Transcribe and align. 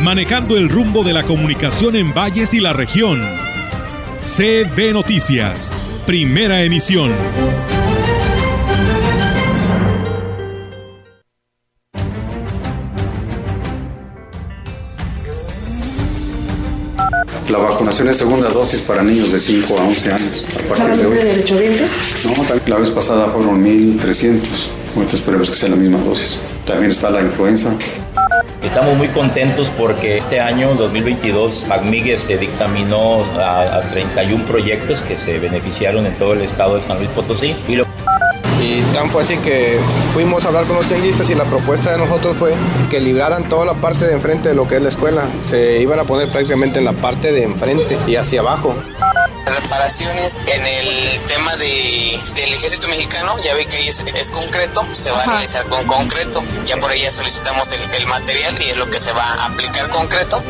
manejando 0.00 0.56
el 0.56 0.68
rumbo 0.68 1.04
de 1.04 1.12
la 1.12 1.24
comunicación 1.24 1.94
en 1.94 2.14
valles 2.14 2.54
y 2.54 2.60
la 2.60 2.72
región. 2.72 3.20
CB 4.20 4.92
Noticias, 4.92 5.72
primera 6.06 6.62
emisión. 6.62 7.12
La 17.48 17.58
vacunación 17.58 18.08
es 18.08 18.16
segunda 18.16 18.48
dosis 18.48 18.80
para 18.80 19.02
niños 19.02 19.32
de 19.32 19.38
5 19.38 19.78
a 19.78 19.82
11 19.82 20.12
años. 20.12 20.46
A 20.54 20.68
partir 20.68 20.96
de 20.96 21.06
hoy. 21.06 21.80
No, 22.24 22.44
también 22.44 22.70
la 22.70 22.76
vez 22.76 22.90
pasada 22.90 23.28
fueron 23.30 23.64
1.300. 23.64 24.40
Ahorita 24.96 25.16
esperemos 25.16 25.50
que 25.50 25.56
sea 25.56 25.68
la 25.68 25.76
misma 25.76 25.98
dosis. 25.98 26.40
También 26.64 26.90
está 26.90 27.10
la 27.10 27.22
influenza. 27.22 27.74
Estamos 28.62 28.94
muy 28.96 29.08
contentos 29.08 29.70
porque 29.78 30.18
este 30.18 30.38
año, 30.38 30.74
2022, 30.74 31.66
MACMIGUE 31.66 32.16
se 32.18 32.36
dictaminó 32.36 33.24
a, 33.38 33.76
a 33.76 33.80
31 33.90 34.44
proyectos 34.44 35.00
que 35.00 35.16
se 35.16 35.38
beneficiaron 35.38 36.04
en 36.04 36.14
todo 36.16 36.34
el 36.34 36.42
estado 36.42 36.76
de 36.76 36.82
San 36.82 36.98
Luis 36.98 37.08
Potosí. 37.10 37.56
Y 37.66 37.76
lo 37.76 37.86
y 38.62 38.82
tan 38.92 39.08
fue 39.08 39.22
así 39.22 39.38
que 39.38 39.78
fuimos 40.12 40.44
a 40.44 40.48
hablar 40.48 40.64
con 40.66 40.76
los 40.76 40.86
tianguistas 40.86 41.30
y 41.30 41.34
la 41.34 41.44
propuesta 41.44 41.92
de 41.92 41.98
nosotros 41.98 42.36
fue 42.36 42.52
que 42.90 43.00
libraran 43.00 43.48
toda 43.48 43.64
la 43.64 43.74
parte 43.74 44.04
de 44.04 44.12
enfrente 44.12 44.50
de 44.50 44.54
lo 44.54 44.68
que 44.68 44.76
es 44.76 44.82
la 44.82 44.90
escuela. 44.90 45.26
Se 45.48 45.80
iban 45.80 45.98
a 45.98 46.04
poner 46.04 46.28
prácticamente 46.28 46.78
en 46.78 46.84
la 46.84 46.92
parte 46.92 47.32
de 47.32 47.44
enfrente 47.44 47.96
y 48.06 48.16
hacia 48.16 48.40
abajo. 48.40 48.76
Reparaciones 49.46 50.40
en 50.46 50.66
el 50.66 51.20
tema 51.26 51.56
de, 51.56 52.20
del 52.34 52.54
ejército 52.54 52.88
mexicano, 52.88 53.36
ya 53.42 53.54
ve 53.54 53.66
que 53.66 53.76
ahí 53.76 53.88
es, 53.88 54.00
es 54.00 54.30
concreto, 54.30 54.86
se 54.92 55.10
va 55.10 55.22
a 55.22 55.26
realizar 55.26 55.66
con 55.66 55.86
concreto. 55.86 56.42
Ya 56.66 56.76
por 56.76 56.90
ahí 56.90 57.02
ya 57.02 57.10
solicitamos 57.10 57.72
el, 57.72 57.80
el 57.94 58.06
material 58.06 58.60
y 58.60 58.70
es 58.70 58.76
lo 58.76 58.88
que 58.90 58.98
se 59.00 59.12
va 59.12 59.24
a 59.24 59.46
aplicar 59.46 59.88
concreto. 59.90 60.42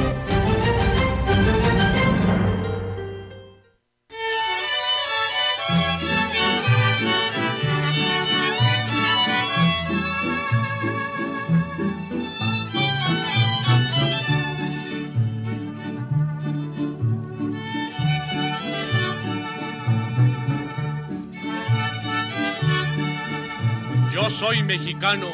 Soy 24.31 24.63
mexicano, 24.63 25.33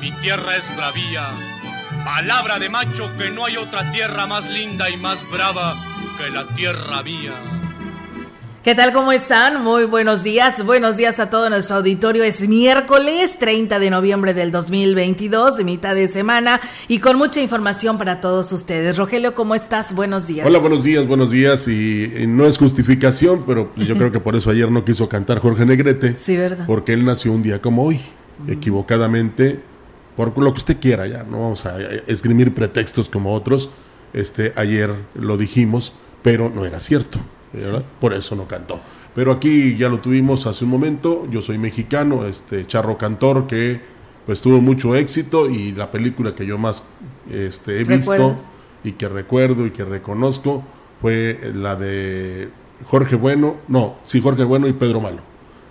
mi 0.00 0.10
tierra 0.22 0.56
es 0.56 0.74
bravía. 0.74 1.32
Palabra 2.04 2.58
de 2.58 2.68
macho 2.68 3.14
que 3.16 3.30
no 3.30 3.44
hay 3.44 3.56
otra 3.56 3.92
tierra 3.92 4.26
más 4.26 4.46
linda 4.46 4.90
y 4.90 4.96
más 4.96 5.28
brava 5.30 5.76
que 6.18 6.30
la 6.30 6.46
tierra 6.48 7.02
mía. 7.02 7.59
¿Qué 8.62 8.74
tal? 8.74 8.92
¿Cómo 8.92 9.10
están? 9.10 9.64
Muy 9.64 9.84
buenos 9.84 10.22
días. 10.22 10.62
Buenos 10.66 10.98
días 10.98 11.18
a 11.18 11.30
todo 11.30 11.48
nuestro 11.48 11.76
auditorio. 11.76 12.22
Es 12.22 12.46
miércoles 12.46 13.38
30 13.38 13.78
de 13.78 13.88
noviembre 13.88 14.34
del 14.34 14.52
2022, 14.52 15.56
de 15.56 15.64
mitad 15.64 15.94
de 15.94 16.08
semana, 16.08 16.60
y 16.86 16.98
con 16.98 17.16
mucha 17.16 17.40
información 17.40 17.96
para 17.96 18.20
todos 18.20 18.52
ustedes. 18.52 18.98
Rogelio, 18.98 19.34
¿cómo 19.34 19.54
estás? 19.54 19.94
Buenos 19.94 20.26
días. 20.26 20.46
Hola, 20.46 20.58
buenos 20.58 20.84
días, 20.84 21.06
buenos 21.06 21.30
días. 21.30 21.68
Y, 21.68 22.12
y 22.14 22.26
no 22.26 22.44
es 22.44 22.58
justificación, 22.58 23.44
pero 23.46 23.72
yo 23.76 23.96
creo 23.96 24.12
que 24.12 24.20
por 24.20 24.36
eso 24.36 24.50
ayer 24.50 24.70
no 24.70 24.84
quiso 24.84 25.08
cantar 25.08 25.38
Jorge 25.38 25.64
Negrete. 25.64 26.14
Sí, 26.18 26.36
¿verdad? 26.36 26.66
Porque 26.66 26.92
él 26.92 27.06
nació 27.06 27.32
un 27.32 27.42
día 27.42 27.62
como 27.62 27.86
hoy, 27.86 27.98
equivocadamente, 28.46 29.58
por 30.16 30.36
lo 30.36 30.52
que 30.52 30.58
usted 30.58 30.76
quiera 30.78 31.06
ya. 31.06 31.22
No 31.22 31.40
vamos 31.40 31.64
a 31.64 31.78
esgrimir 32.06 32.54
pretextos 32.54 33.08
como 33.08 33.32
otros. 33.32 33.70
Este, 34.12 34.52
ayer 34.54 34.90
lo 35.14 35.38
dijimos, 35.38 35.94
pero 36.22 36.50
no 36.54 36.66
era 36.66 36.78
cierto. 36.78 37.20
Por 38.00 38.12
eso 38.14 38.36
no 38.36 38.46
cantó. 38.46 38.80
Pero 39.14 39.32
aquí 39.32 39.76
ya 39.76 39.88
lo 39.88 40.00
tuvimos 40.00 40.46
hace 40.46 40.64
un 40.64 40.70
momento. 40.70 41.26
Yo 41.30 41.42
soy 41.42 41.58
mexicano, 41.58 42.26
este 42.26 42.66
Charro 42.66 42.96
Cantor, 42.96 43.46
que 43.46 43.80
pues 44.26 44.40
tuvo 44.40 44.60
mucho 44.60 44.94
éxito 44.94 45.50
y 45.50 45.72
la 45.72 45.90
película 45.90 46.34
que 46.34 46.46
yo 46.46 46.58
más 46.58 46.84
este, 47.30 47.80
he 47.80 47.84
visto 47.84 48.36
y 48.84 48.92
que 48.92 49.08
recuerdo 49.08 49.66
y 49.66 49.70
que 49.70 49.84
reconozco 49.84 50.62
fue 51.00 51.50
la 51.54 51.74
de 51.74 52.48
Jorge 52.86 53.16
Bueno, 53.16 53.56
no, 53.68 53.96
sí, 54.04 54.20
Jorge 54.20 54.44
Bueno 54.44 54.68
y 54.68 54.72
Pedro 54.72 55.00
Malo, 55.00 55.20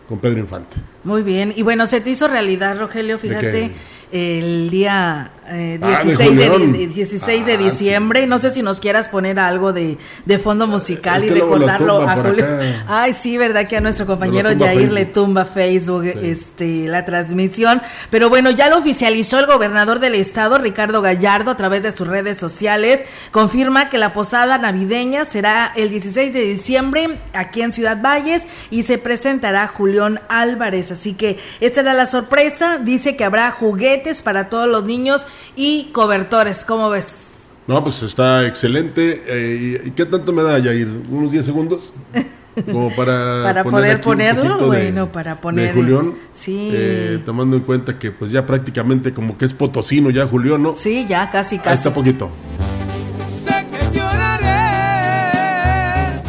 con 0.08 0.20
Pedro 0.20 0.40
Infante. 0.40 0.78
Muy 1.04 1.24
bien. 1.24 1.54
Y 1.56 1.64
bueno, 1.64 1.88
se 1.88 2.02
te 2.02 2.10
hizo 2.12 2.28
realidad, 2.28 2.78
Rogelio, 2.78 3.20
fíjate, 3.20 3.72
el 4.12 4.70
día 4.70 5.32
eh, 5.52 5.80
Ah, 5.82 6.00
de 6.04 6.06
16, 6.06 6.38
de, 6.38 6.50
de- 6.50 6.88
16 6.88 7.46
de 7.46 7.54
Ah, 7.54 7.58
diciembre. 7.58 8.28
No 8.28 8.38
sé 8.38 8.52
si 8.52 8.62
nos 8.62 8.80
quieras 8.80 9.08
poner 9.08 9.40
algo 9.40 9.74
de, 9.74 9.98
de 10.26 10.38
fondo 10.40 10.68
musical 10.68 11.24
Es 11.24 11.32
y 11.32 11.34
que 11.34 11.42
recordarlo 11.42 12.02
a 12.08 12.16
Julio. 12.18 12.44
acá. 12.46 12.86
Ay, 12.88 13.14
sí, 13.14 13.36
verdad 13.38 13.68
que 13.68 13.78
a 13.78 13.82
nuestro 13.82 14.06
compañero 14.06 14.50
Facebook. 14.50 14.92
le 14.94 15.06
tumba 15.06 15.46
Facebook 15.46 16.06
este, 16.06 16.88
la 16.88 17.04
transmisión. 17.06 17.82
Pero 18.12 18.30
bueno, 18.30 18.52
ya 18.52 18.70
lo 18.70 18.78
oficializó 18.78 19.40
el 19.40 19.48
gobernador 19.48 20.00
del 20.00 20.14
estado, 20.16 20.60
Ricardo 20.60 21.02
Gallardo, 21.02 21.50
a 21.52 21.58
través 21.58 21.82
de 21.82 21.92
sus 21.94 22.08
redes 22.08 22.38
sociales. 22.38 23.04
Confirma 23.32 23.90
que 23.90 23.98
la 23.98 24.14
posada 24.14 24.58
navideña 24.60 25.26
será 25.26 25.72
el 25.76 25.90
16 25.90 26.32
de 26.32 26.42
diciembre 26.46 27.10
aquí 27.34 27.64
en 27.64 27.74
Ciudad 27.74 28.00
Valles 28.04 28.44
y 28.70 28.84
se 28.84 29.00
presentará 29.00 29.68
Julián 29.68 30.20
Álvarez. 30.30 30.89
Así 30.92 31.14
que 31.14 31.38
esta 31.60 31.82
era 31.82 31.94
la 31.94 32.06
sorpresa. 32.06 32.78
Dice 32.78 33.16
que 33.16 33.24
habrá 33.24 33.52
juguetes 33.52 34.22
para 34.22 34.50
todos 34.50 34.68
los 34.68 34.84
niños 34.86 35.26
y 35.56 35.90
cobertores. 35.94 36.64
¿Cómo 36.66 36.90
ves? 36.90 37.28
No, 37.68 37.84
pues 37.84 38.02
está 38.02 38.46
excelente. 38.48 39.24
Eh, 39.28 39.82
¿Y 39.86 39.92
qué 39.92 40.06
tanto 40.06 40.34
me 40.34 40.42
da, 40.44 40.62
Jair? 40.62 40.88
¿Unos 41.10 41.32
10 41.32 41.46
segundos? 41.46 41.94
Como 42.72 42.94
para, 42.94 43.42
Para 43.44 43.64
poder 43.64 44.02
ponerlo, 44.02 44.42
poquito 44.42 44.72
de- 44.72 44.84
bueno, 44.84 45.12
para 45.12 45.40
poner- 45.40 45.74
Julián. 45.74 46.16
sí. 46.34 46.70
Eh, 46.74 47.20
tomando 47.26 47.56
en 47.56 47.62
cuenta 47.64 47.98
que 47.98 48.12
pues 48.12 48.32
ya 48.32 48.46
prácticamente 48.46 49.14
como 49.14 49.38
que 49.38 49.46
es 49.46 49.54
potosino 49.54 50.10
ya 50.10 50.26
Julián, 50.28 50.62
¿no? 50.64 50.76
Sí, 50.76 51.06
ya 51.08 51.30
casi, 51.32 51.56
Ahí 51.56 51.62
casi. 51.62 51.76
está 51.76 51.94
poquito. 51.94 52.30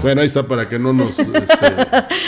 Bueno, 0.03 0.23
ahí 0.23 0.29
está 0.29 0.43
para 0.45 0.67
que 0.67 0.79
no 0.79 0.95
nos... 0.95 1.11
este, 1.19 1.37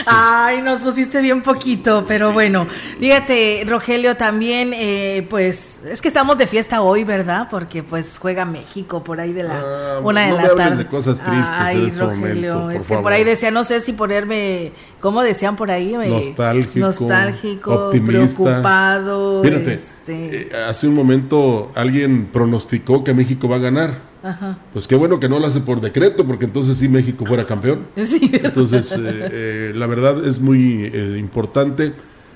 Ay, 0.05 0.61
nos 0.61 0.81
pusiste 0.83 1.23
bien 1.23 1.43
poquito, 1.43 2.05
pero 2.07 2.31
bueno, 2.33 2.67
fíjate, 3.01 3.65
Rogelio, 3.67 4.15
también, 4.17 4.73
eh, 4.75 5.27
pues, 5.31 5.79
es 5.89 6.03
que 6.03 6.09
estamos 6.09 6.37
de 6.37 6.47
fiesta 6.47 6.83
hoy, 6.83 7.05
¿verdad? 7.05 7.49
Porque 7.51 7.83
pues 7.83 8.19
juega 8.21 8.45
México 8.45 9.03
por 9.03 9.21
ahí 9.21 9.33
de 9.33 9.45
la 9.45 9.55
Ah, 9.59 10.01
una 10.03 10.27
de 10.27 10.33
la 10.33 10.43
me 10.43 10.49
tarde. 10.55 10.77
de 10.77 10.87
cosas 10.87 11.17
tristes 11.19 11.47
Ay, 11.51 11.79
en 11.79 11.87
este 11.87 11.99
Rogelio, 12.01 12.55
momento, 12.57 12.71
es 12.83 12.87
que 12.87 12.99
por 12.99 13.13
ahí 13.13 13.25
decía, 13.25 13.51
no 13.51 13.65
sé 13.65 13.81
si 13.81 13.95
ponerme, 13.95 14.73
¿cómo 15.01 15.23
decían 15.23 15.57
por 15.57 15.71
ahí? 15.71 15.97
Me- 15.97 16.09
Nostálgico, 16.09 16.79
nostálgico, 16.81 17.73
optimista. 17.87 18.37
preocupado. 18.43 19.43
Fíjate, 19.43 19.75
este, 19.75 20.37
eh, 20.43 20.51
hace 20.69 20.89
un 20.89 20.95
momento 20.95 21.73
alguien 21.75 22.27
pronosticó 22.27 23.03
que 23.03 23.15
México 23.15 23.49
va 23.49 23.57
a 23.57 23.61
ganar. 23.61 24.12
Ajá. 24.23 24.59
Pues 24.73 24.87
qué 24.87 24.95
bueno 24.95 25.19
que 25.19 25.29
no 25.29 25.39
lo 25.39 25.47
hace 25.47 25.61
por 25.61 25.81
decreto, 25.81 26.25
porque 26.25 26.45
entonces 26.45 26.77
sí 26.77 26.89
México 26.89 27.27
fuera 27.27 27.45
campeón. 27.45 27.87
Sí. 27.97 28.31
Entonces, 28.33 28.93
eh, 28.93 28.99
eh, 29.33 29.73
la 29.75 29.87
verdad 29.87 30.25
es 30.25 30.41
muy 30.41 30.91
eh, 30.93 31.17
importante. 31.19 31.93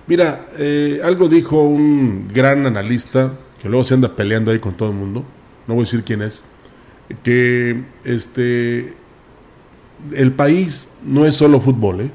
Mira, 0.06 0.40
eh, 0.58 1.00
algo 1.04 1.28
dijo 1.28 1.62
un 1.62 2.28
gran 2.32 2.66
analista, 2.66 3.32
que 3.60 3.68
luego 3.68 3.84
se 3.84 3.94
anda 3.94 4.14
peleando 4.14 4.50
ahí 4.50 4.58
con 4.58 4.74
todo 4.74 4.90
el 4.90 4.96
mundo, 4.96 5.24
no 5.66 5.74
voy 5.74 5.82
a 5.82 5.84
decir 5.84 6.02
quién 6.04 6.22
es, 6.22 6.44
que 7.22 7.82
este 8.04 8.94
el 10.12 10.32
país 10.32 10.94
no 11.04 11.26
es 11.26 11.34
solo 11.34 11.60
fútbol, 11.60 12.02
¿eh? 12.02 12.10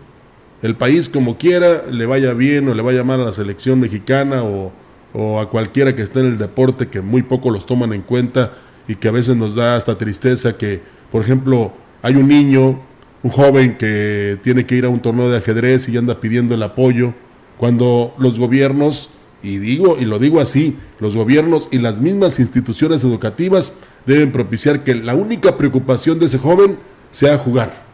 El 0.62 0.76
país 0.76 1.10
como 1.10 1.38
quiera, 1.38 1.84
le 1.90 2.06
vaya 2.06 2.34
bien 2.34 2.68
o 2.70 2.74
le 2.74 2.82
vaya 2.84 3.04
mal 3.04 3.20
a 3.22 3.26
la 3.26 3.34
selección 3.34 3.80
mexicana 3.80 4.44
o, 4.44 4.72
o 5.14 5.40
a 5.40 5.50
cualquiera 5.50 5.96
que 5.96 6.04
esté 6.04 6.20
en 6.20 6.28
el 6.28 6.38
deporte, 6.38 6.88
que 6.88 7.02
muy 7.02 7.24
poco 7.24 7.50
los 7.50 7.66
toman 7.66 7.94
en 7.94 8.04
cuenta 8.04 8.54
y 8.88 8.96
que 8.96 9.08
a 9.08 9.12
veces 9.12 9.36
nos 9.38 9.56
da 9.56 9.76
hasta 9.76 9.98
tristeza 9.98 10.58
que, 10.58 10.82
por 11.12 11.24
ejemplo, 11.24 11.74
hay 12.02 12.16
un 12.16 12.28
niño, 12.28 12.82
un 13.24 13.32
joven 13.32 13.78
que 13.78 14.40
tiene 14.42 14.66
que 14.66 14.76
ir 14.76 14.86
a 14.86 14.90
un 14.90 15.02
torneo 15.02 15.30
de 15.30 15.38
ajedrez 15.38 15.88
y 15.90 15.98
anda 15.98 16.20
pidiendo 16.20 16.56
el 16.56 16.64
apoyo, 16.64 17.14
cuando 17.58 18.16
los 18.18 18.40
gobiernos, 18.40 19.10
y 19.44 19.58
digo, 19.58 19.98
y 20.00 20.06
lo 20.06 20.20
digo 20.20 20.40
así, 20.40 20.78
los 21.00 21.16
gobiernos 21.16 21.70
y 21.72 21.78
las 21.78 22.02
mismas 22.02 22.40
instituciones 22.40 23.04
educativas 23.04 23.74
deben 24.06 24.32
propiciar 24.32 24.84
que 24.84 24.96
la 24.96 25.16
única 25.16 25.58
preocupación 25.58 26.20
de 26.20 26.26
ese 26.26 26.38
joven 26.38 26.78
sea 27.12 27.38
jugar. 27.38 27.92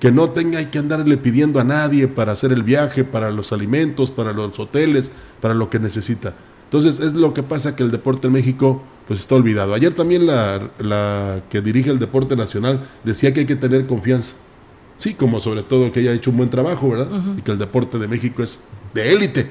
Que 0.00 0.10
no 0.10 0.30
tenga 0.30 0.70
que 0.70 0.78
andarle 0.78 1.16
pidiendo 1.18 1.60
a 1.60 1.64
nadie 1.64 2.08
para 2.08 2.32
hacer 2.32 2.52
el 2.52 2.62
viaje, 2.62 3.04
para 3.04 3.30
los 3.30 3.52
alimentos, 3.52 4.10
para 4.10 4.32
los 4.32 4.58
hoteles, 4.58 5.12
para 5.40 5.54
lo 5.54 5.68
que 5.68 5.78
necesita. 5.78 6.34
Entonces 6.64 7.00
es 7.00 7.12
lo 7.12 7.34
que 7.34 7.42
pasa 7.42 7.76
que 7.76 7.82
el 7.82 7.90
deporte 7.90 8.26
en 8.26 8.32
México 8.32 8.82
pues 9.06 9.20
está 9.20 9.34
olvidado. 9.34 9.74
Ayer 9.74 9.94
también 9.94 10.26
la, 10.26 10.70
la 10.78 11.42
que 11.50 11.60
dirige 11.60 11.90
el 11.90 11.98
deporte 11.98 12.36
nacional 12.36 12.88
decía 13.04 13.32
que 13.32 13.40
hay 13.40 13.46
que 13.46 13.56
tener 13.56 13.86
confianza. 13.86 14.34
Sí, 14.98 15.14
como 15.14 15.40
sobre 15.40 15.62
todo 15.62 15.92
que 15.92 16.00
haya 16.00 16.12
hecho 16.12 16.30
un 16.30 16.38
buen 16.38 16.50
trabajo, 16.50 16.90
¿verdad? 16.90 17.08
Y 17.36 17.42
que 17.42 17.52
el 17.52 17.58
deporte 17.58 17.98
de 17.98 18.08
México 18.08 18.42
es 18.42 18.62
de 18.94 19.12
élite. 19.12 19.46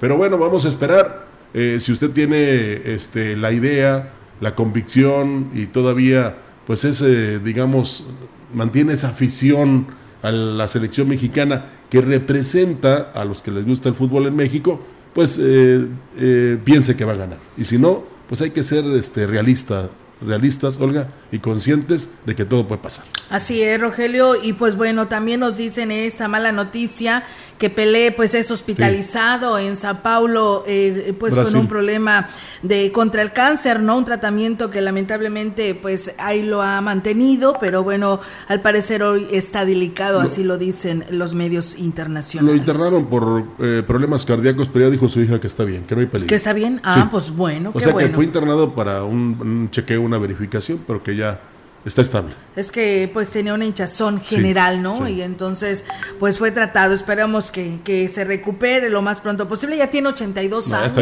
Pero 0.00 0.16
bueno, 0.16 0.36
vamos 0.36 0.64
a 0.64 0.68
esperar. 0.68 1.26
Eh, 1.54 1.78
si 1.80 1.92
usted 1.92 2.10
tiene 2.10 2.82
este, 2.84 3.36
la 3.36 3.52
idea, 3.52 4.12
la 4.40 4.54
convicción 4.54 5.50
y 5.54 5.66
todavía, 5.66 6.38
pues 6.66 6.84
ese, 6.84 7.38
digamos, 7.38 8.04
mantiene 8.52 8.94
esa 8.94 9.08
afición 9.08 9.86
a 10.22 10.30
la 10.32 10.66
selección 10.68 11.08
mexicana 11.08 11.66
que 11.88 12.00
representa 12.00 13.12
a 13.14 13.24
los 13.24 13.42
que 13.42 13.50
les 13.50 13.64
gusta 13.64 13.88
el 13.88 13.94
fútbol 13.94 14.26
en 14.26 14.36
México, 14.36 14.80
pues 15.14 15.38
eh, 15.40 15.86
eh, 16.18 16.58
piense 16.64 16.96
que 16.96 17.04
va 17.04 17.12
a 17.12 17.16
ganar. 17.16 17.38
Y 17.56 17.64
si 17.64 17.78
no, 17.78 18.04
pues 18.30 18.40
hay 18.42 18.50
que 18.50 18.62
ser 18.62 18.84
este, 18.94 19.26
realista, 19.26 19.90
realistas, 20.24 20.78
Olga, 20.78 21.08
y 21.32 21.40
conscientes 21.40 22.10
de 22.24 22.36
que 22.36 22.44
todo 22.44 22.68
puede 22.68 22.80
pasar. 22.80 23.04
Así 23.28 23.60
es, 23.60 23.80
Rogelio, 23.80 24.40
y 24.40 24.52
pues 24.52 24.76
bueno, 24.76 25.08
también 25.08 25.40
nos 25.40 25.56
dicen 25.56 25.90
esta 25.90 26.28
mala 26.28 26.52
noticia 26.52 27.24
que 27.60 27.68
Pelé 27.68 28.10
pues 28.10 28.32
es 28.32 28.50
hospitalizado 28.50 29.58
en 29.58 29.76
Sao 29.76 30.02
Paulo 30.02 30.64
eh, 30.66 31.14
pues 31.20 31.34
con 31.34 31.54
un 31.54 31.68
problema 31.68 32.30
de 32.62 32.90
contra 32.90 33.20
el 33.20 33.32
cáncer, 33.32 33.80
¿no? 33.80 33.98
Un 33.98 34.06
tratamiento 34.06 34.70
que 34.70 34.80
lamentablemente 34.80 35.74
pues 35.74 36.12
ahí 36.16 36.40
lo 36.40 36.62
ha 36.62 36.80
mantenido, 36.80 37.58
pero 37.60 37.84
bueno, 37.84 38.20
al 38.48 38.62
parecer 38.62 39.02
hoy 39.02 39.28
está 39.30 39.66
delicado, 39.66 40.20
así 40.20 40.42
lo 40.42 40.56
dicen 40.56 41.04
los 41.10 41.34
medios 41.34 41.78
internacionales. 41.78 42.54
Lo 42.54 42.58
internaron 42.58 43.06
por 43.06 43.44
eh, 43.60 43.82
problemas 43.86 44.24
cardíacos, 44.24 44.70
pero 44.70 44.86
ya 44.86 44.90
dijo 44.90 45.10
su 45.10 45.20
hija 45.20 45.38
que 45.38 45.46
está 45.46 45.64
bien, 45.64 45.82
que 45.82 45.94
no 45.94 46.00
hay 46.00 46.06
peligro. 46.06 46.28
Que 46.28 46.36
está 46.36 46.54
bien, 46.54 46.80
ah, 46.82 47.08
pues 47.10 47.30
bueno. 47.30 47.72
O 47.74 47.80
sea 47.80 47.92
que 47.92 48.08
fue 48.08 48.24
internado 48.24 48.74
para 48.74 49.04
un, 49.04 49.36
un 49.38 49.70
chequeo, 49.70 50.00
una 50.00 50.16
verificación, 50.16 50.80
pero 50.86 51.02
que 51.02 51.14
ya 51.14 51.38
está 51.84 52.02
estable. 52.02 52.34
Es 52.56 52.70
que 52.70 53.10
pues 53.12 53.30
tenía 53.30 53.54
una 53.54 53.64
hinchazón 53.64 54.20
general, 54.20 54.82
¿no? 54.82 55.08
Y 55.08 55.22
entonces 55.22 55.84
pues 56.18 56.38
fue 56.38 56.50
tratado. 56.50 56.94
Esperamos 56.94 57.50
que, 57.50 57.80
que, 57.84 58.08
se 58.08 58.24
recupere 58.24 58.90
lo 58.90 59.02
más 59.02 59.20
pronto 59.20 59.48
posible. 59.48 59.76
Ya 59.76 59.90
tiene 59.90 60.08
82 60.08 60.72
años, 60.72 60.92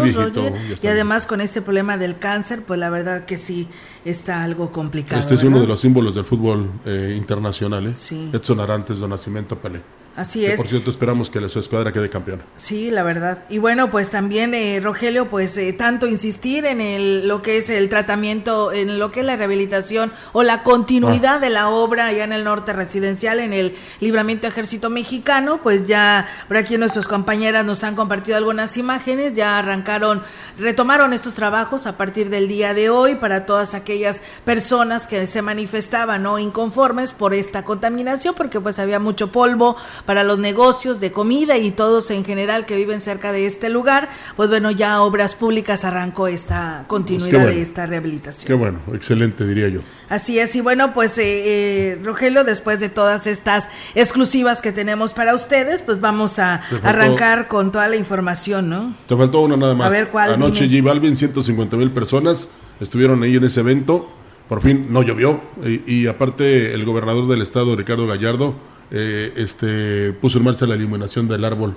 y 0.83 0.87
además 0.87 1.27
con 1.27 1.41
este 1.41 1.63
problema 1.63 1.97
del 1.97 2.19
cáncer, 2.19 2.63
pues 2.63 2.79
la 2.79 2.91
verdad 2.91 3.25
que 3.25 3.39
sí 3.39 3.69
está 4.05 4.45
algo 4.45 4.73
complicado. 4.73 5.21
Este 5.21 5.35
es 5.35 5.43
uno 5.43 5.61
de 5.61 5.67
los 5.67 5.81
símbolos 5.81 6.15
del 6.15 6.25
fútbol 6.25 6.71
eh, 6.85 7.15
internacional, 7.17 7.87
¿eh? 7.89 7.95
Sí. 7.95 8.31
Edson 8.33 8.61
Arantes 8.61 9.01
de 9.01 9.09
Nacimiento 9.09 9.59
Pelé. 9.59 9.81
Así 10.19 10.45
es. 10.45 10.57
Por 10.57 10.67
cierto, 10.67 10.91
esperamos 10.91 11.31
que 11.31 11.49
su 11.49 11.61
escuadra 11.61 11.93
quede 11.93 12.11
campeona. 12.11 12.43
Sí, 12.57 12.91
la 12.91 13.05
verdad. 13.05 13.45
Y 13.49 13.59
bueno, 13.59 13.89
pues 13.93 14.11
también, 14.11 14.53
eh, 14.53 14.81
Rogelio, 14.83 15.29
pues 15.29 15.57
eh, 15.57 15.73
tanto 15.73 16.09
insistir 16.09 16.67
en 16.67 16.81
el, 16.81 17.29
lo 17.29 17.41
que 17.41 17.59
es 17.59 17.71
el 17.71 17.89
tratamiento, 17.89 18.73
en 18.73 18.99
lo 18.99 19.13
que 19.13 19.21
es 19.21 19.27
la 19.27 19.37
rehabilitación 19.37 20.11
o 20.33 20.43
la 20.43 20.65
continuidad 20.65 21.37
ah. 21.37 21.39
de 21.39 21.51
la 21.51 21.69
obra 21.69 22.07
allá 22.07 22.25
en 22.25 22.33
el 22.33 22.43
norte 22.43 22.73
residencial, 22.73 23.39
en 23.39 23.53
el 23.53 23.77
libramiento 24.01 24.49
ejército 24.49 24.91
mexicano, 24.91 25.61
pues 25.63 25.87
ya 25.87 26.29
por 26.49 26.57
aquí 26.57 26.77
nuestras 26.79 27.07
compañeras 27.07 27.65
nos 27.65 27.85
han 27.85 27.95
compartido 27.95 28.39
algunas 28.39 28.77
imágenes, 28.77 29.35
ya 29.35 29.57
arrancaron, 29.57 30.25
retomaron 30.59 31.13
estos 31.13 31.35
trabajos 31.35 31.87
a 31.87 31.97
partir 31.97 32.29
del 32.29 32.49
día 32.49 32.75
de 32.75 32.91
hoy 32.91 33.15
para 33.15 33.47
todas 33.47 33.75
aquellas 33.75 34.21
personas 34.45 35.07
que 35.07 35.29
se 35.29 35.43
manifestaban 35.43 36.25
no 36.25 36.41
inconformes 36.41 37.13
por 37.13 37.35
esta 37.35 37.63
contaminación, 37.63 38.35
porque 38.35 38.61
pues 38.61 38.81
había 38.81 38.99
mucho 38.99 39.31
polvo 39.31 39.77
para 40.09 40.25
los 40.25 40.39
negocios 40.39 41.01
de 41.01 41.13
comida 41.13 41.59
y 41.59 41.71
todos 41.71 42.11
en 42.11 42.25
general 42.25 42.65
que 42.65 42.77
viven 42.77 42.99
cerca 43.03 43.31
de 43.31 43.45
este 43.45 43.69
lugar, 43.69 44.09
pues 44.37 44.49
bueno, 44.49 44.71
ya 44.71 45.03
Obras 45.03 45.35
Públicas 45.35 45.85
arrancó 45.85 46.29
esta 46.29 46.87
continuidad 46.87 47.43
pues 47.43 47.57
de 47.57 47.61
esta 47.61 47.85
rehabilitación. 47.85 48.47
Qué 48.47 48.55
bueno, 48.55 48.79
excelente 48.95 49.47
diría 49.47 49.69
yo. 49.69 49.81
Así 50.09 50.39
es, 50.39 50.57
y 50.57 50.63
bueno, 50.63 50.95
pues 50.95 51.19
eh, 51.19 51.43
eh, 51.45 52.01
Rogelio, 52.03 52.43
después 52.45 52.81
de 52.81 52.89
todas 52.89 53.27
estas 53.27 53.69
exclusivas 53.95 54.63
que 54.63 54.73
tenemos 54.73 55.13
para 55.13 55.35
ustedes, 55.35 55.83
pues 55.83 56.01
vamos 56.01 56.39
a 56.39 56.63
arrancar 56.83 57.47
con 57.47 57.71
toda 57.71 57.87
la 57.89 57.97
información, 57.97 58.71
¿no? 58.71 58.97
Te 59.07 59.15
faltó 59.15 59.43
una 59.43 59.59
nada 59.59 59.75
más. 59.75 59.89
A 59.89 59.91
ver 59.91 60.09
cuál. 60.09 60.33
Anoche 60.33 60.71
G 60.71 60.83
Balvin, 60.83 61.19
150 61.19 61.77
mil 61.77 61.91
personas 61.91 62.49
estuvieron 62.81 63.23
ahí 63.25 63.37
en 63.37 63.45
ese 63.45 63.61
evento, 63.61 64.11
por 64.49 64.63
fin 64.63 64.87
no 64.89 65.03
llovió, 65.03 65.43
y 65.87 66.07
aparte 66.07 66.73
el 66.73 66.87
gobernador 66.87 67.29
del 67.29 67.43
estado, 67.43 67.77
Ricardo 67.77 68.07
Gallardo, 68.07 68.55
eh, 68.91 69.33
este, 69.37 70.13
puso 70.13 70.39
en 70.39 70.45
marcha 70.45 70.67
la 70.67 70.77
iluminación 70.77 71.29
del 71.29 71.45
árbol 71.45 71.77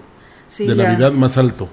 de 0.57 0.75
Navidad 0.75 1.11
más 1.11 1.37
alto, 1.37 1.69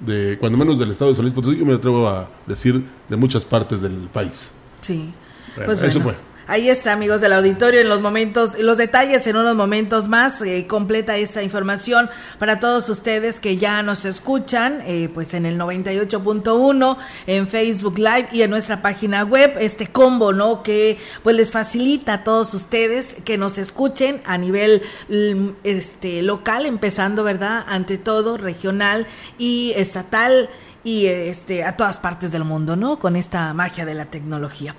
de 0.00 0.36
cuando 0.38 0.58
menos 0.58 0.78
del 0.78 0.90
estado 0.90 1.10
de 1.10 1.14
San 1.14 1.24
Luis 1.24 1.34
Potosí, 1.34 1.58
yo 1.58 1.64
me 1.64 1.74
atrevo 1.74 2.08
a 2.08 2.28
decir 2.46 2.82
de 3.08 3.16
muchas 3.16 3.44
partes 3.44 3.80
del 3.80 4.08
país. 4.12 4.54
Sí, 4.80 5.12
pues 5.54 5.80
eso 5.80 6.00
fue. 6.00 6.14
Ahí 6.48 6.68
está, 6.68 6.92
amigos 6.92 7.20
del 7.20 7.34
auditorio, 7.34 7.80
en 7.80 7.88
los 7.88 8.00
momentos, 8.00 8.58
los 8.58 8.76
detalles 8.76 9.24
en 9.28 9.36
unos 9.36 9.54
momentos 9.54 10.08
más, 10.08 10.42
eh, 10.42 10.66
completa 10.66 11.16
esta 11.16 11.40
información 11.40 12.10
para 12.40 12.58
todos 12.58 12.88
ustedes 12.88 13.38
que 13.38 13.58
ya 13.58 13.80
nos 13.84 14.04
escuchan, 14.04 14.82
eh, 14.84 15.08
pues 15.14 15.34
en 15.34 15.46
el 15.46 15.56
98.1, 15.56 16.98
en 17.28 17.46
Facebook 17.46 17.96
Live 17.96 18.28
y 18.32 18.42
en 18.42 18.50
nuestra 18.50 18.82
página 18.82 19.22
web, 19.22 19.56
este 19.60 19.86
combo, 19.86 20.32
¿no? 20.32 20.64
Que 20.64 20.98
pues 21.22 21.36
les 21.36 21.52
facilita 21.52 22.14
a 22.14 22.24
todos 22.24 22.54
ustedes 22.54 23.14
que 23.24 23.38
nos 23.38 23.56
escuchen 23.56 24.20
a 24.24 24.36
nivel 24.36 24.82
mm, 25.08 25.50
este, 25.62 26.22
local, 26.22 26.66
empezando, 26.66 27.22
¿verdad? 27.22 27.64
Ante 27.68 27.98
todo, 27.98 28.36
regional 28.36 29.06
y 29.38 29.74
estatal 29.76 30.50
y 30.82 31.06
este, 31.06 31.62
a 31.62 31.76
todas 31.76 31.98
partes 31.98 32.32
del 32.32 32.42
mundo, 32.42 32.74
¿no? 32.74 32.98
Con 32.98 33.14
esta 33.14 33.54
magia 33.54 33.86
de 33.86 33.94
la 33.94 34.06
tecnología. 34.06 34.74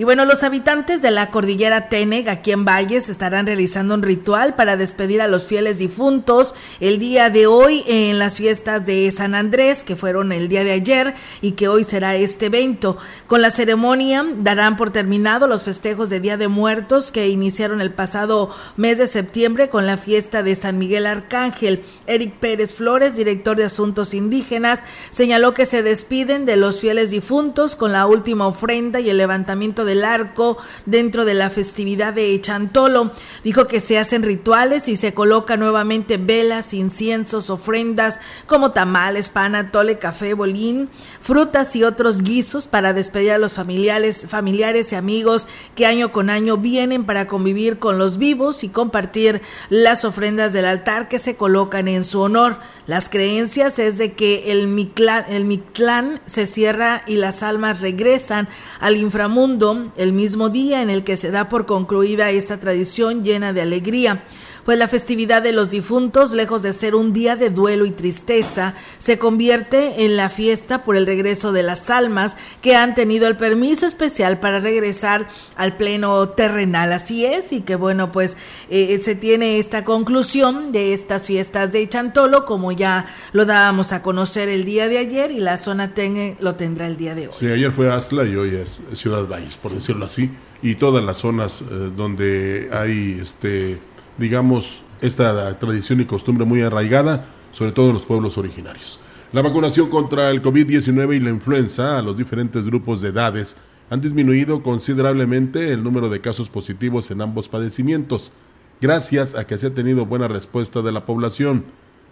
Y 0.00 0.04
bueno, 0.04 0.24
los 0.24 0.44
habitantes 0.44 1.02
de 1.02 1.10
la 1.10 1.32
cordillera 1.32 1.88
Teneg, 1.88 2.28
aquí 2.28 2.52
en 2.52 2.64
Valles, 2.64 3.08
estarán 3.08 3.46
realizando 3.46 3.94
un 3.94 4.02
ritual 4.04 4.54
para 4.54 4.76
despedir 4.76 5.20
a 5.20 5.26
los 5.26 5.48
fieles 5.48 5.78
difuntos 5.78 6.54
el 6.78 7.00
día 7.00 7.30
de 7.30 7.48
hoy 7.48 7.82
en 7.88 8.20
las 8.20 8.36
fiestas 8.36 8.86
de 8.86 9.10
San 9.10 9.34
Andrés, 9.34 9.82
que 9.82 9.96
fueron 9.96 10.30
el 10.30 10.48
día 10.48 10.62
de 10.62 10.70
ayer 10.70 11.16
y 11.42 11.52
que 11.52 11.66
hoy 11.66 11.82
será 11.82 12.14
este 12.14 12.46
evento. 12.46 12.96
Con 13.26 13.42
la 13.42 13.50
ceremonia 13.50 14.24
darán 14.38 14.76
por 14.76 14.90
terminado 14.90 15.48
los 15.48 15.64
festejos 15.64 16.10
de 16.10 16.20
Día 16.20 16.36
de 16.36 16.46
Muertos 16.46 17.10
que 17.10 17.28
iniciaron 17.28 17.80
el 17.80 17.92
pasado 17.92 18.54
mes 18.76 18.98
de 18.98 19.08
septiembre 19.08 19.68
con 19.68 19.88
la 19.88 19.98
fiesta 19.98 20.44
de 20.44 20.54
San 20.54 20.78
Miguel 20.78 21.06
Arcángel. 21.06 21.82
Eric 22.06 22.34
Pérez 22.34 22.72
Flores, 22.72 23.16
director 23.16 23.56
de 23.56 23.64
Asuntos 23.64 24.14
Indígenas, 24.14 24.78
señaló 25.10 25.54
que 25.54 25.66
se 25.66 25.82
despiden 25.82 26.46
de 26.46 26.54
los 26.54 26.80
fieles 26.80 27.10
difuntos 27.10 27.74
con 27.74 27.90
la 27.90 28.06
última 28.06 28.46
ofrenda 28.46 29.00
y 29.00 29.10
el 29.10 29.16
levantamiento 29.16 29.87
del 29.88 30.04
arco 30.04 30.58
dentro 30.86 31.24
de 31.24 31.34
la 31.34 31.50
festividad 31.50 32.12
de 32.14 32.40
Chantolo. 32.40 33.10
Dijo 33.42 33.66
que 33.66 33.80
se 33.80 33.98
hacen 33.98 34.22
rituales 34.22 34.86
y 34.86 34.94
se 34.94 35.12
colocan 35.12 35.58
nuevamente 35.58 36.16
velas, 36.16 36.72
inciensos, 36.72 37.50
ofrendas 37.50 38.20
como 38.46 38.70
tamales, 38.70 39.30
pan, 39.30 39.56
atole, 39.56 39.98
café, 39.98 40.34
bolín, 40.34 40.88
frutas 41.20 41.74
y 41.74 41.82
otros 41.82 42.22
guisos 42.22 42.68
para 42.68 42.92
despedir 42.92 43.32
a 43.32 43.38
los 43.38 43.54
familiares, 43.54 44.26
familiares 44.28 44.92
y 44.92 44.94
amigos 44.94 45.48
que 45.74 45.86
año 45.86 46.12
con 46.12 46.30
año 46.30 46.56
vienen 46.56 47.04
para 47.04 47.26
convivir 47.26 47.78
con 47.78 47.98
los 47.98 48.18
vivos 48.18 48.62
y 48.62 48.68
compartir 48.68 49.42
las 49.70 50.04
ofrendas 50.04 50.52
del 50.52 50.66
altar 50.66 51.08
que 51.08 51.18
se 51.18 51.36
colocan 51.36 51.88
en 51.88 52.04
su 52.04 52.20
honor. 52.20 52.58
Las 52.86 53.10
creencias 53.10 53.78
es 53.78 53.98
de 53.98 54.14
que 54.14 54.52
el 54.52 54.68
Mictlán, 54.68 55.24
el 55.28 55.44
Mictlán 55.44 56.20
se 56.26 56.46
cierra 56.46 57.02
y 57.06 57.16
las 57.16 57.42
almas 57.42 57.80
regresan 57.80 58.48
al 58.80 58.96
inframundo 58.96 59.77
el 59.96 60.12
mismo 60.12 60.48
día 60.48 60.82
en 60.82 60.90
el 60.90 61.04
que 61.04 61.16
se 61.16 61.30
da 61.30 61.48
por 61.48 61.66
concluida 61.66 62.30
esta 62.30 62.60
tradición 62.60 63.24
llena 63.24 63.52
de 63.52 63.62
alegría 63.62 64.24
pues 64.68 64.78
la 64.78 64.86
festividad 64.86 65.40
de 65.40 65.52
los 65.52 65.70
difuntos, 65.70 66.32
lejos 66.32 66.60
de 66.60 66.74
ser 66.74 66.94
un 66.94 67.14
día 67.14 67.36
de 67.36 67.48
duelo 67.48 67.86
y 67.86 67.90
tristeza, 67.90 68.74
se 68.98 69.16
convierte 69.16 70.04
en 70.04 70.18
la 70.18 70.28
fiesta 70.28 70.84
por 70.84 70.94
el 70.94 71.06
regreso 71.06 71.52
de 71.52 71.62
las 71.62 71.88
almas 71.88 72.36
que 72.60 72.76
han 72.76 72.94
tenido 72.94 73.28
el 73.28 73.38
permiso 73.38 73.86
especial 73.86 74.40
para 74.40 74.60
regresar 74.60 75.26
al 75.56 75.78
pleno 75.78 76.28
terrenal. 76.28 76.92
Así 76.92 77.24
es, 77.24 77.50
y 77.54 77.62
que 77.62 77.76
bueno, 77.76 78.12
pues 78.12 78.36
eh, 78.68 79.00
se 79.02 79.14
tiene 79.14 79.58
esta 79.58 79.84
conclusión 79.84 80.70
de 80.70 80.92
estas 80.92 81.22
fiestas 81.22 81.72
de 81.72 81.88
Chantolo, 81.88 82.44
como 82.44 82.70
ya 82.70 83.06
lo 83.32 83.46
dábamos 83.46 83.94
a 83.94 84.02
conocer 84.02 84.50
el 84.50 84.66
día 84.66 84.86
de 84.90 84.98
ayer, 84.98 85.30
y 85.30 85.40
la 85.40 85.56
zona 85.56 85.94
Tengue 85.94 86.36
lo 86.40 86.56
tendrá 86.56 86.88
el 86.88 86.98
día 86.98 87.14
de 87.14 87.28
hoy. 87.28 87.34
Sí, 87.40 87.46
ayer 87.46 87.72
fue 87.72 87.90
Asla 87.90 88.24
y 88.24 88.36
hoy 88.36 88.54
es 88.56 88.82
Ciudad 88.92 89.26
Valles, 89.26 89.56
por 89.56 89.72
decirlo 89.72 90.04
así, 90.04 90.30
y 90.60 90.74
todas 90.74 91.02
las 91.02 91.16
zonas 91.16 91.62
eh, 91.62 91.90
donde 91.96 92.68
hay 92.70 93.18
este 93.22 93.78
digamos, 94.18 94.82
esta 95.00 95.58
tradición 95.58 96.00
y 96.00 96.04
costumbre 96.04 96.44
muy 96.44 96.60
arraigada, 96.60 97.26
sobre 97.52 97.72
todo 97.72 97.88
en 97.88 97.94
los 97.94 98.04
pueblos 98.04 98.36
originarios. 98.36 99.00
La 99.32 99.42
vacunación 99.42 99.88
contra 99.88 100.30
el 100.30 100.42
COVID-19 100.42 101.16
y 101.16 101.20
la 101.20 101.30
influenza 101.30 101.98
a 101.98 102.02
los 102.02 102.16
diferentes 102.16 102.66
grupos 102.66 103.00
de 103.00 103.10
edades 103.10 103.56
han 103.90 104.00
disminuido 104.00 104.62
considerablemente 104.62 105.72
el 105.72 105.82
número 105.82 106.08
de 106.08 106.20
casos 106.20 106.48
positivos 106.48 107.10
en 107.10 107.22
ambos 107.22 107.48
padecimientos, 107.48 108.32
gracias 108.80 109.34
a 109.34 109.46
que 109.46 109.56
se 109.56 109.68
ha 109.68 109.74
tenido 109.74 110.06
buena 110.06 110.28
respuesta 110.28 110.82
de 110.82 110.92
la 110.92 111.06
población. 111.06 111.64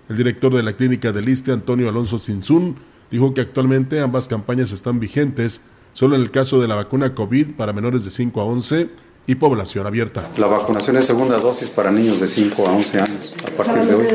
El 0.09 0.17
director 0.17 0.55
de 0.55 0.63
la 0.63 0.75
clínica 0.75 1.13
del 1.13 1.29
ISTE, 1.29 1.53
Antonio 1.53 1.89
Alonso 1.89 2.19
Sinzún, 2.19 2.77
dijo 3.11 3.35
que 3.35 3.41
actualmente 3.41 4.01
ambas 4.01 4.29
campañas 4.29 4.73
están 4.73 5.01
vigentes, 5.01 5.63
solo 5.93 6.17
en 6.17 6.23
el 6.23 6.31
caso 6.31 6.61
de 6.61 6.69
la 6.69 6.75
vacuna 6.75 7.15
COVID 7.15 7.55
para 7.57 7.73
menores 7.73 8.05
de 8.05 8.11
5 8.11 8.41
a 8.41 8.45
11 8.45 9.06
y 9.27 9.35
población 9.35 9.87
abierta. 9.87 10.29
La 10.37 10.47
vacunación 10.47 10.97
es 10.97 11.05
segunda 11.05 11.39
dosis 11.39 11.69
para 11.69 11.91
niños 11.91 12.21
de 12.21 12.27
5 12.27 12.67
a 12.67 12.73
11 12.73 13.01
años. 13.01 13.35
A 13.47 13.51
partir 13.57 13.85
de 13.85 13.95
hoy. 13.95 14.07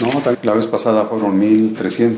No, 0.00 0.22
la 0.42 0.52
vez 0.54 0.66
pasada 0.66 1.06
fueron 1.06 1.40
1.300. 1.40 2.16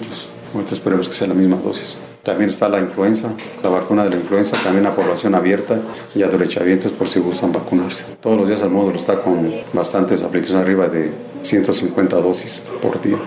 Ahorita 0.55 0.75
esperemos 0.75 1.09
que 1.09 1.15
sea 1.15 1.29
la 1.29 1.35
misma 1.35 1.57
dosis. 1.57 1.99
También 2.23 2.50
está 2.50 2.69
la 2.69 2.81
influenza, 2.81 3.31
la 3.62 3.69
vacuna 3.69 4.05
de 4.05 4.11
la 4.11 4.17
influenza, 4.17 4.57
también 4.62 4.85
la 4.85 4.97
población 4.97 5.35
abierta 5.35 5.81
y 6.15 6.23
a 6.23 6.29
derechohabientes 6.29 6.91
por 6.91 7.09
si 7.09 7.21
gustan 7.21 7.53
vacunarse. 7.53 8.05
Todos 8.21 8.37
los 8.37 8.49
días 8.49 8.62
el 8.62 8.71
módulo 8.71 8.97
está 8.97 9.23
con 9.23 9.53
bastantes 9.73 10.23
aplicaciones 10.23 10.62
arriba 10.62 10.88
de 10.88 11.12
150 11.43 12.17
dosis 12.21 12.62
por 12.83 13.00
día. 13.00 13.19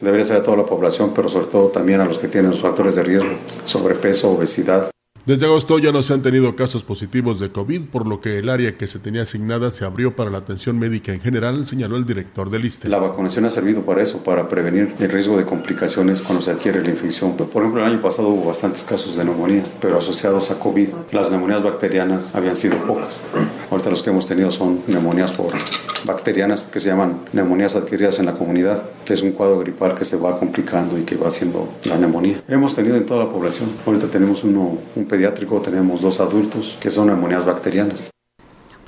Debería 0.00 0.24
ser 0.24 0.38
a 0.38 0.42
toda 0.42 0.56
la 0.56 0.66
población, 0.66 1.12
pero 1.14 1.28
sobre 1.28 1.46
todo 1.46 1.68
también 1.68 2.00
a 2.00 2.04
los 2.04 2.18
que 2.18 2.28
tienen 2.28 2.50
los 2.50 2.60
factores 2.60 2.96
de 2.96 3.04
riesgo, 3.04 3.30
sobrepeso, 3.64 4.30
obesidad. 4.30 4.90
Desde 5.28 5.44
agosto 5.44 5.78
ya 5.78 5.92
no 5.92 6.02
se 6.02 6.14
han 6.14 6.22
tenido 6.22 6.56
casos 6.56 6.84
positivos 6.84 7.38
de 7.38 7.52
COVID, 7.52 7.90
por 7.92 8.06
lo 8.06 8.18
que 8.22 8.38
el 8.38 8.48
área 8.48 8.78
que 8.78 8.86
se 8.86 8.98
tenía 8.98 9.20
asignada 9.20 9.70
se 9.70 9.84
abrió 9.84 10.16
para 10.16 10.30
la 10.30 10.38
atención 10.38 10.78
médica 10.78 11.12
en 11.12 11.20
general, 11.20 11.66
señaló 11.66 11.98
el 11.98 12.06
director 12.06 12.48
del 12.48 12.64
ISTE. 12.64 12.88
La 12.88 12.98
vacunación 12.98 13.44
ha 13.44 13.50
servido 13.50 13.82
para 13.82 14.02
eso, 14.02 14.24
para 14.24 14.48
prevenir 14.48 14.94
el 14.98 15.10
riesgo 15.10 15.36
de 15.36 15.44
complicaciones 15.44 16.22
cuando 16.22 16.40
se 16.40 16.52
adquiere 16.52 16.82
la 16.82 16.88
infección. 16.88 17.36
Por 17.36 17.62
ejemplo, 17.62 17.84
el 17.84 17.92
año 17.92 18.00
pasado 18.00 18.28
hubo 18.28 18.46
bastantes 18.46 18.82
casos 18.84 19.16
de 19.16 19.24
neumonía, 19.26 19.64
pero 19.82 19.98
asociados 19.98 20.50
a 20.50 20.58
COVID. 20.58 20.88
Las 21.12 21.30
neumonías 21.30 21.62
bacterianas 21.62 22.34
habían 22.34 22.56
sido 22.56 22.78
pocas. 22.86 23.20
Ahorita 23.70 23.90
los 23.90 24.02
que 24.02 24.08
hemos 24.08 24.24
tenido 24.24 24.50
son 24.50 24.80
neumonías 24.86 25.34
por 25.34 25.52
bacterianas 26.06 26.64
que 26.64 26.80
se 26.80 26.88
llaman 26.88 27.18
neumonías 27.34 27.76
adquiridas 27.76 28.18
en 28.18 28.24
la 28.24 28.32
comunidad, 28.32 28.82
que 29.04 29.12
es 29.12 29.20
un 29.20 29.32
cuadro 29.32 29.58
gripal 29.58 29.94
que 29.94 30.06
se 30.06 30.16
va 30.16 30.38
complicando 30.38 30.98
y 30.98 31.02
que 31.02 31.16
va 31.16 31.28
haciendo 31.28 31.68
la 31.84 31.98
neumonía. 31.98 32.42
Hemos 32.48 32.74
tenido 32.74 32.96
en 32.96 33.04
toda 33.04 33.26
la 33.26 33.30
población. 33.30 33.68
Ahorita 33.84 34.06
tenemos 34.06 34.42
uno, 34.42 34.78
un 34.96 35.04
pediátrico 35.18 35.60
tenemos 35.60 36.02
dos 36.02 36.20
adultos 36.20 36.78
que 36.80 36.90
son 36.90 37.08
neumonías 37.08 37.44
bacterianas. 37.44 38.10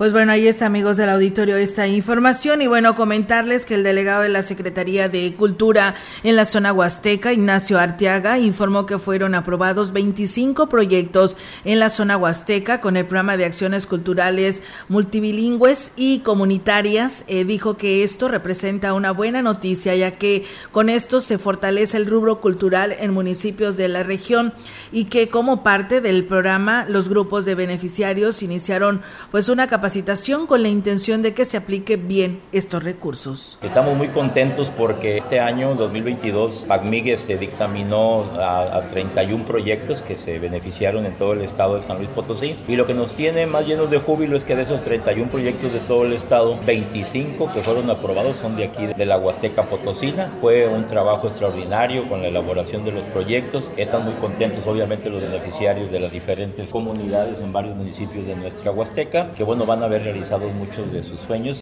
Pues 0.01 0.13
bueno, 0.13 0.33
ahí 0.33 0.47
está, 0.47 0.65
amigos 0.65 0.97
del 0.97 1.11
auditorio, 1.11 1.59
esta 1.59 1.87
información. 1.87 2.63
Y 2.63 2.67
bueno, 2.67 2.95
comentarles 2.95 3.67
que 3.67 3.75
el 3.75 3.83
delegado 3.83 4.23
de 4.23 4.31
la 4.31 4.43
Secretaría 4.43 5.11
de 5.11 5.35
Cultura 5.35 5.95
en 6.25 6.37
la 6.37 6.47
zona 6.47 6.73
Huasteca, 6.73 7.35
Ignacio 7.35 7.79
Arteaga, 7.79 8.39
informó 8.39 8.87
que 8.87 8.99
fueron 8.99 9.35
aprobados 9.35 9.93
25 9.93 10.71
proyectos 10.71 11.37
en 11.67 11.81
la 11.81 11.91
zona 11.91 12.17
Huasteca 12.17 12.81
con 12.81 12.97
el 12.97 13.05
programa 13.05 13.37
de 13.37 13.45
acciones 13.45 13.87
culturales 13.87 14.63
multilingües 14.89 15.93
y 15.97 16.21
comunitarias. 16.21 17.27
Eh, 17.27 17.45
dijo 17.45 17.77
que 17.77 18.03
esto 18.03 18.29
representa 18.29 18.95
una 18.95 19.11
buena 19.11 19.43
noticia, 19.43 19.95
ya 19.95 20.13
que 20.13 20.47
con 20.73 20.89
esto 20.89 21.21
se 21.21 21.37
fortalece 21.37 21.99
el 21.99 22.07
rubro 22.07 22.41
cultural 22.41 22.97
en 22.99 23.13
municipios 23.13 23.77
de 23.77 23.89
la 23.89 24.03
región 24.03 24.55
y 24.93 25.05
que 25.05 25.29
como 25.29 25.63
parte 25.63 26.01
del 26.01 26.25
programa 26.25 26.87
los 26.89 27.11
grupos 27.11 27.45
de 27.45 27.55
beneficiarios 27.55 28.43
iniciaron 28.43 29.03
pues 29.31 29.51
una 29.51 29.69
capacitación 29.91 30.47
con 30.47 30.63
la 30.63 30.69
intención 30.69 31.21
de 31.21 31.35
que 31.35 31.45
se 31.45 31.57
aplique 31.57 31.97
bien 31.97 32.41
estos 32.53 32.85
recursos. 32.85 33.59
Estamos 33.61 33.97
muy 33.97 34.07
contentos 34.11 34.71
porque 34.79 35.17
este 35.17 35.41
año 35.41 35.75
2022 35.75 36.67
PACMIGUE 36.69 37.17
se 37.17 37.37
dictaminó 37.37 38.23
a, 38.39 38.83
31 38.93 39.45
proyectos 39.45 40.01
que 40.03 40.17
se 40.17 40.39
beneficiaron 40.39 41.07
en 41.07 41.15
todo 41.15 41.33
el 41.33 41.41
estado 41.41 41.75
de 41.75 41.83
San 41.83 41.99
Luis 41.99 42.09
Potosí 42.11 42.55
y 42.69 42.77
lo 42.77 42.87
que 42.87 42.95
nos 42.95 43.17
tiene 43.17 43.47
más 43.47 43.67
llenos 43.67 43.91
de 43.91 43.99
júbilo 43.99 44.37
es 44.37 44.45
que 44.45 44.55
de 44.55 44.63
esos 44.63 44.81
31 44.85 45.29
proyectos 45.29 45.73
de 45.73 45.81
todo 45.81 46.05
el 46.05 46.13
estado, 46.13 46.57
25 46.65 47.49
que 47.49 47.61
fueron 47.65 47.91
aprobados 47.91 48.37
son 48.37 48.57
de 48.57 48.67
aquí 48.67 48.87
de 48.87 49.07
la 49.07 49.19
Huasteca 49.19 49.65
Potosina. 49.65 50.31
Fue 50.41 50.69
un 50.69 50.87
trabajo 50.87 51.27
extraordinario 51.27 52.09
con 52.09 52.23
la 52.23 52.29
elaboración 52.29 52.85
de 52.85 52.93
los 52.93 53.05
proyectos. 53.07 53.69
Están 53.77 54.05
muy 54.05 54.15
contentos 54.15 54.65
obviamente 54.69 55.11
los 55.11 55.21
beneficiarios 55.21 55.91
de 55.91 55.99
las 55.99 56.13
diferentes 56.13 56.71
comunidades 56.71 57.41
en 57.41 57.53
varios 57.53 57.75
municipios 57.75 58.25
de 58.25 58.37
nuestra 58.37 58.71
Huasteca, 58.71 59.33
que 59.33 59.43
bueno, 59.43 59.67
van 59.67 59.80
haber 59.83 60.05
realizado 60.05 60.49
muchos 60.51 60.93
de 60.93 61.03
sus 61.03 61.21
sueños. 61.21 61.61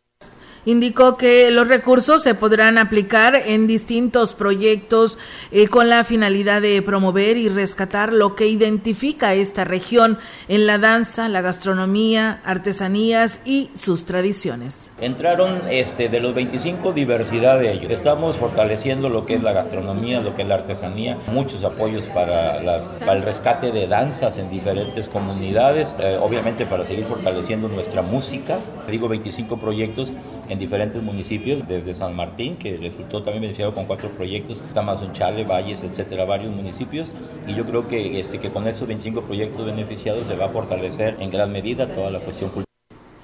Indicó 0.68 1.16
que 1.16 1.50
los 1.50 1.66
recursos 1.66 2.22
se 2.22 2.34
podrán 2.34 2.76
aplicar 2.76 3.34
en 3.34 3.66
distintos 3.66 4.34
proyectos 4.34 5.16
eh, 5.50 5.66
con 5.68 5.88
la 5.88 6.04
finalidad 6.04 6.60
de 6.60 6.82
promover 6.82 7.38
y 7.38 7.48
rescatar 7.48 8.12
lo 8.12 8.36
que 8.36 8.48
identifica 8.48 9.32
esta 9.32 9.64
región 9.64 10.18
en 10.46 10.66
la 10.66 10.76
danza, 10.76 11.30
la 11.30 11.40
gastronomía, 11.40 12.42
artesanías 12.44 13.40
y 13.46 13.70
sus 13.72 14.04
tradiciones. 14.04 14.90
Entraron 15.00 15.62
este, 15.70 16.10
de 16.10 16.20
los 16.20 16.34
25 16.34 16.92
diversidad 16.92 17.58
de 17.58 17.72
ellos. 17.72 17.90
Estamos 17.90 18.36
fortaleciendo 18.36 19.08
lo 19.08 19.24
que 19.24 19.36
es 19.36 19.42
la 19.42 19.54
gastronomía, 19.54 20.20
lo 20.20 20.34
que 20.34 20.42
es 20.42 20.48
la 20.48 20.56
artesanía, 20.56 21.16
muchos 21.28 21.64
apoyos 21.64 22.04
para, 22.12 22.58
el 22.58 23.22
rescate 23.22 23.72
de 23.72 23.86
danzas 23.86 24.36
en 24.36 24.50
diferentes 24.50 25.08
comunidades, 25.08 25.94
eh, 25.98 26.18
obviamente 26.20 26.66
para 26.66 26.84
seguir 26.84 27.06
fortaleciendo 27.06 27.68
nuestra 27.68 28.02
música. 28.02 28.58
Digo 28.86 29.08
25 29.08 29.56
proyectos 29.56 30.10
en 30.48 30.57
diferentes 30.58 31.02
municipios, 31.02 31.66
desde 31.66 31.94
San 31.94 32.14
Martín, 32.14 32.56
que 32.58 32.76
resultó 32.76 33.22
también 33.22 33.42
beneficiado 33.42 33.72
con 33.74 33.86
cuatro 33.86 34.12
proyectos, 34.12 34.62
Tamazunchale, 34.74 35.44
Valles, 35.44 35.82
etcétera, 35.82 36.24
varios 36.24 36.52
municipios. 36.52 37.12
Y 37.46 37.54
yo 37.54 37.66
creo 37.66 37.86
que, 37.88 38.20
este, 38.20 38.40
que 38.40 38.50
con 38.52 38.66
estos 38.66 38.86
25 38.88 39.24
proyectos 39.26 39.64
beneficiados 39.66 40.26
se 40.26 40.36
va 40.36 40.46
a 40.46 40.50
fortalecer 40.50 41.16
en 41.20 41.30
gran 41.30 41.52
medida 41.52 41.94
toda 41.94 42.10
la 42.10 42.20
cuestión 42.20 42.50
cultural. 42.50 42.67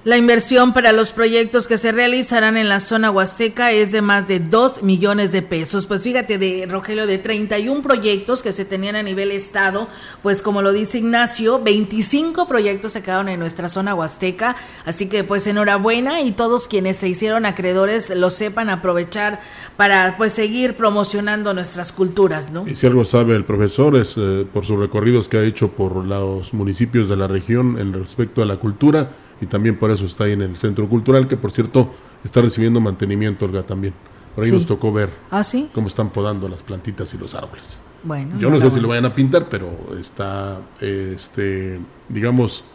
La 0.05 0.17
inversión 0.17 0.71
para 0.71 0.91
los 0.91 1.13
proyectos 1.13 1.67
que 1.67 1.79
se 1.79 1.91
realizarán 1.91 2.57
en 2.57 2.69
la 2.69 2.79
zona 2.79 3.09
huasteca 3.09 3.71
es 3.71 3.91
de 3.91 4.03
más 4.03 4.27
de 4.27 4.39
2 4.39 4.83
millones 4.83 5.31
de 5.31 5.41
pesos. 5.41 5.87
Pues 5.87 6.03
fíjate, 6.03 6.37
de 6.37 6.67
Rogelio, 6.69 7.07
de 7.07 7.17
31 7.17 7.81
proyectos 7.81 8.43
que 8.43 8.51
se 8.51 8.65
tenían 8.65 8.95
a 8.95 9.01
nivel 9.01 9.31
estado, 9.31 9.89
pues 10.21 10.43
como 10.43 10.61
lo 10.61 10.73
dice 10.73 10.99
Ignacio, 10.99 11.59
25 11.59 12.47
proyectos 12.47 12.91
se 12.91 13.01
quedaron 13.01 13.29
en 13.29 13.39
nuestra 13.39 13.67
zona 13.67 13.95
huasteca. 13.95 14.57
Así 14.85 15.09
que 15.09 15.23
pues 15.23 15.47
enhorabuena 15.47 16.21
y 16.21 16.33
todos 16.33 16.67
quienes 16.67 16.97
se 16.97 17.09
hicieron 17.09 17.47
acreedores 17.47 18.11
lo 18.11 18.29
sepan 18.29 18.69
aprovechar 18.69 19.41
para 19.75 20.17
pues 20.17 20.33
seguir 20.33 20.75
promocionando 20.75 21.51
nuestras 21.55 21.91
culturas, 21.91 22.51
¿no? 22.51 22.67
Y 22.67 22.75
si 22.75 22.85
algo 22.85 23.05
sabe 23.05 23.35
el 23.35 23.43
profesor 23.43 23.95
es 23.95 24.13
eh, 24.17 24.45
por 24.53 24.65
sus 24.65 24.79
recorridos 24.79 25.27
que 25.27 25.37
ha 25.37 25.43
hecho 25.43 25.69
por 25.69 26.05
los 26.05 26.53
municipios 26.53 27.09
de 27.09 27.15
la 27.15 27.25
región 27.25 27.79
en 27.79 27.91
respecto 27.91 28.43
a 28.43 28.45
la 28.45 28.57
cultura 28.57 29.09
y 29.41 29.45
también 29.45 29.77
por 29.77 29.91
eso 29.91 30.05
está 30.05 30.25
ahí 30.25 30.33
en 30.33 30.41
el 30.41 30.57
Centro 30.57 30.87
Cultural, 30.87 31.27
que 31.27 31.37
por 31.37 31.51
cierto 31.51 31.91
está 32.23 32.41
recibiendo 32.41 32.79
mantenimiento, 32.79 33.45
Olga, 33.45 33.63
también. 33.63 33.93
Por 34.35 34.43
ahí 34.43 34.51
nos 34.51 34.65
tocó 34.65 34.91
ver 34.91 35.09
¿Ah, 35.31 35.43
cómo 35.73 35.87
están 35.87 36.09
podando 36.09 36.49
las 36.49 36.61
plantitas 36.61 37.13
y 37.13 37.17
los 37.17 37.35
árboles. 37.35 37.81
Bueno, 38.03 38.37
Yo 38.37 38.49
no 38.49 38.59
sé 38.59 38.69
si 38.69 38.79
lo 38.81 38.89
vayan 38.89 39.05
a 39.05 39.15
pintar, 39.15 39.47
pero 39.49 39.71
está, 39.97 40.59
este, 40.81 41.79
digamos, 42.09 42.65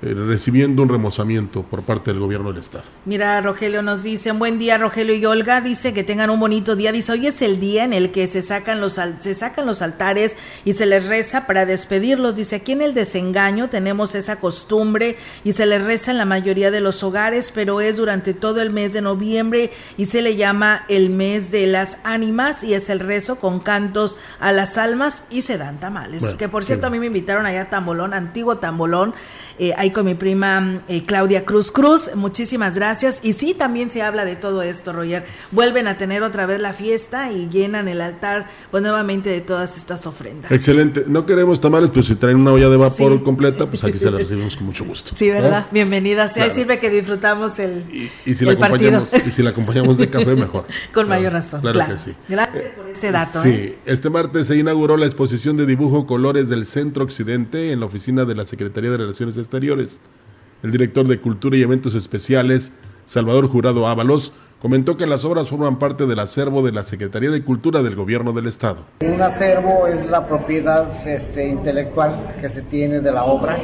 eh, 0.00 0.14
recibiendo 0.14 0.82
un 0.82 0.88
remozamiento 0.88 1.62
por 1.62 1.82
parte 1.82 2.12
del 2.12 2.20
gobierno 2.20 2.50
del 2.52 2.60
estado. 2.60 2.84
Mira, 3.04 3.40
Rogelio 3.40 3.82
nos 3.82 4.04
dice, 4.04 4.30
buen 4.30 4.58
día 4.58 4.78
Rogelio 4.78 5.14
y 5.14 5.26
Olga, 5.26 5.60
dice 5.60 5.92
que 5.92 6.04
tengan 6.04 6.30
un 6.30 6.38
bonito 6.38 6.76
día, 6.76 6.92
dice, 6.92 7.12
hoy 7.12 7.26
es 7.26 7.42
el 7.42 7.58
día 7.58 7.82
en 7.82 7.92
el 7.92 8.12
que 8.12 8.28
se 8.28 8.42
sacan 8.42 8.80
los, 8.80 8.92
se 8.92 9.34
sacan 9.34 9.66
los 9.66 9.82
altares 9.82 10.36
y 10.64 10.74
se 10.74 10.86
les 10.86 11.06
reza 11.06 11.48
para 11.48 11.66
despedirlos, 11.66 12.36
dice, 12.36 12.56
aquí 12.56 12.72
en 12.72 12.82
el 12.82 12.94
desengaño 12.94 13.70
tenemos 13.70 14.14
esa 14.14 14.36
costumbre 14.36 15.16
y 15.42 15.50
se 15.50 15.66
les 15.66 15.82
reza 15.82 16.12
en 16.12 16.18
la 16.18 16.24
mayoría 16.24 16.70
de 16.70 16.80
los 16.80 17.02
hogares, 17.02 17.50
pero 17.52 17.80
es 17.80 17.96
durante 17.96 18.34
todo 18.34 18.62
el 18.62 18.70
mes 18.70 18.92
de 18.92 19.02
noviembre 19.02 19.72
y 19.96 20.06
se 20.06 20.22
le 20.22 20.36
llama 20.36 20.84
el 20.88 21.10
mes 21.10 21.50
de 21.50 21.66
las 21.66 21.98
ánimas 22.04 22.62
y 22.62 22.74
es 22.74 22.88
el 22.88 23.00
rezo 23.00 23.40
con 23.40 23.58
cantos 23.58 24.16
a 24.38 24.52
las 24.52 24.78
almas 24.78 25.24
y 25.28 25.42
se 25.42 25.58
dan 25.58 25.80
tamales, 25.80 26.34
que 26.34 26.48
por 26.48 26.64
cierto 26.64 26.86
a 26.86 26.90
mí 26.90 27.00
me 27.00 27.06
invitaron 27.06 27.46
allá 27.46 27.62
a 27.62 27.70
Tambolón, 27.70 28.14
antiguo 28.14 28.58
Tambolón, 28.58 29.14
eh, 29.58 29.74
ahí 29.76 29.90
con 29.90 30.06
mi 30.06 30.14
prima 30.14 30.82
eh, 30.88 31.04
Claudia 31.04 31.44
Cruz 31.44 31.72
Cruz. 31.72 32.10
Muchísimas 32.14 32.74
gracias. 32.74 33.18
Y 33.22 33.32
sí, 33.32 33.54
también 33.54 33.90
se 33.90 34.02
habla 34.02 34.24
de 34.24 34.36
todo 34.36 34.62
esto, 34.62 34.92
Roger. 34.92 35.24
Vuelven 35.50 35.88
a 35.88 35.98
tener 35.98 36.22
otra 36.22 36.46
vez 36.46 36.60
la 36.60 36.72
fiesta 36.72 37.32
y 37.32 37.48
llenan 37.48 37.88
el 37.88 38.00
altar, 38.00 38.48
pues 38.70 38.82
nuevamente 38.82 39.30
de 39.30 39.40
todas 39.40 39.76
estas 39.76 40.06
ofrendas. 40.06 40.52
Excelente. 40.52 41.04
No 41.08 41.26
queremos 41.26 41.60
tamales, 41.60 41.90
pero 41.90 42.04
si 42.04 42.14
traen 42.14 42.36
una 42.36 42.52
olla 42.52 42.68
de 42.68 42.76
vapor 42.76 43.22
completa, 43.24 43.66
pues 43.66 43.82
aquí 43.82 43.98
se 43.98 44.10
la 44.10 44.18
recibimos 44.18 44.56
con 44.56 44.66
mucho 44.66 44.84
gusto. 44.84 45.12
Sí, 45.16 45.28
¿verdad? 45.28 45.62
¿Eh? 45.62 45.70
Bienvenida. 45.72 46.28
Sí, 46.28 46.40
ahí 46.40 46.50
sirve 46.50 46.78
que 46.78 46.90
disfrutamos 46.90 47.58
el, 47.58 47.84
y, 48.24 48.34
si 48.34 48.44
la 48.44 48.52
acompañamos, 48.52 49.12
Y 49.26 49.30
si 49.32 49.42
la 49.42 49.50
acompañamos 49.50 49.98
de 49.98 50.08
café, 50.08 50.34
mejor. 50.36 50.66
con 50.94 51.08
mayor 51.08 51.32
razón. 51.32 51.62
Claro, 51.62 51.94
que 51.94 51.96
sí. 51.96 52.12
Gracias 52.28 52.64
por 52.76 52.88
este 52.88 53.10
dato. 53.10 53.42
Sí, 53.42 53.74
este 53.86 54.08
martes 54.08 54.46
se 54.46 54.56
inauguró 54.56 54.96
la 54.96 55.06
exposición 55.06 55.56
de 55.56 55.66
dibujo 55.66 56.06
colores 56.06 56.48
del 56.48 56.64
Centro 56.64 57.02
Occidente 57.02 57.72
en 57.72 57.80
la 57.80 57.86
oficina 57.86 58.24
de 58.24 58.36
la 58.36 58.44
Secretaría 58.44 58.90
de 58.90 58.98
Relaciones 58.98 59.36
Exteriores. 59.36 59.47
El 59.50 60.72
director 60.72 61.06
de 61.06 61.20
Cultura 61.20 61.56
y 61.56 61.62
Eventos 61.62 61.94
Especiales, 61.94 62.72
Salvador 63.04 63.48
Jurado 63.48 63.86
Ábalos, 63.86 64.32
comentó 64.60 64.96
que 64.96 65.06
las 65.06 65.24
obras 65.24 65.48
forman 65.48 65.78
parte 65.78 66.06
del 66.06 66.18
acervo 66.18 66.62
de 66.62 66.72
la 66.72 66.82
Secretaría 66.82 67.30
de 67.30 67.42
Cultura 67.44 67.82
del 67.82 67.94
Gobierno 67.94 68.32
del 68.32 68.46
Estado. 68.46 68.78
Un 69.00 69.22
acervo 69.22 69.86
es 69.86 70.10
la 70.10 70.26
propiedad 70.26 70.84
este, 71.06 71.46
intelectual 71.46 72.34
que 72.40 72.48
se 72.48 72.62
tiene 72.62 73.00
de 73.00 73.12
la 73.12 73.24
obra. 73.24 73.56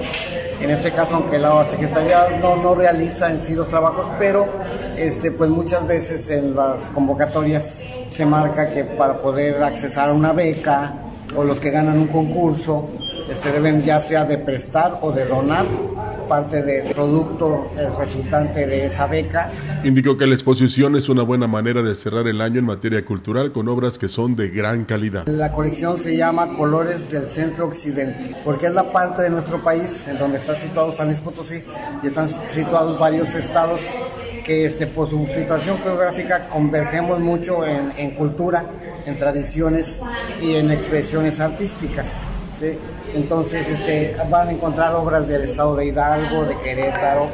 En 0.60 0.70
este 0.70 0.92
caso, 0.92 1.16
aunque 1.16 1.38
la 1.38 1.66
Secretaría 1.68 2.38
no, 2.40 2.74
realiza 2.74 3.30
en 3.30 3.40
sí 3.40 3.54
los 3.54 3.68
trabajos, 3.68 4.06
pero 4.18 4.46
este, 4.96 5.32
pues 5.32 5.50
muchas 5.50 5.86
veces 5.86 6.30
en 6.30 6.54
las 6.54 6.82
convocatorias 6.94 7.80
se 8.10 8.24
marca 8.24 8.72
que 8.72 8.84
para 8.84 9.18
poder 9.18 9.62
accesar 9.62 10.10
a 10.10 10.12
una 10.12 10.32
beca 10.32 10.94
o 11.36 11.42
los 11.42 11.58
que 11.58 11.70
ganan 11.70 11.98
un 11.98 12.06
concurso 12.06 12.88
este, 13.28 13.52
deben 13.52 13.82
ya 13.82 14.00
sea 14.00 14.24
de 14.24 14.38
prestar 14.38 14.98
o 15.00 15.12
de 15.12 15.26
donar 15.26 15.64
parte 16.28 16.62
del 16.62 16.92
producto 16.94 17.70
resultante 17.98 18.66
de 18.66 18.86
esa 18.86 19.06
beca. 19.06 19.50
Indicó 19.84 20.16
que 20.16 20.26
la 20.26 20.34
exposición 20.34 20.96
es 20.96 21.08
una 21.08 21.22
buena 21.22 21.46
manera 21.46 21.82
de 21.82 21.94
cerrar 21.94 22.26
el 22.26 22.40
año 22.40 22.58
en 22.60 22.66
materia 22.66 23.04
cultural 23.04 23.52
con 23.52 23.68
obras 23.68 23.98
que 23.98 24.08
son 24.08 24.34
de 24.34 24.48
gran 24.48 24.84
calidad. 24.84 25.26
La 25.26 25.52
colección 25.52 25.96
se 25.98 26.16
llama 26.16 26.56
Colores 26.56 27.10
del 27.10 27.28
Centro 27.28 27.66
Occidente, 27.66 28.34
porque 28.44 28.66
es 28.66 28.74
la 28.74 28.90
parte 28.92 29.22
de 29.22 29.30
nuestro 29.30 29.62
país 29.62 30.06
en 30.08 30.18
donde 30.18 30.38
está 30.38 30.54
situado 30.54 30.92
San 30.92 31.08
Luis 31.08 31.20
Potosí 31.20 31.62
y 32.02 32.06
están 32.06 32.28
situados 32.50 32.98
varios 32.98 33.34
estados 33.34 33.80
que 34.44 34.66
este, 34.66 34.86
por 34.86 35.08
su 35.08 35.26
situación 35.34 35.78
geográfica 35.78 36.48
convergemos 36.48 37.18
mucho 37.20 37.64
en, 37.64 37.92
en 37.96 38.10
cultura, 38.12 38.66
en 39.06 39.18
tradiciones 39.18 40.00
y 40.42 40.56
en 40.56 40.70
expresiones 40.70 41.40
artísticas. 41.40 42.24
¿sí? 42.60 42.76
Entonces 43.14 43.68
este, 43.68 44.16
van 44.28 44.48
a 44.48 44.52
encontrar 44.52 44.94
obras 44.94 45.28
del 45.28 45.42
estado 45.42 45.76
de 45.76 45.86
Hidalgo, 45.86 46.44
de 46.44 46.56
Querétaro, 46.58 47.30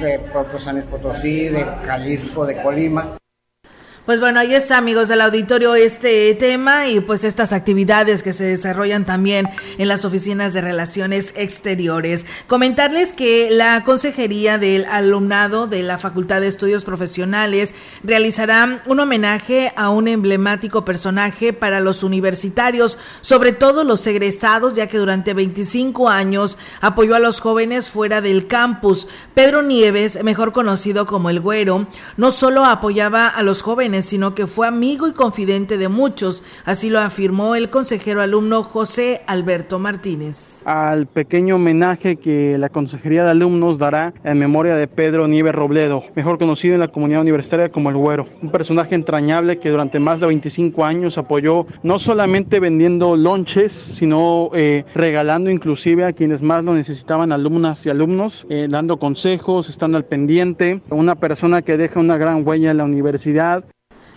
de, 0.00 0.18
de 0.18 0.58
San 0.58 0.80
Potosí, 0.82 1.48
de 1.48 1.64
Jalisco, 1.84 2.46
de 2.46 2.62
Colima. 2.62 3.19
Pues 4.10 4.18
bueno, 4.18 4.40
ahí 4.40 4.56
está, 4.56 4.76
amigos 4.76 5.06
del 5.06 5.20
auditorio, 5.20 5.76
este 5.76 6.34
tema 6.34 6.88
y 6.88 6.98
pues 6.98 7.22
estas 7.22 7.52
actividades 7.52 8.24
que 8.24 8.32
se 8.32 8.42
desarrollan 8.42 9.06
también 9.06 9.48
en 9.78 9.86
las 9.86 10.04
oficinas 10.04 10.52
de 10.52 10.60
relaciones 10.60 11.32
exteriores. 11.36 12.26
Comentarles 12.48 13.12
que 13.12 13.50
la 13.52 13.84
Consejería 13.84 14.58
del 14.58 14.84
Alumnado 14.86 15.68
de 15.68 15.84
la 15.84 15.96
Facultad 15.96 16.40
de 16.40 16.48
Estudios 16.48 16.84
Profesionales 16.84 17.72
realizará 18.02 18.82
un 18.84 18.98
homenaje 18.98 19.72
a 19.76 19.90
un 19.90 20.08
emblemático 20.08 20.84
personaje 20.84 21.52
para 21.52 21.78
los 21.78 22.02
universitarios, 22.02 22.98
sobre 23.20 23.52
todo 23.52 23.84
los 23.84 24.04
egresados, 24.08 24.74
ya 24.74 24.88
que 24.88 24.98
durante 24.98 25.34
25 25.34 26.08
años 26.08 26.58
apoyó 26.80 27.14
a 27.14 27.20
los 27.20 27.38
jóvenes 27.38 27.90
fuera 27.90 28.20
del 28.20 28.48
campus. 28.48 29.06
Pedro 29.34 29.62
Nieves, 29.62 30.20
mejor 30.24 30.50
conocido 30.50 31.06
como 31.06 31.30
el 31.30 31.38
Güero, 31.38 31.86
no 32.16 32.32
solo 32.32 32.64
apoyaba 32.64 33.28
a 33.28 33.44
los 33.44 33.62
jóvenes, 33.62 33.99
sino 34.02 34.34
que 34.34 34.46
fue 34.46 34.66
amigo 34.66 35.08
y 35.08 35.12
confidente 35.12 35.78
de 35.78 35.88
muchos, 35.88 36.42
así 36.64 36.90
lo 36.90 37.00
afirmó 37.00 37.54
el 37.54 37.70
consejero 37.70 38.22
alumno 38.22 38.62
José 38.62 39.20
Alberto 39.26 39.78
Martínez. 39.78 40.60
Al 40.64 41.06
pequeño 41.06 41.56
homenaje 41.56 42.16
que 42.16 42.58
la 42.58 42.68
Consejería 42.68 43.24
de 43.24 43.30
Alumnos 43.30 43.78
dará 43.78 44.12
en 44.24 44.38
memoria 44.38 44.74
de 44.76 44.86
Pedro 44.86 45.26
Nieves 45.26 45.54
Robledo, 45.54 46.02
mejor 46.14 46.38
conocido 46.38 46.74
en 46.74 46.80
la 46.80 46.88
comunidad 46.88 47.22
universitaria 47.22 47.70
como 47.70 47.90
el 47.90 47.96
Güero, 47.96 48.26
un 48.42 48.50
personaje 48.50 48.94
entrañable 48.94 49.58
que 49.58 49.70
durante 49.70 49.98
más 49.98 50.20
de 50.20 50.26
25 50.26 50.84
años 50.84 51.18
apoyó 51.18 51.66
no 51.82 51.98
solamente 51.98 52.60
vendiendo 52.60 53.16
lonches, 53.16 53.72
sino 53.72 54.50
eh, 54.54 54.84
regalando 54.94 55.50
inclusive 55.50 56.04
a 56.04 56.12
quienes 56.12 56.42
más 56.42 56.62
lo 56.64 56.74
necesitaban, 56.74 57.32
alumnas 57.32 57.86
y 57.86 57.90
alumnos, 57.90 58.46
eh, 58.50 58.66
dando 58.68 58.98
consejos, 58.98 59.68
estando 59.68 59.96
al 59.96 60.04
pendiente, 60.04 60.82
una 60.90 61.14
persona 61.14 61.62
que 61.62 61.76
deja 61.76 62.00
una 62.00 62.18
gran 62.18 62.46
huella 62.46 62.70
en 62.70 62.76
la 62.76 62.84
universidad. 62.84 63.64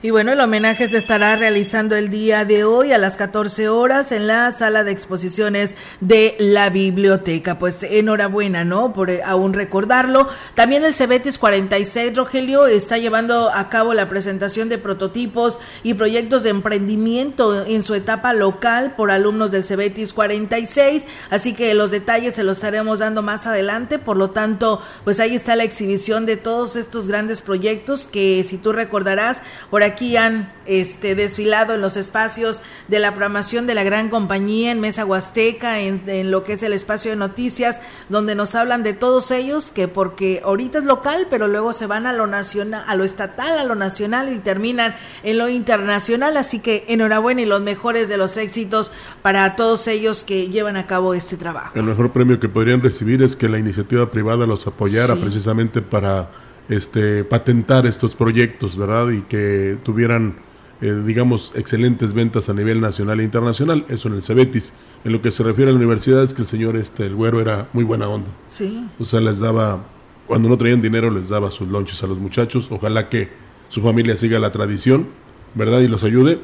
Y 0.05 0.09
bueno, 0.09 0.33
el 0.33 0.41
homenaje 0.41 0.89
se 0.89 0.97
estará 0.97 1.33
realizando 1.37 1.95
el 1.95 2.09
día 2.09 2.43
de 2.43 2.65
hoy 2.65 2.91
a 2.91 2.97
las 2.97 3.15
14 3.15 3.69
horas 3.69 4.11
en 4.11 4.27
la 4.27 4.51
sala 4.51 4.83
de 4.83 4.91
exposiciones 4.91 5.75
de 6.01 6.35
la 6.39 6.69
biblioteca. 6.69 7.57
Pues 7.57 7.83
enhorabuena, 7.83 8.65
¿no? 8.65 8.91
Por 8.91 9.09
eh, 9.09 9.21
aún 9.23 9.53
recordarlo. 9.53 10.27
También 10.55 10.83
el 10.83 10.93
Cebetis 10.93 11.39
46, 11.39 12.17
Rogelio, 12.17 12.67
está 12.67 12.97
llevando 12.97 13.49
a 13.49 13.69
cabo 13.69 13.93
la 13.93 14.09
presentación 14.09 14.67
de 14.67 14.77
prototipos 14.77 15.59
y 15.83 15.93
proyectos 15.93 16.43
de 16.43 16.49
emprendimiento 16.49 17.63
en 17.65 17.81
su 17.81 17.95
etapa 17.95 18.33
local 18.33 18.95
por 18.97 19.09
alumnos 19.09 19.51
del 19.51 19.63
Cebetis 19.63 20.11
46. 20.11 21.05
Así 21.29 21.53
que 21.53 21.73
los 21.75 21.91
detalles 21.91 22.35
se 22.35 22.43
los 22.43 22.57
estaremos 22.57 22.99
dando 22.99 23.21
más 23.21 23.47
adelante. 23.47 23.99
Por 23.99 24.17
lo 24.17 24.31
tanto, 24.31 24.81
pues 25.05 25.21
ahí 25.21 25.33
está 25.33 25.55
la 25.55 25.63
exhibición 25.63 26.25
de 26.25 26.35
todos 26.35 26.75
estos 26.75 27.07
grandes 27.07 27.41
proyectos 27.41 28.05
que, 28.05 28.43
si 28.45 28.57
tú 28.57 28.73
recordarás, 28.73 29.41
por 29.69 29.81
aquí 29.81 29.92
aquí 29.93 30.17
han 30.17 30.51
este, 30.65 31.15
desfilado 31.15 31.75
en 31.75 31.81
los 31.81 31.97
espacios 31.97 32.61
de 32.87 32.99
la 32.99 33.11
programación 33.11 33.67
de 33.67 33.75
la 33.75 33.83
gran 33.83 34.09
compañía 34.09 34.71
en 34.71 34.79
Mesa 34.79 35.05
Huasteca, 35.05 35.79
en, 35.79 36.31
lo 36.31 36.43
que 36.43 36.53
es 36.53 36.63
el 36.63 36.73
espacio 36.73 37.11
de 37.11 37.17
noticias, 37.17 37.79
donde 38.09 38.35
nos 38.35 38.55
hablan 38.55 38.83
de 38.83 38.93
todos 38.93 39.31
ellos, 39.31 39.71
que 39.71 39.87
porque 39.87 40.41
ahorita 40.43 40.79
es 40.79 40.85
local, 40.85 41.27
pero 41.29 41.47
luego 41.47 41.73
se 41.73 41.85
van 41.85 42.07
a 42.07 42.13
lo 42.13 42.27
nacional, 42.27 42.83
a 42.87 42.95
lo 42.95 43.03
estatal, 43.03 43.57
a 43.57 43.63
lo 43.63 43.75
nacional 43.75 44.33
y 44.33 44.39
terminan 44.39 44.95
en 45.23 45.37
lo 45.37 45.49
internacional. 45.49 46.37
Así 46.37 46.59
que 46.59 46.85
enhorabuena 46.87 47.41
y 47.41 47.45
los 47.45 47.61
mejores 47.61 48.09
de 48.09 48.17
los 48.17 48.37
éxitos 48.37 48.91
para 49.21 49.55
todos 49.55 49.87
ellos 49.87 50.23
que 50.23 50.49
llevan 50.49 50.77
a 50.77 50.87
cabo 50.87 51.13
este 51.13 51.37
trabajo. 51.37 51.71
El 51.75 51.83
mejor 51.83 52.11
premio 52.11 52.39
que 52.39 52.49
podrían 52.49 52.81
recibir 52.81 53.21
es 53.21 53.35
que 53.35 53.47
la 53.47 53.59
iniciativa 53.59 54.09
privada 54.09 54.47
los 54.47 54.65
apoyara 54.65 55.15
precisamente 55.15 55.81
para 55.81 56.29
este, 56.69 57.23
patentar 57.23 57.85
estos 57.85 58.15
proyectos, 58.15 58.77
¿verdad? 58.77 59.09
Y 59.09 59.21
que 59.21 59.77
tuvieran, 59.83 60.35
eh, 60.81 61.01
digamos, 61.05 61.53
excelentes 61.55 62.13
ventas 62.13 62.49
a 62.49 62.53
nivel 62.53 62.81
nacional 62.81 63.19
e 63.19 63.23
internacional. 63.23 63.85
Eso 63.89 64.07
en 64.07 64.15
el 64.15 64.21
Cebetis. 64.21 64.73
En 65.03 65.11
lo 65.11 65.21
que 65.21 65.31
se 65.31 65.43
refiere 65.43 65.69
a 65.69 65.73
la 65.73 65.77
universidad 65.77 66.23
es 66.23 66.33
que 66.33 66.41
el 66.41 66.47
señor, 66.47 66.77
este, 66.77 67.05
el 67.05 67.15
güero, 67.15 67.41
era 67.41 67.67
muy 67.73 67.83
buena 67.83 68.07
onda. 68.07 68.29
Sí. 68.47 68.87
O 68.99 69.05
sea, 69.05 69.19
les 69.19 69.39
daba, 69.39 69.83
cuando 70.27 70.47
no 70.49 70.57
traían 70.57 70.81
dinero, 70.81 71.09
les 71.11 71.29
daba 71.29 71.51
sus 71.51 71.67
lonches 71.67 72.01
a 72.03 72.07
los 72.07 72.19
muchachos. 72.19 72.67
Ojalá 72.71 73.09
que 73.09 73.29
su 73.67 73.81
familia 73.81 74.15
siga 74.15 74.39
la 74.39 74.51
tradición, 74.51 75.07
¿verdad? 75.55 75.81
Y 75.81 75.87
los 75.87 76.03
ayude. 76.03 76.39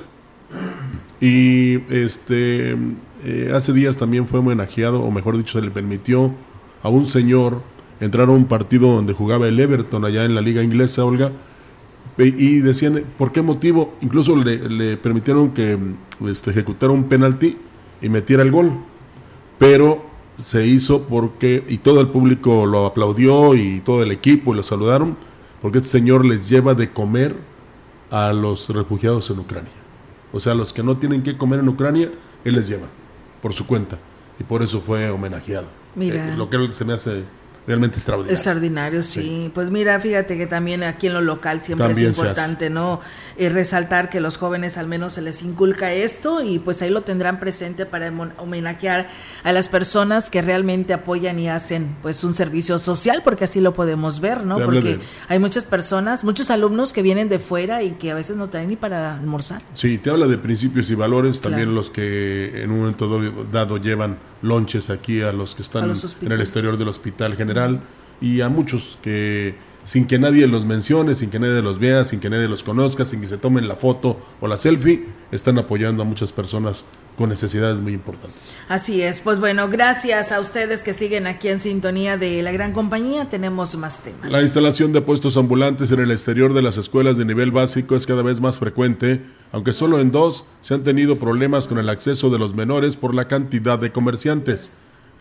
Y 1.21 1.75
este, 1.93 2.77
eh, 3.23 3.51
hace 3.53 3.73
días 3.73 3.97
también 3.97 4.27
fue 4.27 4.39
homenajeado, 4.39 5.01
o 5.01 5.11
mejor 5.11 5.37
dicho, 5.37 5.59
se 5.59 5.65
le 5.65 5.71
permitió 5.71 6.33
a 6.81 6.89
un 6.89 7.05
señor 7.05 7.61
entraron 7.99 8.35
a 8.35 8.37
un 8.37 8.45
partido 8.45 8.93
donde 8.93 9.13
jugaba 9.13 9.47
el 9.47 9.59
Everton 9.59 10.05
allá 10.05 10.25
en 10.25 10.35
la 10.35 10.41
liga 10.41 10.63
inglesa, 10.63 11.05
Olga, 11.05 11.31
y 12.17 12.59
decían, 12.59 13.03
¿por 13.17 13.31
qué 13.31 13.41
motivo? 13.41 13.93
Incluso 14.01 14.35
le, 14.35 14.97
permitieron 14.97 15.51
que 15.51 15.77
este, 16.27 16.51
ejecutara 16.51 16.91
un 16.91 17.05
penalti 17.05 17.57
y 18.01 18.09
metiera 18.09 18.43
el 18.43 18.51
gol, 18.51 18.73
pero 19.57 20.03
se 20.37 20.65
hizo 20.67 21.07
porque, 21.07 21.63
y 21.69 21.77
todo 21.77 22.01
el 22.01 22.09
público 22.09 22.65
lo 22.65 22.85
aplaudió 22.85 23.55
y 23.55 23.81
todo 23.81 24.03
el 24.03 24.11
equipo 24.11 24.53
y 24.53 24.57
lo 24.57 24.63
saludaron, 24.63 25.17
porque 25.61 25.77
este 25.77 25.89
señor 25.89 26.25
les 26.25 26.49
lleva 26.49 26.75
de 26.75 26.91
comer 26.91 27.35
a 28.11 28.33
los 28.33 28.69
refugiados 28.69 29.29
en 29.29 29.39
Ucrania. 29.39 29.71
O 30.31 30.39
sea, 30.39 30.53
los 30.55 30.73
que 30.73 30.83
no 30.83 30.97
tienen 30.97 31.23
que 31.23 31.37
comer 31.37 31.59
en 31.59 31.69
Ucrania, 31.69 32.09
él 32.43 32.55
les 32.55 32.67
lleva 32.67 32.87
por 33.41 33.53
su 33.53 33.65
cuenta. 33.65 33.97
Y 34.39 34.43
por 34.43 34.61
eso 34.61 34.81
fue 34.81 35.09
homenajeado. 35.09 35.67
Mira. 35.95 36.33
Eh, 36.33 36.37
lo 36.37 36.49
que 36.49 36.57
él 36.57 36.71
se 36.71 36.85
me 36.85 36.93
hace 36.93 37.23
realmente 37.69 37.97
extraordinario. 37.97 38.35
Extraordinario, 38.35 39.03
sí. 39.03 39.51
Pues 39.53 39.69
mira, 39.69 39.99
fíjate 39.99 40.39
que 40.39 40.47
también 40.47 40.81
aquí 40.81 41.05
en 41.05 41.13
lo 41.13 41.21
local 41.21 41.61
siempre 41.61 41.91
es 41.91 42.01
importante, 42.01 42.71
¿no? 42.71 42.99
Eh, 43.37 43.49
resaltar 43.49 44.09
que 44.09 44.19
los 44.19 44.37
jóvenes 44.37 44.75
al 44.75 44.87
menos 44.87 45.13
se 45.13 45.21
les 45.21 45.43
inculca 45.43 45.93
esto 45.93 46.41
y 46.41 46.57
pues 46.57 46.81
ahí 46.81 46.89
lo 46.89 47.03
tendrán 47.03 47.39
presente 47.39 47.85
para 47.85 48.11
homenajear 48.37 49.07
a 49.43 49.51
las 49.51 49.69
personas 49.69 50.31
que 50.31 50.41
realmente 50.41 50.93
apoyan 50.93 51.37
y 51.37 51.47
hacen 51.47 51.95
pues 52.01 52.23
un 52.23 52.33
servicio 52.33 52.79
social, 52.79 53.21
porque 53.23 53.43
así 53.43 53.61
lo 53.61 53.75
podemos 53.75 54.19
ver, 54.19 54.47
¿no? 54.47 54.57
Porque 54.57 54.97
hay 55.27 55.37
muchas 55.37 55.63
personas, 55.63 56.23
muchos 56.23 56.49
alumnos 56.49 56.91
que 56.91 57.03
vienen 57.03 57.29
de 57.29 57.37
fuera 57.37 57.83
y 57.83 57.91
que 57.91 58.09
a 58.09 58.15
veces 58.15 58.35
no 58.35 58.49
traen 58.49 58.69
ni 58.69 58.77
para 58.77 59.13
almorzar. 59.13 59.61
Sí, 59.73 59.99
te 59.99 60.09
habla 60.09 60.25
de 60.25 60.39
principios 60.39 60.89
y 60.89 60.95
valores, 60.95 61.39
también 61.39 61.75
los 61.75 61.91
que 61.91 62.63
en 62.63 62.71
un 62.71 62.79
momento 62.79 63.21
dado 63.51 63.77
llevan 63.77 64.17
lonches 64.41 64.89
aquí 64.89 65.21
a 65.21 65.31
los 65.31 65.55
que 65.55 65.61
están 65.61 65.91
en 66.21 66.31
el 66.31 66.41
exterior 66.41 66.77
del 66.77 66.87
hospital 66.87 67.35
general 67.35 67.81
y 68.21 68.41
a 68.41 68.49
muchos 68.49 68.97
que 69.01 69.55
sin 69.89 70.05
que 70.05 70.19
nadie 70.19 70.45
los 70.45 70.65
mencione, 70.65 71.15
sin 71.15 71.31
que 71.31 71.39
nadie 71.39 71.63
los 71.63 71.79
vea, 71.79 72.05
sin 72.05 72.19
que 72.19 72.29
nadie 72.29 72.47
los 72.47 72.61
conozca, 72.61 73.05
sin 73.05 73.21
que 73.21 73.25
se 73.25 73.39
tomen 73.39 73.67
la 73.67 73.75
foto 73.75 74.19
o 74.39 74.47
la 74.47 74.59
selfie, 74.59 75.07
están 75.31 75.57
apoyando 75.57 76.03
a 76.03 76.05
muchas 76.05 76.31
personas 76.31 76.85
con 77.17 77.29
necesidades 77.29 77.81
muy 77.81 77.93
importantes. 77.93 78.55
Así 78.67 79.01
es, 79.01 79.19
pues 79.19 79.39
bueno, 79.39 79.67
gracias 79.67 80.31
a 80.31 80.41
ustedes 80.41 80.83
que 80.83 80.93
siguen 80.93 81.25
aquí 81.25 81.47
en 81.47 81.59
sintonía 81.59 82.17
de 82.17 82.43
la 82.43 82.51
gran 82.51 82.71
compañía, 82.71 83.31
tenemos 83.31 83.75
más 83.77 84.03
temas. 84.03 84.31
La 84.31 84.43
instalación 84.43 84.93
de 84.93 85.01
puestos 85.01 85.37
ambulantes 85.37 85.91
en 85.91 86.01
el 86.01 86.11
exterior 86.11 86.53
de 86.53 86.61
las 86.61 86.77
escuelas 86.77 87.17
de 87.17 87.25
nivel 87.25 87.49
básico 87.49 87.95
es 87.95 88.05
cada 88.05 88.21
vez 88.21 88.41
más 88.41 88.59
frecuente, 88.59 89.23
aunque 89.51 89.73
solo 89.73 89.99
en 89.99 90.11
dos 90.11 90.45
se 90.61 90.75
han 90.75 90.83
tenido 90.83 91.17
problemas 91.17 91.67
con 91.67 91.79
el 91.79 91.89
acceso 91.89 92.29
de 92.29 92.37
los 92.37 92.53
menores 92.53 92.95
por 92.95 93.15
la 93.15 93.27
cantidad 93.27 93.79
de 93.79 93.91
comerciantes. 93.91 94.71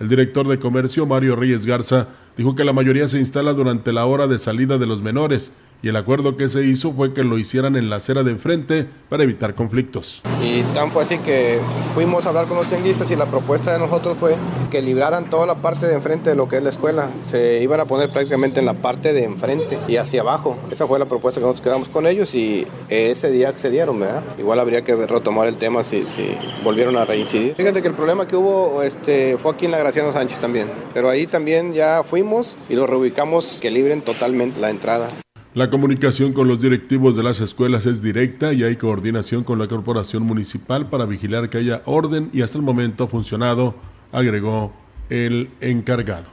El 0.01 0.09
director 0.09 0.47
de 0.47 0.59
comercio, 0.59 1.07
Mario 1.07 1.35
Reyes 1.35 1.67
Garza, 1.67 2.09
dijo 2.37 2.55
que 2.55 2.65
la 2.65 2.73
mayoría 2.73 3.09
se 3.09 3.19
instala 3.19 3.53
durante 3.53 3.93
la 3.93 4.07
hora 4.07 4.27
de 4.27 4.39
salida 4.39 4.79
de 4.79 4.87
los 4.87 5.03
menores 5.03 5.53
y 5.83 5.89
el 5.89 5.97
acuerdo 5.97 6.37
que 6.37 6.49
se 6.49 6.65
hizo 6.65 6.93
fue 6.93 7.15
que 7.15 7.23
lo 7.23 7.39
hicieran 7.39 7.77
en 7.77 7.89
la 7.89 7.97
acera 7.97 8.23
de 8.25 8.33
enfrente 8.33 8.87
para 9.09 9.23
evitar 9.23 9.55
conflictos. 9.55 10.23
Y 10.43 10.63
tan 10.75 10.91
fue 10.91 11.05
así 11.05 11.19
que 11.19 11.59
fuimos 11.95 12.27
a 12.27 12.31
hablar 12.31 12.47
con 12.47 12.57
los 12.57 12.67
tianguistas 12.67 13.11
y 13.11 13.17
la 13.17 13.27
propuesta 13.27 13.73
de 13.73 13.79
nosotros 13.79 14.17
fue 14.19 14.37
que 14.71 14.83
libraran 14.83 15.31
toda 15.31 15.47
la 15.47 15.57
parte 15.57 15.87
de 15.87 15.95
enfrente 15.95 16.31
de 16.31 16.37
lo 16.37 16.49
que 16.49 16.57
es 16.57 16.63
la 16.63 16.71
escuela. 16.71 17.11
Se 17.23 17.63
iban 17.63 17.81
a 17.81 17.85
poner 17.85 18.11
prácticamente 18.11 18.61
en 18.61 18.67
la 18.67 18.75
parte 18.75 19.13
de 19.13 19.25
enfrente 19.25 19.79
y 19.87 19.97
hacia 19.97 20.23
abajo. 20.23 20.59
Esa 20.71 20.87
fue 20.87 20.99
la 20.99 21.07
propuesta 21.07 21.41
que 21.41 21.47
nosotros 21.47 21.65
quedamos 21.65 21.89
con 21.89 22.07
ellos 22.07 22.35
y 22.35 22.67
ese 22.89 23.31
día 23.31 23.49
accedieron, 23.49 24.01
¿verdad? 24.01 24.23
Igual 24.39 24.59
habría 24.61 24.83
que 24.83 24.95
retomar 24.95 25.47
el 25.47 25.57
tema 25.57 25.85
si, 25.85 26.07
si 26.07 26.37
volvieron 26.65 26.97
a 26.97 27.05
reincidir. 27.05 27.55
Fíjate 27.55 27.83
que 27.83 27.89
el 27.89 27.95
problema 27.95 28.27
que 28.27 28.37
hubo 28.37 28.83
este, 28.83 29.39
fue 29.39 29.53
aquí 29.53 29.67
en 29.67 29.73
la 29.73 29.79
Graciano 29.79 30.13
Sánchez 30.13 30.39
también, 30.39 30.69
pero 30.93 31.09
ahí 31.09 31.27
también 31.27 31.73
ya 31.73 32.03
fuimos 32.03 32.57
y 32.69 32.75
lo 32.75 32.87
reubicamos 32.87 33.59
que 33.61 33.71
libren 33.71 34.03
totalmente 34.03 34.61
la 34.61 34.71
entrada. 34.71 35.09
La 35.55 35.71
comunicación 35.71 36.35
con 36.35 36.47
los 36.47 36.61
directivos 36.61 37.17
de 37.17 37.23
las 37.23 37.41
escuelas 37.41 37.87
es 37.87 38.03
directa 38.03 38.53
y 38.53 38.65
hay 38.65 38.77
coordinación 38.77 39.45
con 39.45 39.59
la 39.59 39.67
corporación 39.67 40.23
municipal 40.23 40.91
para 40.91 41.07
vigilar 41.07 41.49
que 41.49 41.57
haya 41.57 41.81
orden 41.87 42.29
y 42.35 42.43
hasta 42.43 42.59
el 42.59 42.65
momento 42.65 43.05
ha 43.05 43.09
funcionado, 43.09 43.75
agregó 44.13 44.75
el 45.09 45.49
encargado, 45.63 46.27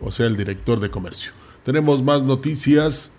o 0.00 0.10
sea, 0.10 0.26
el 0.26 0.36
director 0.36 0.80
de 0.80 0.90
comercio. 0.90 1.30
Tenemos 1.62 2.02
más 2.02 2.24
noticias 2.24 3.12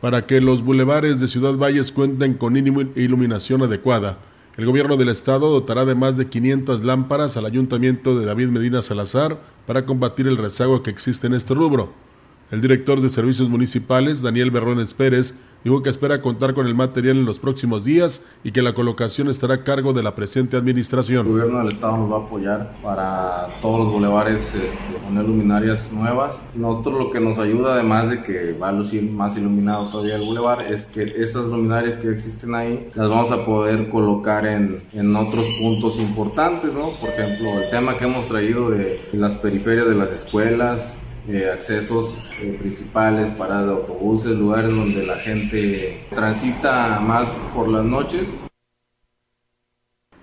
para 0.00 0.26
que 0.26 0.40
los 0.40 0.64
bulevares 0.64 1.20
de 1.20 1.28
Ciudad 1.28 1.54
Valles 1.54 1.92
cuenten 1.92 2.34
con 2.34 2.56
iluminación 2.56 3.62
adecuada. 3.62 4.18
El 4.56 4.66
gobierno 4.66 4.96
del 4.96 5.10
estado 5.10 5.48
dotará 5.48 5.84
de 5.84 5.94
más 5.94 6.16
de 6.16 6.26
500 6.26 6.82
lámparas 6.82 7.36
al 7.36 7.46
ayuntamiento 7.46 8.18
de 8.18 8.26
David 8.26 8.48
Medina 8.48 8.82
Salazar 8.82 9.40
para 9.64 9.86
combatir 9.86 10.26
el 10.26 10.36
rezago 10.36 10.82
que 10.82 10.90
existe 10.90 11.28
en 11.28 11.34
este 11.34 11.54
rubro. 11.54 12.05
El 12.52 12.60
director 12.60 13.00
de 13.00 13.10
Servicios 13.10 13.48
Municipales, 13.48 14.22
Daniel 14.22 14.52
Berrones 14.52 14.94
Pérez, 14.94 15.34
dijo 15.64 15.82
que 15.82 15.90
espera 15.90 16.22
contar 16.22 16.54
con 16.54 16.68
el 16.68 16.76
material 16.76 17.16
en 17.16 17.24
los 17.24 17.40
próximos 17.40 17.82
días 17.84 18.24
y 18.44 18.52
que 18.52 18.62
la 18.62 18.72
colocación 18.72 19.28
estará 19.28 19.54
a 19.54 19.64
cargo 19.64 19.92
de 19.92 20.04
la 20.04 20.14
presente 20.14 20.56
administración. 20.56 21.26
El 21.26 21.32
gobierno 21.32 21.58
del 21.58 21.72
estado 21.72 21.96
nos 21.96 22.12
va 22.12 22.18
a 22.18 22.26
apoyar 22.26 22.72
para 22.84 23.48
todos 23.60 23.80
los 23.80 23.92
bulevares 23.92 24.54
este, 24.54 24.94
poner 25.04 25.24
luminarias 25.24 25.92
nuevas. 25.92 26.44
Nosotros 26.54 27.06
lo 27.06 27.10
que 27.10 27.18
nos 27.18 27.40
ayuda, 27.40 27.74
además 27.74 28.10
de 28.10 28.22
que 28.22 28.52
va 28.52 28.68
a 28.68 28.72
lucir 28.72 29.10
más 29.10 29.36
iluminado 29.36 29.88
todavía 29.88 30.14
el 30.14 30.22
bulevar, 30.22 30.72
es 30.72 30.86
que 30.86 31.02
esas 31.02 31.48
luminarias 31.48 31.96
que 31.96 32.12
existen 32.12 32.54
ahí 32.54 32.90
las 32.94 33.08
vamos 33.08 33.32
a 33.32 33.44
poder 33.44 33.90
colocar 33.90 34.46
en, 34.46 34.78
en 34.92 35.16
otros 35.16 35.44
puntos 35.60 35.98
importantes, 35.98 36.74
¿no? 36.74 36.90
Por 36.90 37.08
ejemplo, 37.08 37.50
el 37.60 37.68
tema 37.70 37.98
que 37.98 38.04
hemos 38.04 38.28
traído 38.28 38.70
de 38.70 39.00
las 39.14 39.34
periferias 39.34 39.88
de 39.88 39.96
las 39.96 40.12
escuelas, 40.12 41.00
eh, 41.28 41.50
accesos 41.52 42.30
eh, 42.42 42.56
principales, 42.58 43.30
paradas 43.30 43.66
de 43.66 43.72
autobuses, 43.72 44.32
lugares 44.36 44.74
donde 44.74 45.06
la 45.06 45.16
gente 45.16 46.00
transita 46.10 47.00
más 47.00 47.28
por 47.54 47.68
las 47.68 47.84
noches. 47.84 48.34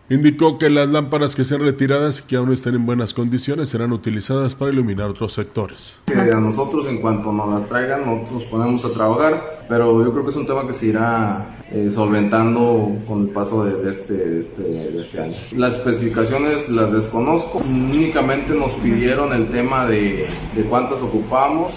Indicó 0.09 0.57
que 0.57 0.69
las 0.69 0.89
lámparas 0.89 1.35
que 1.35 1.43
sean 1.43 1.61
retiradas 1.61 2.19
y 2.19 2.27
que 2.27 2.35
aún 2.35 2.51
estén 2.51 2.75
en 2.75 2.85
buenas 2.85 3.13
condiciones 3.13 3.69
serán 3.69 3.93
utilizadas 3.93 4.53
para 4.53 4.71
iluminar 4.71 5.09
otros 5.09 5.33
sectores. 5.33 6.01
a 6.07 6.39
nosotros 6.39 6.87
en 6.87 7.01
cuanto 7.01 7.31
nos 7.31 7.49
las 7.49 7.69
traigan, 7.69 8.05
nosotros 8.05 8.43
ponemos 8.49 8.83
a 8.85 8.93
trabajar, 8.93 9.65
pero 9.67 10.03
yo 10.03 10.11
creo 10.11 10.23
que 10.23 10.31
es 10.31 10.35
un 10.35 10.45
tema 10.45 10.67
que 10.67 10.73
se 10.73 10.87
irá 10.87 11.62
eh, 11.73 11.89
solventando 11.89 12.95
con 13.07 13.23
el 13.23 13.29
paso 13.29 13.65
de, 13.65 13.89
este, 13.89 14.41
este, 14.41 14.61
de, 14.61 15.01
este, 15.01 15.21
año. 15.21 15.33
Las 15.57 15.77
especificaciones 15.77 16.69
las 16.69 16.91
desconozco, 16.91 17.63
únicamente 17.67 18.53
nos 18.53 18.73
pidieron 18.73 19.33
el 19.33 19.47
tema 19.47 19.87
de, 19.87 20.23
de 20.55 20.63
cuántas 20.69 21.01
ocupamos, 21.01 21.73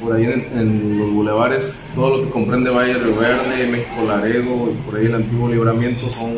por 0.00 0.14
ahí 0.14 0.24
en, 0.24 0.98
los 0.98 1.10
bulevares, 1.10 1.90
todo 1.94 2.18
lo 2.18 2.24
que 2.24 2.30
comprende 2.30 2.70
Valle 2.70 2.94
de 2.94 3.12
Verde, 3.12 3.68
México 3.70 4.04
Laredo 4.06 4.70
y 4.70 4.74
por 4.86 4.96
ahí 4.96 5.06
el 5.06 5.14
antiguo 5.16 5.48
libramiento 5.48 6.10
son 6.10 6.30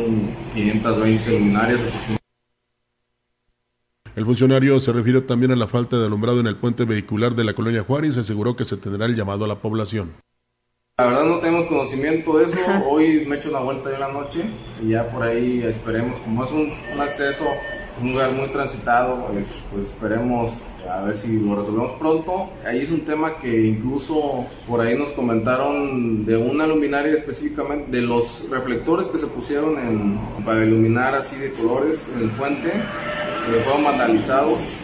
520 0.53 1.31
luminarias. 1.31 2.17
El 4.15 4.25
funcionario 4.25 4.79
se 4.79 4.91
refirió 4.91 5.23
también 5.23 5.51
a 5.51 5.55
la 5.55 5.67
falta 5.67 5.97
de 5.97 6.05
alumbrado 6.05 6.39
en 6.39 6.47
el 6.47 6.55
puente 6.55 6.85
vehicular 6.85 7.35
de 7.35 7.43
la 7.43 7.53
colonia 7.53 7.83
Juárez 7.83 8.17
y 8.17 8.19
aseguró 8.19 8.55
que 8.55 8.65
se 8.65 8.77
tendrá 8.77 9.05
el 9.05 9.15
llamado 9.15 9.45
a 9.45 9.47
la 9.47 9.55
población. 9.55 10.13
La 10.99 11.07
verdad 11.07 11.23
no 11.23 11.39
tenemos 11.39 11.65
conocimiento 11.65 12.37
de 12.37 12.45
eso. 12.45 12.59
Hoy 12.87 13.25
me 13.25 13.35
he 13.35 13.39
hecho 13.39 13.49
una 13.49 13.61
vuelta 13.61 13.89
de 13.89 13.97
la 13.97 14.09
noche 14.09 14.41
y 14.79 14.89
ya 14.89 15.09
por 15.09 15.23
ahí 15.23 15.63
esperemos, 15.63 16.19
como 16.19 16.45
es 16.45 16.51
un, 16.51 16.71
acceso, 17.01 17.45
un 17.99 18.11
lugar 18.11 18.31
muy 18.33 18.47
transitado, 18.49 19.25
pues, 19.25 19.65
pues, 19.71 19.85
esperemos 19.85 20.51
a 20.87 21.05
ver 21.05 21.17
si 21.17 21.39
lo 21.39 21.55
resolvemos 21.55 21.93
pronto. 21.93 22.47
Ahí 22.63 22.81
es 22.81 22.91
un 22.91 23.05
tema 23.05 23.39
que 23.39 23.65
incluso 23.65 24.45
por 24.67 24.81
ahí 24.81 24.95
nos 24.95 25.09
comentaron 25.13 26.25
de 26.25 26.37
una 26.37 26.67
luminaria 26.67 27.15
específicamente, 27.15 27.89
de 27.89 28.03
los 28.03 28.51
reflectores 28.51 29.07
que 29.07 29.17
se 29.17 29.25
pusieron 29.25 29.79
en, 29.79 30.19
para 30.45 30.63
iluminar 30.63 31.15
así 31.15 31.37
de 31.37 31.53
colores 31.53 32.11
en 32.15 32.21
el 32.21 32.29
puente, 32.29 32.69
que 32.71 33.61
fueron 33.63 33.83
vandalizados 33.83 34.82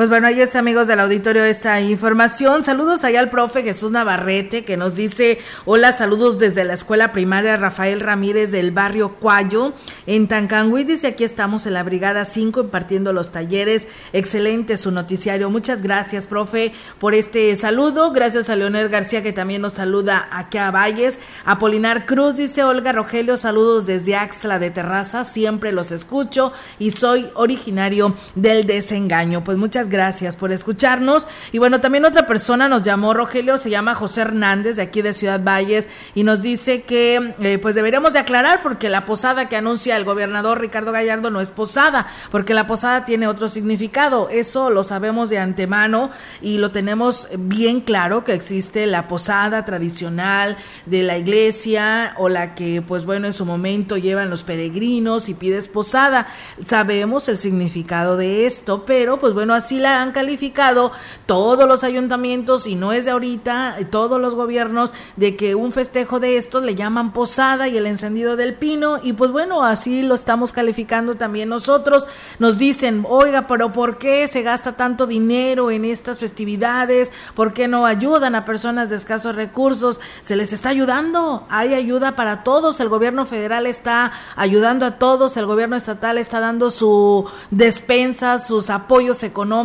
pues 0.00 0.08
bueno, 0.08 0.28
ahí 0.28 0.40
está, 0.40 0.60
amigos 0.60 0.86
del 0.88 0.98
auditorio, 0.98 1.44
esta 1.44 1.78
información. 1.82 2.64
Saludos 2.64 3.04
allá 3.04 3.20
al 3.20 3.28
profe 3.28 3.62
Jesús 3.62 3.90
Navarrete, 3.90 4.64
que 4.64 4.78
nos 4.78 4.96
dice, 4.96 5.38
hola, 5.66 5.92
saludos 5.92 6.38
desde 6.38 6.64
la 6.64 6.72
escuela 6.72 7.12
primaria 7.12 7.58
Rafael 7.58 8.00
Ramírez 8.00 8.50
del 8.50 8.70
barrio 8.70 9.16
Cuayo, 9.16 9.74
en 10.06 10.26
Tancanguis. 10.26 10.86
Dice, 10.86 11.08
aquí 11.08 11.22
estamos 11.22 11.66
en 11.66 11.74
la 11.74 11.82
Brigada 11.82 12.24
5 12.24 12.60
impartiendo 12.60 13.12
los 13.12 13.30
talleres. 13.30 13.88
Excelente 14.14 14.78
su 14.78 14.90
noticiario. 14.90 15.50
Muchas 15.50 15.82
gracias, 15.82 16.24
profe, 16.24 16.72
por 16.98 17.14
este 17.14 17.54
saludo. 17.54 18.10
Gracias 18.12 18.48
a 18.48 18.56
Leonel 18.56 18.88
García, 18.88 19.22
que 19.22 19.34
también 19.34 19.60
nos 19.60 19.74
saluda 19.74 20.30
aquí 20.32 20.56
a 20.56 20.70
Valles. 20.70 21.18
Apolinar 21.44 22.06
Cruz 22.06 22.36
dice, 22.36 22.64
Olga 22.64 22.92
Rogelio, 22.92 23.36
saludos 23.36 23.84
desde 23.84 24.16
Axla 24.16 24.58
de 24.58 24.70
Terraza. 24.70 25.24
Siempre 25.24 25.72
los 25.72 25.92
escucho 25.92 26.54
y 26.78 26.92
soy 26.92 27.28
originario 27.34 28.14
del 28.34 28.66
desengaño. 28.66 29.44
Pues 29.44 29.58
muchas 29.58 29.89
gracias 29.90 30.36
por 30.36 30.52
escucharnos. 30.52 31.26
Y 31.52 31.58
bueno, 31.58 31.80
también 31.80 32.06
otra 32.06 32.26
persona 32.26 32.68
nos 32.68 32.82
llamó, 32.82 33.12
Rogelio, 33.12 33.58
se 33.58 33.68
llama 33.68 33.94
José 33.94 34.22
Hernández, 34.22 34.76
de 34.76 34.82
aquí 34.82 35.02
de 35.02 35.12
Ciudad 35.12 35.42
Valles, 35.42 35.88
y 36.14 36.22
nos 36.22 36.40
dice 36.40 36.82
que 36.82 37.34
eh, 37.40 37.58
pues 37.60 37.74
deberíamos 37.74 38.14
de 38.14 38.20
aclarar 38.20 38.62
porque 38.62 38.88
la 38.88 39.04
posada 39.04 39.48
que 39.48 39.56
anuncia 39.56 39.96
el 39.96 40.04
gobernador 40.04 40.60
Ricardo 40.60 40.92
Gallardo 40.92 41.30
no 41.30 41.40
es 41.40 41.50
posada, 41.50 42.06
porque 42.30 42.54
la 42.54 42.66
posada 42.66 43.04
tiene 43.04 43.26
otro 43.26 43.48
significado. 43.48 44.28
Eso 44.30 44.70
lo 44.70 44.82
sabemos 44.82 45.28
de 45.28 45.38
antemano 45.38 46.10
y 46.40 46.58
lo 46.58 46.70
tenemos 46.70 47.28
bien 47.36 47.80
claro 47.80 48.24
que 48.24 48.34
existe 48.34 48.86
la 48.86 49.08
posada 49.08 49.64
tradicional 49.64 50.56
de 50.86 51.02
la 51.02 51.18
iglesia 51.18 52.14
o 52.16 52.28
la 52.28 52.54
que 52.54 52.82
pues 52.82 53.04
bueno 53.04 53.26
en 53.26 53.32
su 53.32 53.44
momento 53.44 53.96
llevan 53.96 54.30
los 54.30 54.44
peregrinos 54.44 55.28
y 55.28 55.34
pides 55.34 55.68
posada. 55.68 56.28
Sabemos 56.64 57.28
el 57.28 57.36
significado 57.36 58.16
de 58.16 58.46
esto, 58.46 58.84
pero 58.84 59.18
pues 59.18 59.34
bueno, 59.34 59.54
así 59.54 59.78
la 59.80 60.00
han 60.00 60.12
calificado 60.12 60.92
todos 61.26 61.66
los 61.66 61.84
ayuntamientos 61.84 62.66
y 62.66 62.74
no 62.74 62.92
es 62.92 63.04
de 63.04 63.10
ahorita, 63.10 63.76
todos 63.90 64.20
los 64.20 64.34
gobiernos 64.34 64.92
de 65.16 65.36
que 65.36 65.54
un 65.54 65.72
festejo 65.72 66.20
de 66.20 66.36
estos 66.36 66.62
le 66.62 66.74
llaman 66.74 67.12
posada 67.12 67.68
y 67.68 67.76
el 67.76 67.86
encendido 67.86 68.36
del 68.36 68.54
pino 68.54 69.00
y 69.02 69.12
pues 69.12 69.30
bueno, 69.30 69.64
así 69.64 70.02
lo 70.02 70.14
estamos 70.14 70.52
calificando 70.52 71.14
también 71.16 71.48
nosotros. 71.48 72.06
Nos 72.38 72.58
dicen, 72.58 73.04
oiga, 73.08 73.46
pero 73.46 73.72
¿por 73.72 73.98
qué 73.98 74.28
se 74.28 74.42
gasta 74.42 74.76
tanto 74.76 75.06
dinero 75.06 75.70
en 75.70 75.84
estas 75.84 76.18
festividades? 76.18 77.12
¿Por 77.34 77.52
qué 77.52 77.68
no 77.68 77.86
ayudan 77.86 78.34
a 78.34 78.44
personas 78.44 78.90
de 78.90 78.96
escasos 78.96 79.36
recursos? 79.36 80.00
Se 80.22 80.36
les 80.36 80.52
está 80.52 80.68
ayudando, 80.70 81.46
hay 81.48 81.74
ayuda 81.74 82.16
para 82.16 82.42
todos, 82.42 82.80
el 82.80 82.88
gobierno 82.88 83.26
federal 83.26 83.66
está 83.66 84.12
ayudando 84.36 84.86
a 84.86 84.98
todos, 84.98 85.36
el 85.36 85.46
gobierno 85.46 85.76
estatal 85.76 86.18
está 86.18 86.40
dando 86.40 86.70
su 86.70 87.26
despensa, 87.50 88.38
sus 88.38 88.70
apoyos 88.70 89.22
económicos 89.22 89.59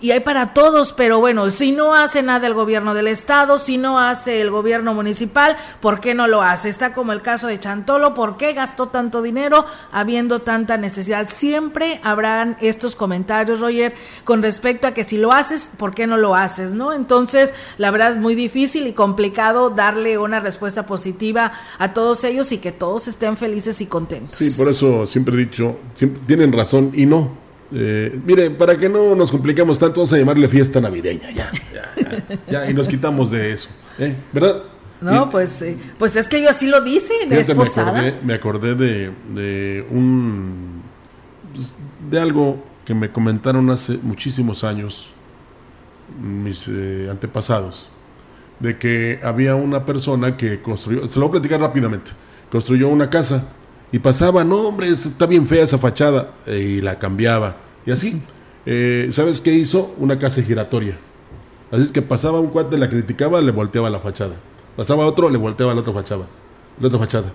y 0.00 0.10
hay 0.10 0.20
para 0.20 0.52
todos, 0.52 0.92
pero 0.92 1.18
bueno, 1.20 1.50
si 1.50 1.72
no 1.72 1.94
hace 1.94 2.22
nada 2.22 2.46
el 2.46 2.54
gobierno 2.54 2.94
del 2.94 3.08
estado, 3.08 3.58
si 3.58 3.78
no 3.78 3.98
hace 3.98 4.40
el 4.40 4.50
gobierno 4.50 4.94
municipal, 4.94 5.56
¿por 5.80 6.00
qué 6.00 6.14
no 6.14 6.26
lo 6.26 6.42
hace? 6.42 6.68
Está 6.68 6.92
como 6.92 7.12
el 7.12 7.22
caso 7.22 7.46
de 7.46 7.58
Chantolo, 7.58 8.14
¿por 8.14 8.36
qué 8.36 8.52
gastó 8.52 8.88
tanto 8.88 9.22
dinero 9.22 9.66
habiendo 9.92 10.40
tanta 10.40 10.76
necesidad? 10.76 11.28
Siempre 11.30 12.00
habrán 12.02 12.56
estos 12.60 12.94
comentarios, 12.94 13.60
Roger, 13.60 13.94
con 14.24 14.42
respecto 14.42 14.86
a 14.86 14.92
que 14.92 15.04
si 15.04 15.16
lo 15.16 15.32
haces, 15.32 15.70
¿por 15.76 15.94
qué 15.94 16.06
no 16.06 16.16
lo 16.16 16.34
haces? 16.34 16.74
¿No? 16.74 16.92
Entonces, 16.92 17.54
la 17.78 17.90
verdad 17.90 18.12
es 18.12 18.18
muy 18.18 18.34
difícil 18.34 18.86
y 18.86 18.92
complicado 18.92 19.70
darle 19.70 20.18
una 20.18 20.40
respuesta 20.40 20.86
positiva 20.86 21.52
a 21.78 21.92
todos 21.92 22.24
ellos 22.24 22.52
y 22.52 22.58
que 22.58 22.72
todos 22.72 23.08
estén 23.08 23.36
felices 23.36 23.80
y 23.80 23.86
contentos. 23.86 24.36
Sí, 24.36 24.50
por 24.50 24.68
eso 24.68 25.06
siempre 25.06 25.34
he 25.34 25.38
dicho, 25.38 25.76
tienen 26.26 26.52
razón 26.52 26.92
y 26.94 27.06
no, 27.06 27.45
eh, 27.72 28.18
mire, 28.24 28.50
para 28.50 28.76
que 28.76 28.88
no 28.88 29.14
nos 29.14 29.30
compliquemos 29.30 29.78
tanto, 29.78 30.00
vamos 30.00 30.12
a 30.12 30.18
llamarle 30.18 30.48
fiesta 30.48 30.80
navideña, 30.80 31.30
ya, 31.30 31.50
ya, 31.72 32.38
ya, 32.48 32.70
y 32.70 32.74
nos 32.74 32.88
quitamos 32.88 33.30
de 33.30 33.52
eso, 33.52 33.68
¿eh? 33.98 34.14
¿verdad? 34.32 34.62
No, 35.00 35.30
pues, 35.30 35.60
eh, 35.62 35.76
pues 35.98 36.16
es 36.16 36.28
que 36.28 36.38
ellos 36.38 36.52
así 36.52 36.68
lo 36.68 36.80
dicen, 36.80 37.32
es 37.32 37.48
Me 38.24 38.34
acordé, 38.34 38.74
de, 38.74 39.10
de 39.34 39.86
un, 39.90 40.82
pues, 41.54 41.74
de 42.10 42.20
algo 42.20 42.64
que 42.84 42.94
me 42.94 43.10
comentaron 43.10 43.68
hace 43.70 43.98
muchísimos 44.02 44.64
años 44.64 45.10
mis 46.20 46.68
eh, 46.68 47.08
antepasados. 47.10 47.90
de 48.60 48.78
que 48.78 49.20
había 49.22 49.54
una 49.54 49.84
persona 49.84 50.36
que 50.36 50.62
construyó, 50.62 51.06
se 51.08 51.18
lo 51.18 51.28
voy 51.28 51.38
a 51.38 51.40
platicar 51.40 51.60
rápidamente, 51.60 52.12
construyó 52.50 52.88
una 52.88 53.10
casa 53.10 53.48
y 53.92 53.98
pasaba, 53.98 54.44
no 54.44 54.68
hombre, 54.68 54.88
está 54.88 55.26
bien 55.26 55.46
fea 55.46 55.64
esa 55.64 55.78
fachada, 55.78 56.32
y 56.46 56.80
la 56.80 56.98
cambiaba. 56.98 57.56
Y 57.86 57.90
así, 57.92 58.20
eh, 58.66 59.08
¿sabes 59.12 59.40
qué 59.40 59.52
hizo? 59.52 59.94
Una 59.98 60.18
casa 60.18 60.42
giratoria. 60.42 60.98
Así 61.70 61.82
es 61.82 61.92
que 61.92 62.02
pasaba 62.02 62.40
un 62.40 62.48
cuate, 62.48 62.78
la 62.78 62.88
criticaba, 62.88 63.40
le 63.40 63.52
volteaba 63.52 63.88
la 63.90 64.00
fachada. 64.00 64.34
Pasaba 64.76 65.06
otro, 65.06 65.30
le 65.30 65.38
volteaba 65.38 65.74
la 65.74 65.80
otra 65.80 65.92
fachada. 65.92 66.26
La 66.80 66.88
otra 66.88 66.98
fachada. 66.98 67.32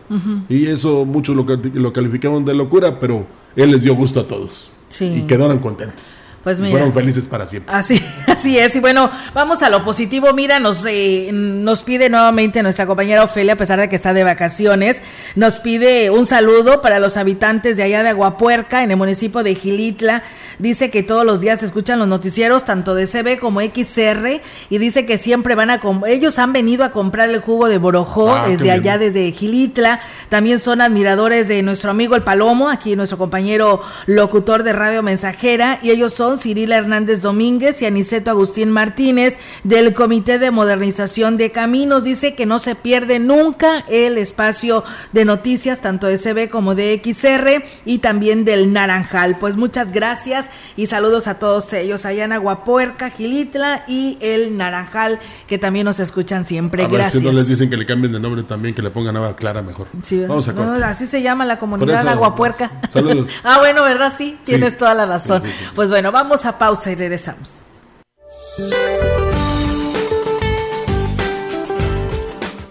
Y 0.50 0.68
eso 0.68 1.06
muchos 1.06 1.36
lo, 1.36 1.46
lo 1.74 1.94
calificaban 1.94 2.46
de 2.46 2.54
locura, 2.54 3.00
pero 3.00 3.26
él 3.56 3.72
les 3.72 3.82
dio 3.82 3.96
gusto 3.96 4.20
a 4.20 4.28
todos. 4.28 4.72
Y 5.00 5.22
quedaron 5.22 5.60
contentos. 5.60 6.22
Pues 6.44 6.58
fueron 6.58 6.92
felices 6.92 7.28
para 7.28 7.46
siempre. 7.46 7.74
Así, 7.74 8.04
así 8.28 8.58
es. 8.58 8.76
Y 8.76 8.80
bueno, 8.80 9.12
vamos 9.34 9.62
a 9.62 9.70
lo 9.70 9.84
positivo. 9.84 10.34
Mira, 10.34 10.60
nos, 10.60 10.84
eh, 10.88 11.30
nos 11.32 11.84
pide 11.84 12.10
nuevamente 12.10 12.64
nuestra 12.64 12.88
compañera 12.88 13.24
Ofelia, 13.24 13.54
a 13.54 13.58
pesar 13.58 13.80
de 13.80 13.90
que 13.90 13.96
está 13.96 14.14
de 14.14 14.24
vacaciones, 14.24 14.98
nos 15.36 15.60
pide 15.60 16.10
un 16.10 16.26
saludo 16.26 16.82
para 16.82 17.00
los 17.00 17.16
habitantes 17.16 17.78
de 17.78 17.84
allá 17.84 18.02
de 18.02 18.10
Aguapuerca, 18.10 18.82
en 18.82 18.90
el 18.90 18.98
municipio 18.98 19.44
de 19.44 19.54
Gilitla. 19.54 20.24
Dice 20.58 20.92
que 20.92 21.02
todos 21.02 21.26
los 21.26 21.42
días 21.42 21.64
escuchan 21.64 21.98
los 21.98 22.08
noticieros, 22.08 22.66
tanto 22.66 22.94
de 22.94 23.08
CB 23.08 23.40
como 23.40 23.62
XR, 23.62 24.42
y 24.70 24.78
dice 24.78 25.06
que 25.06 25.18
siempre 25.18 25.56
van 25.56 25.72
a... 25.72 25.80
Ellos 26.08 26.38
han 26.38 26.54
venido 26.54 26.84
a 26.84 26.92
comprar 26.92 27.30
el 27.30 27.40
jugo 27.40 27.68
de 27.68 27.80
Borojó 27.80 28.32
ah, 28.32 28.48
desde 28.48 28.70
allá, 28.70 29.00
desde 29.00 29.32
Gilitla. 29.32 30.02
También 30.30 30.60
son 30.60 30.82
admiradores 30.82 31.48
de 31.48 31.64
nuestro 31.64 31.90
amigo 31.90 32.16
el 32.16 32.22
Palomo, 32.22 32.70
aquí 32.70 32.96
nuestro 32.96 33.18
compañero 33.18 33.82
locutor 34.06 34.64
de 34.64 34.74
Radio 34.74 35.02
Mensajera, 35.02 35.80
y 35.82 35.90
ellos 35.90 36.14
son 36.14 36.31
Cirila 36.38 36.78
Hernández 36.78 37.22
Domínguez 37.22 37.82
y 37.82 37.86
Aniceto 37.86 38.32
Agustín 38.32 38.72
Martínez 38.72 39.38
del 39.64 39.94
Comité 39.94 40.40
de 40.40 40.52
Modernización 40.52 41.38
de 41.38 41.52
Caminos. 41.52 42.04
Dice 42.04 42.36
que 42.36 42.46
no 42.46 42.60
se 42.60 42.76
pierde 42.76 43.20
nunca 43.20 43.86
el 43.90 44.18
espacio 44.18 44.84
de 45.12 45.26
noticias, 45.26 45.82
tanto 45.82 46.08
de 46.08 46.18
CB 46.18 46.50
como 46.50 46.76
de 46.76 47.02
XR 47.04 47.64
y 47.86 48.00
también 48.00 48.46
del 48.46 48.74
Naranjal. 48.74 49.38
Pues 49.38 49.56
muchas 49.56 49.92
gracias 49.92 50.50
y 50.76 50.88
saludos 50.88 51.28
a 51.28 51.40
todos 51.40 51.72
ellos, 51.74 52.06
allá 52.06 52.26
en 52.26 52.34
Aguapuerca, 52.34 53.10
Gilitla 53.10 53.84
y 53.88 54.18
el 54.22 54.58
Naranjal, 54.58 55.20
que 55.48 55.58
también 55.58 55.86
nos 55.86 56.00
escuchan 56.00 56.46
siempre. 56.46 56.88
gracias. 56.88 57.22
si 57.22 57.28
no 57.28 57.32
les 57.32 57.48
dicen 57.48 57.70
que 57.70 57.78
le 57.78 57.86
cambien 57.86 58.14
de 58.14 58.20
nombre 58.20 58.44
también, 58.44 58.74
que 58.74 58.82
le 58.82 58.90
pongan 58.90 59.16
agua 59.18 59.36
clara 59.36 59.62
mejor. 59.62 59.88
Vamos 60.28 60.48
a 60.48 60.52
así 60.88 61.08
se 61.08 61.22
llama 61.22 61.46
la 61.46 61.60
comunidad 61.60 62.08
Aguapuerca. 62.08 62.72
Saludos. 62.90 63.30
ah, 63.44 63.58
bueno, 63.60 63.84
¿verdad? 63.84 64.14
Sí, 64.18 64.38
tienes 64.44 64.78
toda 64.78 64.94
la 64.94 65.06
razón. 65.06 65.42
pues 65.76 65.90
bueno, 65.90 66.12
vamos 66.12 66.21
Vamos 66.24 66.46
a 66.46 66.60
pausa 66.60 66.92
y 66.92 66.94
regresamos. 66.94 67.64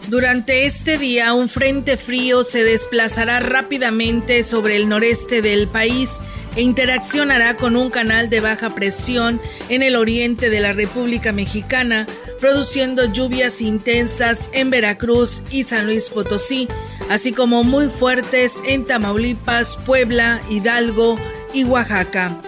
Durante 0.06 0.66
este 0.66 0.98
día, 0.98 1.34
un 1.34 1.48
frente 1.48 1.96
frío 1.96 2.44
se 2.44 2.62
desplazará 2.62 3.40
rápidamente 3.40 4.44
sobre 4.44 4.76
el 4.76 4.88
noreste 4.88 5.42
del 5.42 5.66
país 5.66 6.10
e 6.54 6.62
interaccionará 6.62 7.56
con 7.56 7.74
un 7.74 7.90
canal 7.90 8.30
de 8.30 8.38
baja 8.38 8.70
presión 8.70 9.42
en 9.68 9.82
el 9.82 9.96
oriente 9.96 10.48
de 10.48 10.60
la 10.60 10.72
República 10.72 11.32
Mexicana, 11.32 12.06
produciendo 12.38 13.12
lluvias 13.12 13.60
intensas 13.60 14.48
en 14.52 14.70
Veracruz 14.70 15.42
y 15.50 15.64
San 15.64 15.86
Luis 15.86 16.08
Potosí, 16.08 16.68
así 17.08 17.32
como 17.32 17.64
muy 17.64 17.88
fuertes 17.88 18.54
en 18.64 18.84
Tamaulipas, 18.84 19.76
Puebla, 19.76 20.40
Hidalgo 20.48 21.16
y 21.52 21.64
Oaxaca. 21.64 22.40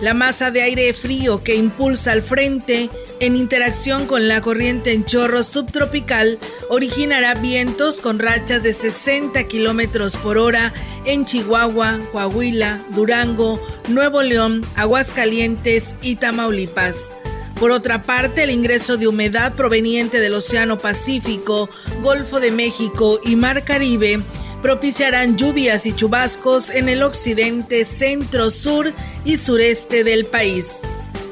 La 0.00 0.14
masa 0.14 0.52
de 0.52 0.62
aire 0.62 0.94
frío 0.94 1.42
que 1.42 1.56
impulsa 1.56 2.12
al 2.12 2.22
frente 2.22 2.88
en 3.18 3.34
interacción 3.34 4.06
con 4.06 4.28
la 4.28 4.40
corriente 4.40 4.92
en 4.92 5.04
chorro 5.04 5.42
subtropical 5.42 6.38
originará 6.68 7.34
vientos 7.34 7.98
con 7.98 8.20
rachas 8.20 8.62
de 8.62 8.74
60 8.74 9.42
kilómetros 9.48 10.16
por 10.16 10.38
hora 10.38 10.72
en 11.04 11.24
Chihuahua, 11.24 11.98
Coahuila, 12.12 12.80
Durango, 12.90 13.60
Nuevo 13.88 14.22
León, 14.22 14.64
Aguascalientes 14.76 15.96
y 16.00 16.14
Tamaulipas. 16.14 17.12
Por 17.58 17.72
otra 17.72 18.02
parte, 18.02 18.44
el 18.44 18.50
ingreso 18.50 18.98
de 18.98 19.08
humedad 19.08 19.54
proveniente 19.54 20.20
del 20.20 20.34
Océano 20.34 20.78
Pacífico, 20.78 21.68
Golfo 22.02 22.38
de 22.38 22.52
México 22.52 23.18
y 23.24 23.34
Mar 23.34 23.64
Caribe 23.64 24.20
propiciarán 24.62 25.36
lluvias 25.36 25.86
y 25.86 25.92
chubascos 25.92 26.70
en 26.70 26.88
el 26.88 27.02
occidente, 27.02 27.84
centro, 27.84 28.50
sur 28.50 28.92
y 29.24 29.36
sureste 29.36 30.04
del 30.04 30.26
país. 30.26 30.80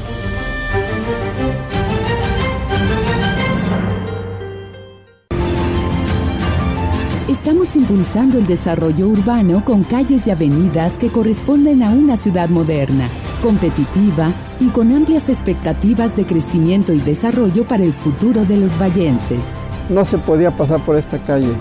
Estamos 7.28 7.76
impulsando 7.76 8.38
el 8.38 8.46
desarrollo 8.46 9.06
urbano 9.06 9.64
con 9.64 9.84
calles 9.84 10.26
y 10.26 10.32
avenidas 10.32 10.98
que 10.98 11.10
corresponden 11.10 11.84
a 11.84 11.90
una 11.90 12.16
ciudad 12.16 12.48
moderna 12.48 13.08
competitiva 13.42 14.32
y 14.60 14.68
con 14.68 14.92
amplias 14.92 15.28
expectativas 15.28 16.16
de 16.16 16.26
crecimiento 16.26 16.92
y 16.92 17.00
desarrollo 17.00 17.64
para 17.64 17.84
el 17.84 17.92
futuro 17.92 18.44
de 18.44 18.56
los 18.56 18.78
vallenses. 18.80 19.52
No 19.88 20.04
se 20.04 20.18
podía 20.18 20.50
pasar 20.56 20.80
por 20.80 20.96
esta 20.96 21.18
calle, 21.18 21.52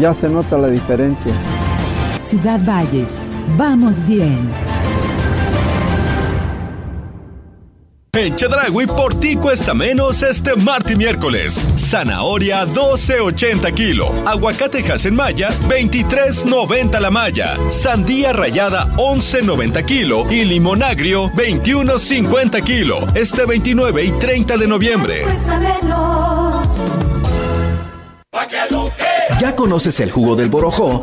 ya 0.00 0.14
se 0.14 0.28
nota 0.28 0.58
la 0.58 0.68
diferencia. 0.68 1.32
Ciudad 2.20 2.60
Valles, 2.64 3.18
vamos 3.58 4.06
bien. 4.06 4.48
En 8.16 8.36
Chedragui 8.36 8.86
por 8.86 9.18
ti 9.18 9.34
cuesta 9.34 9.74
menos 9.74 10.22
este 10.22 10.54
martes 10.54 10.92
y 10.92 10.96
miércoles. 10.96 11.66
Zanahoria 11.76 12.64
12.80 12.64 13.74
kilo. 13.74 14.12
Aguacate 14.24 14.84
en 15.04 15.14
malla 15.16 15.50
23.90 15.68 17.00
la 17.00 17.10
malla. 17.10 17.56
Sandía 17.68 18.32
rayada 18.32 18.86
11.90 18.92 19.84
kilo. 19.84 20.30
Y 20.30 20.44
limón 20.44 20.84
agrio 20.84 21.28
21.50 21.30 22.62
kilo. 22.62 22.98
Este 23.16 23.46
29 23.46 24.04
y 24.04 24.10
30 24.12 24.58
de 24.58 24.68
noviembre. 24.68 25.22
Cuesta 25.22 25.58
menos. 25.58 26.56
¿Ya 29.40 29.56
conoces 29.56 29.98
el 29.98 30.12
jugo 30.12 30.36
del 30.36 30.48
borojó? 30.48 31.02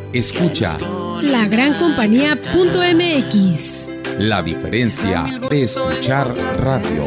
Escucha 0.13 0.77
la 1.21 1.47
gran 1.47 1.73
compañía.mx. 1.75 3.89
La 4.19 4.43
diferencia 4.43 5.23
de 5.49 5.63
escuchar 5.63 6.35
radio. 6.57 7.05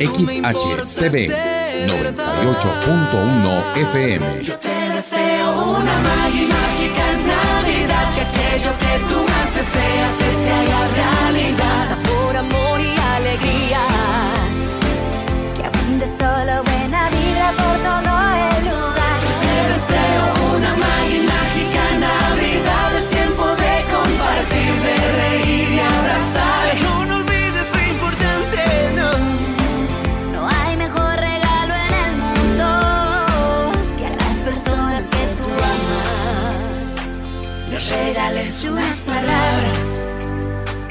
XHCB 0.00 1.28
98.1 1.86 3.76
FM. 3.76 4.42
Yo 4.42 4.58
te 4.58 4.68
deseo 4.68 5.68
una 5.68 5.98
mágica 5.98 7.12
Navidad, 7.26 8.14
que 8.14 8.22
aquello 8.22 8.70
que 8.78 8.98
tú 9.12 9.22
más 9.22 9.54
deseas 9.54 10.16
se 10.16 10.30
te 10.42 10.50
haga 10.50 10.88
realidad. 10.96 11.98
Por 12.04 12.36
amor 12.38 12.80
y 12.80 12.96
alegrías, 13.16 14.56
que 15.56 15.62
abunde 15.66 16.06
solo 16.06 16.62
buena 16.64 17.09
regales 38.60 38.64
unas 38.64 39.00
palabras 39.00 40.08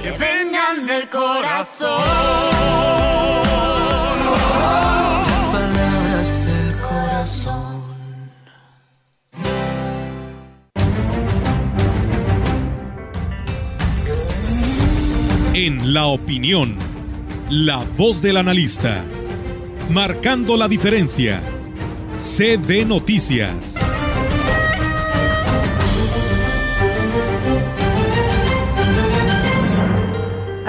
que 0.02 0.12
vengan 0.12 0.86
del 0.86 1.10
corazón. 1.10 2.02
Las 5.28 5.44
palabras 5.52 6.46
del 6.46 6.82
corazón. 6.82 7.84
En 15.54 15.94
la 15.94 16.06
opinión, 16.06 16.78
la 17.50 17.84
voz 17.98 18.22
del 18.22 18.38
analista, 18.38 19.04
marcando 19.90 20.56
la 20.56 20.68
diferencia. 20.68 21.42
CB 22.18 22.86
Noticias. 22.86 23.89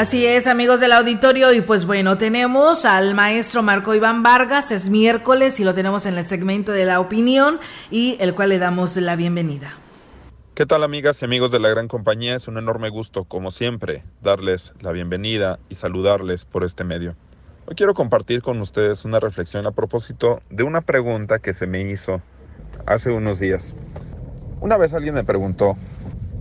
Así 0.00 0.24
es, 0.24 0.46
amigos 0.46 0.80
del 0.80 0.92
auditorio, 0.92 1.52
y 1.52 1.60
pues 1.60 1.84
bueno, 1.84 2.16
tenemos 2.16 2.86
al 2.86 3.14
maestro 3.14 3.62
Marco 3.62 3.94
Iván 3.94 4.22
Vargas, 4.22 4.70
es 4.70 4.88
miércoles 4.88 5.60
y 5.60 5.64
lo 5.64 5.74
tenemos 5.74 6.06
en 6.06 6.16
el 6.16 6.26
segmento 6.26 6.72
de 6.72 6.86
la 6.86 7.00
opinión 7.00 7.60
y 7.90 8.16
el 8.18 8.34
cual 8.34 8.48
le 8.48 8.58
damos 8.58 8.96
la 8.96 9.14
bienvenida. 9.14 9.76
¿Qué 10.54 10.64
tal 10.64 10.84
amigas 10.84 11.20
y 11.20 11.26
amigos 11.26 11.50
de 11.50 11.60
la 11.60 11.68
gran 11.68 11.86
compañía? 11.86 12.34
Es 12.34 12.48
un 12.48 12.56
enorme 12.56 12.88
gusto, 12.88 13.24
como 13.24 13.50
siempre, 13.50 14.02
darles 14.22 14.72
la 14.80 14.90
bienvenida 14.90 15.58
y 15.68 15.74
saludarles 15.74 16.46
por 16.46 16.64
este 16.64 16.82
medio. 16.82 17.14
Hoy 17.66 17.74
quiero 17.74 17.92
compartir 17.92 18.40
con 18.40 18.58
ustedes 18.62 19.04
una 19.04 19.20
reflexión 19.20 19.66
a 19.66 19.72
propósito 19.72 20.40
de 20.48 20.62
una 20.62 20.80
pregunta 20.80 21.40
que 21.40 21.52
se 21.52 21.66
me 21.66 21.82
hizo 21.82 22.22
hace 22.86 23.12
unos 23.12 23.38
días. 23.38 23.74
Una 24.62 24.78
vez 24.78 24.94
alguien 24.94 25.12
me 25.12 25.24
preguntó, 25.24 25.76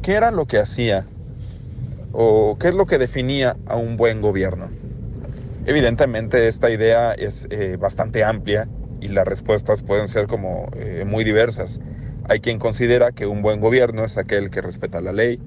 ¿qué 0.01 0.13
era 0.13 0.31
lo 0.31 0.45
que 0.45 0.59
hacía 0.59 1.05
o 2.11 2.57
qué 2.59 2.69
es 2.69 2.73
lo 2.73 2.85
que 2.85 2.97
definía 2.97 3.55
a 3.65 3.75
un 3.75 3.97
buen 3.97 4.21
gobierno? 4.21 4.69
Evidentemente 5.65 6.47
esta 6.47 6.71
idea 6.71 7.13
es 7.13 7.47
eh, 7.49 7.77
bastante 7.79 8.23
amplia 8.23 8.67
y 9.01 9.09
las 9.09 9.27
respuestas 9.27 9.81
pueden 9.81 10.07
ser 10.07 10.27
como 10.27 10.67
eh, 10.75 11.03
muy 11.05 11.23
diversas. 11.23 11.79
Hay 12.27 12.39
quien 12.39 12.59
considera 12.59 13.11
que 13.11 13.25
un 13.25 13.41
buen 13.41 13.59
gobierno 13.59 14.03
es 14.03 14.17
aquel 14.17 14.49
que 14.49 14.61
respeta 14.61 15.01
la 15.01 15.13
ley, 15.13 15.39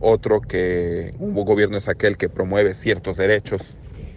otro 0.00 0.40
que 0.40 1.14
un 1.18 1.34
buen 1.34 1.46
gobierno 1.46 1.76
es 1.76 1.88
aquel 1.88 2.16
que 2.16 2.28
promueve 2.28 2.74
ciertos 2.74 3.16
derechos. 3.16 3.76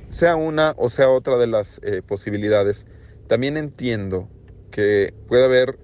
Sea 0.09 0.35
una 0.35 0.73
o 0.77 0.89
sea 0.89 1.09
otra 1.09 1.37
de 1.37 1.47
las 1.47 1.79
eh, 1.83 2.01
posibilidades, 2.05 2.85
también 3.27 3.57
entiendo 3.57 4.29
que 4.71 5.13
puede 5.27 5.45
haber 5.45 5.77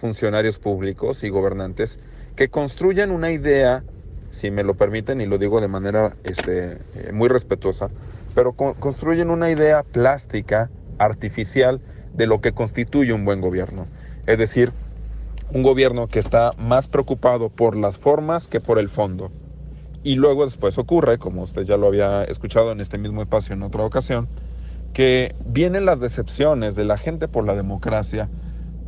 funcionarios 0.00 0.58
públicos 0.58 1.22
y 1.22 1.28
gobernantes 1.28 1.98
que 2.36 2.48
construyan 2.48 3.10
una 3.10 3.30
idea, 3.30 3.84
si 4.32 4.50
me 4.50 4.64
lo 4.64 4.74
permiten 4.74 5.20
y 5.20 5.26
lo 5.26 5.38
digo 5.38 5.60
de 5.60 5.68
manera 5.68 6.16
este, 6.24 6.78
eh, 6.94 7.12
muy 7.12 7.28
respetuosa, 7.28 7.90
pero 8.34 8.54
co 8.54 8.74
construyen 8.74 9.30
una 9.30 9.50
idea 9.50 9.82
plástica, 9.82 10.70
artificial, 10.98 11.80
de 12.14 12.26
lo 12.26 12.40
que 12.40 12.52
constituye 12.52 13.12
un 13.12 13.24
buen 13.24 13.40
gobierno. 13.40 13.86
Es 14.26 14.38
decir, 14.38 14.72
un 15.52 15.62
gobierno 15.62 16.08
que 16.08 16.18
está 16.18 16.52
más 16.56 16.88
preocupado 16.88 17.50
por 17.50 17.76
las 17.76 17.98
formas 17.98 18.48
que 18.48 18.60
por 18.60 18.78
el 18.78 18.88
fondo. 18.88 19.30
Y 20.02 20.14
luego 20.16 20.46
después 20.46 20.78
ocurre, 20.78 21.18
como 21.18 21.42
usted 21.42 21.62
ya 21.62 21.76
lo 21.76 21.86
había 21.86 22.24
escuchado 22.24 22.72
en 22.72 22.80
este 22.80 22.96
mismo 22.98 23.20
espacio 23.20 23.54
en 23.54 23.62
otra 23.62 23.84
ocasión, 23.84 24.28
que 24.94 25.34
vienen 25.44 25.84
las 25.84 26.00
decepciones 26.00 26.74
de 26.74 26.84
la 26.84 26.96
gente 26.96 27.28
por 27.28 27.44
la 27.44 27.54
democracia, 27.54 28.30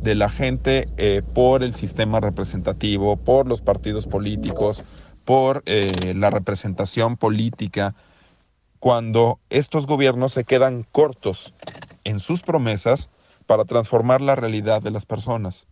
de 0.01 0.15
la 0.15 0.29
gente 0.29 0.89
eh, 0.97 1.21
por 1.33 1.63
el 1.63 1.73
sistema 1.73 2.19
representativo, 2.19 3.17
por 3.17 3.47
los 3.47 3.61
partidos 3.61 4.07
políticos, 4.07 4.83
por 5.25 5.63
eh, 5.65 6.13
la 6.15 6.29
representación 6.29 7.17
política, 7.17 7.95
cuando 8.79 9.39
estos 9.49 9.87
gobiernos 9.87 10.33
se 10.33 10.43
quedan 10.43 10.85
cortos 10.91 11.55
en 12.03 12.19
sus 12.19 12.41
promesas 12.41 13.09
para 13.47 13.65
transformar 13.65 14.21
la 14.21 14.35
realidad 14.35 14.81
de 14.81 14.91
las 14.91 15.05
personas. 15.05 15.67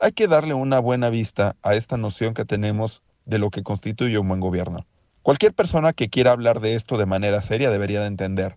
Hay 0.00 0.12
que 0.12 0.28
darle 0.28 0.54
una 0.54 0.78
buena 0.78 1.10
vista 1.10 1.56
a 1.62 1.74
esta 1.74 1.96
noción 1.96 2.34
que 2.34 2.44
tenemos 2.44 3.02
de 3.24 3.38
lo 3.38 3.50
que 3.50 3.62
constituye 3.62 4.18
un 4.18 4.28
buen 4.28 4.40
gobierno. 4.40 4.86
Cualquier 5.22 5.52
persona 5.52 5.92
que 5.92 6.08
quiera 6.08 6.32
hablar 6.32 6.60
de 6.60 6.74
esto 6.74 6.96
de 6.96 7.06
manera 7.06 7.42
seria 7.42 7.70
debería 7.70 8.00
de 8.00 8.06
entender 8.06 8.56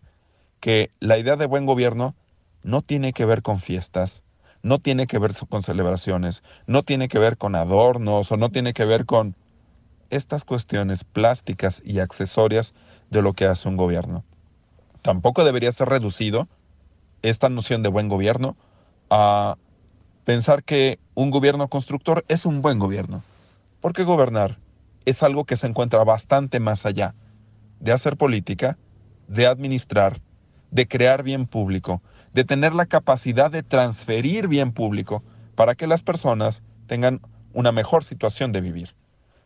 que 0.60 0.92
la 1.00 1.18
idea 1.18 1.36
de 1.36 1.48
buen 1.48 1.66
gobierno 1.66 2.16
no 2.64 2.82
tiene 2.82 3.14
que 3.14 3.26
ver 3.26 3.42
con 3.42 3.60
fiestas, 3.60 4.24
no 4.62 4.78
tiene 4.78 5.08
que 5.08 5.20
ver 5.20 5.34
con 5.50 5.64
celebraciones, 5.64 6.44
no 6.68 6.84
tiene 6.84 7.08
que 7.08 7.20
ver 7.20 7.38
con 7.38 7.56
adornos 7.56 8.32
o 8.32 8.38
no 8.38 8.50
tiene 8.50 8.74
que 8.74 8.86
ver 8.86 9.06
con 9.06 9.36
estas 10.12 10.46
cuestiones 10.46 11.04
plásticas 11.04 11.82
y 11.84 12.00
accesorias 12.00 12.74
de 13.10 13.22
lo 13.22 13.34
que 13.34 13.46
hace 13.46 13.68
un 13.68 13.78
gobierno. 13.78 14.24
Tampoco 15.02 15.44
debería 15.44 15.72
ser 15.72 15.90
reducido 15.90 16.48
esta 17.24 17.50
noción 17.50 17.82
de 17.82 17.90
buen 17.90 18.08
gobierno 18.08 18.56
a 19.10 19.58
pensar 20.26 20.64
que 20.64 21.00
un 21.16 21.32
gobierno 21.32 21.68
constructor 21.68 22.24
es 22.28 22.46
un 22.46 22.62
buen 22.62 22.78
gobierno. 22.78 23.24
Porque 23.80 24.04
gobernar 24.04 24.60
es 25.06 25.24
algo 25.24 25.46
que 25.46 25.58
se 25.58 25.68
encuentra 25.68 26.04
bastante 26.04 26.60
más 26.60 26.86
allá 26.86 27.16
de 27.80 27.92
hacer 27.92 28.16
política, 28.16 28.78
de 29.28 29.48
administrar, 29.48 30.22
de 30.70 30.88
crear 30.88 31.24
bien 31.24 31.48
público, 31.48 32.02
de 32.34 32.44
tener 32.44 32.76
la 32.76 32.86
capacidad 32.86 33.50
de 33.50 33.64
transferir 33.64 34.48
bien 34.48 34.72
público 34.72 35.24
para 35.56 35.76
que 35.76 35.88
las 35.88 36.04
personas 36.04 36.62
tengan 36.88 37.22
una 37.54 37.72
mejor 37.72 38.04
situación 38.04 38.52
de 38.52 38.62
vivir, 38.62 38.96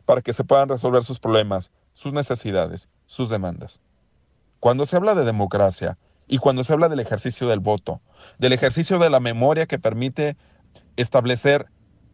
para 0.05 0.21
que 0.21 0.33
se 0.33 0.43
puedan 0.43 0.69
resolver 0.69 1.03
sus 1.03 1.19
problemas, 1.19 1.71
sus 1.93 2.13
necesidades, 2.13 2.89
sus 3.07 3.29
demandas. 3.29 3.79
Cuando 4.59 4.85
se 4.85 4.95
habla 4.95 5.15
de 5.15 5.25
democracia 5.25 5.97
y 6.27 6.37
cuando 6.37 6.63
se 6.63 6.73
habla 6.73 6.89
del 6.89 6.99
ejercicio 6.99 7.47
del 7.47 7.59
voto, 7.59 8.01
del 8.39 8.53
ejercicio 8.53 8.99
de 8.99 9.09
la 9.09 9.19
memoria 9.19 9.65
que 9.65 9.79
permite 9.79 10.37
establecer 10.95 11.67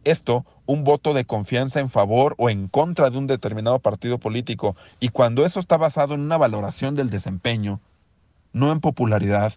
esto, 0.04 0.44
un 0.66 0.84
voto 0.84 1.14
de 1.14 1.24
confianza 1.24 1.80
en 1.80 1.88
favor 1.88 2.34
o 2.38 2.50
en 2.50 2.68
contra 2.68 3.10
de 3.10 3.18
un 3.18 3.26
determinado 3.26 3.78
partido 3.78 4.18
político, 4.18 4.76
y 4.98 5.10
cuando 5.10 5.44
eso 5.44 5.60
está 5.60 5.76
basado 5.76 6.14
en 6.14 6.20
una 6.20 6.36
valoración 6.36 6.94
del 6.94 7.10
desempeño, 7.10 7.80
no 8.52 8.72
en 8.72 8.80
popularidad, 8.80 9.54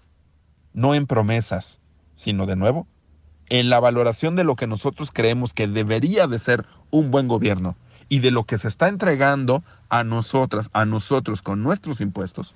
no 0.73 0.93
en 0.93 1.07
promesas, 1.07 1.79
sino 2.13 2.45
de 2.45 2.55
nuevo, 2.55 2.87
en 3.49 3.69
la 3.69 3.79
valoración 3.79 4.35
de 4.35 4.43
lo 4.43 4.55
que 4.55 4.67
nosotros 4.67 5.11
creemos 5.11 5.53
que 5.53 5.67
debería 5.67 6.27
de 6.27 6.39
ser 6.39 6.65
un 6.91 7.11
buen 7.11 7.27
gobierno 7.27 7.75
y 8.09 8.19
de 8.19 8.31
lo 8.31 8.43
que 8.43 8.57
se 8.57 8.67
está 8.67 8.87
entregando 8.87 9.63
a 9.89 10.03
nosotras, 10.03 10.69
a 10.73 10.85
nosotros 10.85 11.41
con 11.41 11.63
nuestros 11.63 12.01
impuestos, 12.01 12.55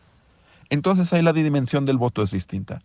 entonces 0.69 1.11
ahí 1.13 1.21
la 1.21 1.33
dimensión 1.33 1.85
del 1.85 1.97
voto 1.97 2.21
es 2.21 2.31
distinta. 2.31 2.81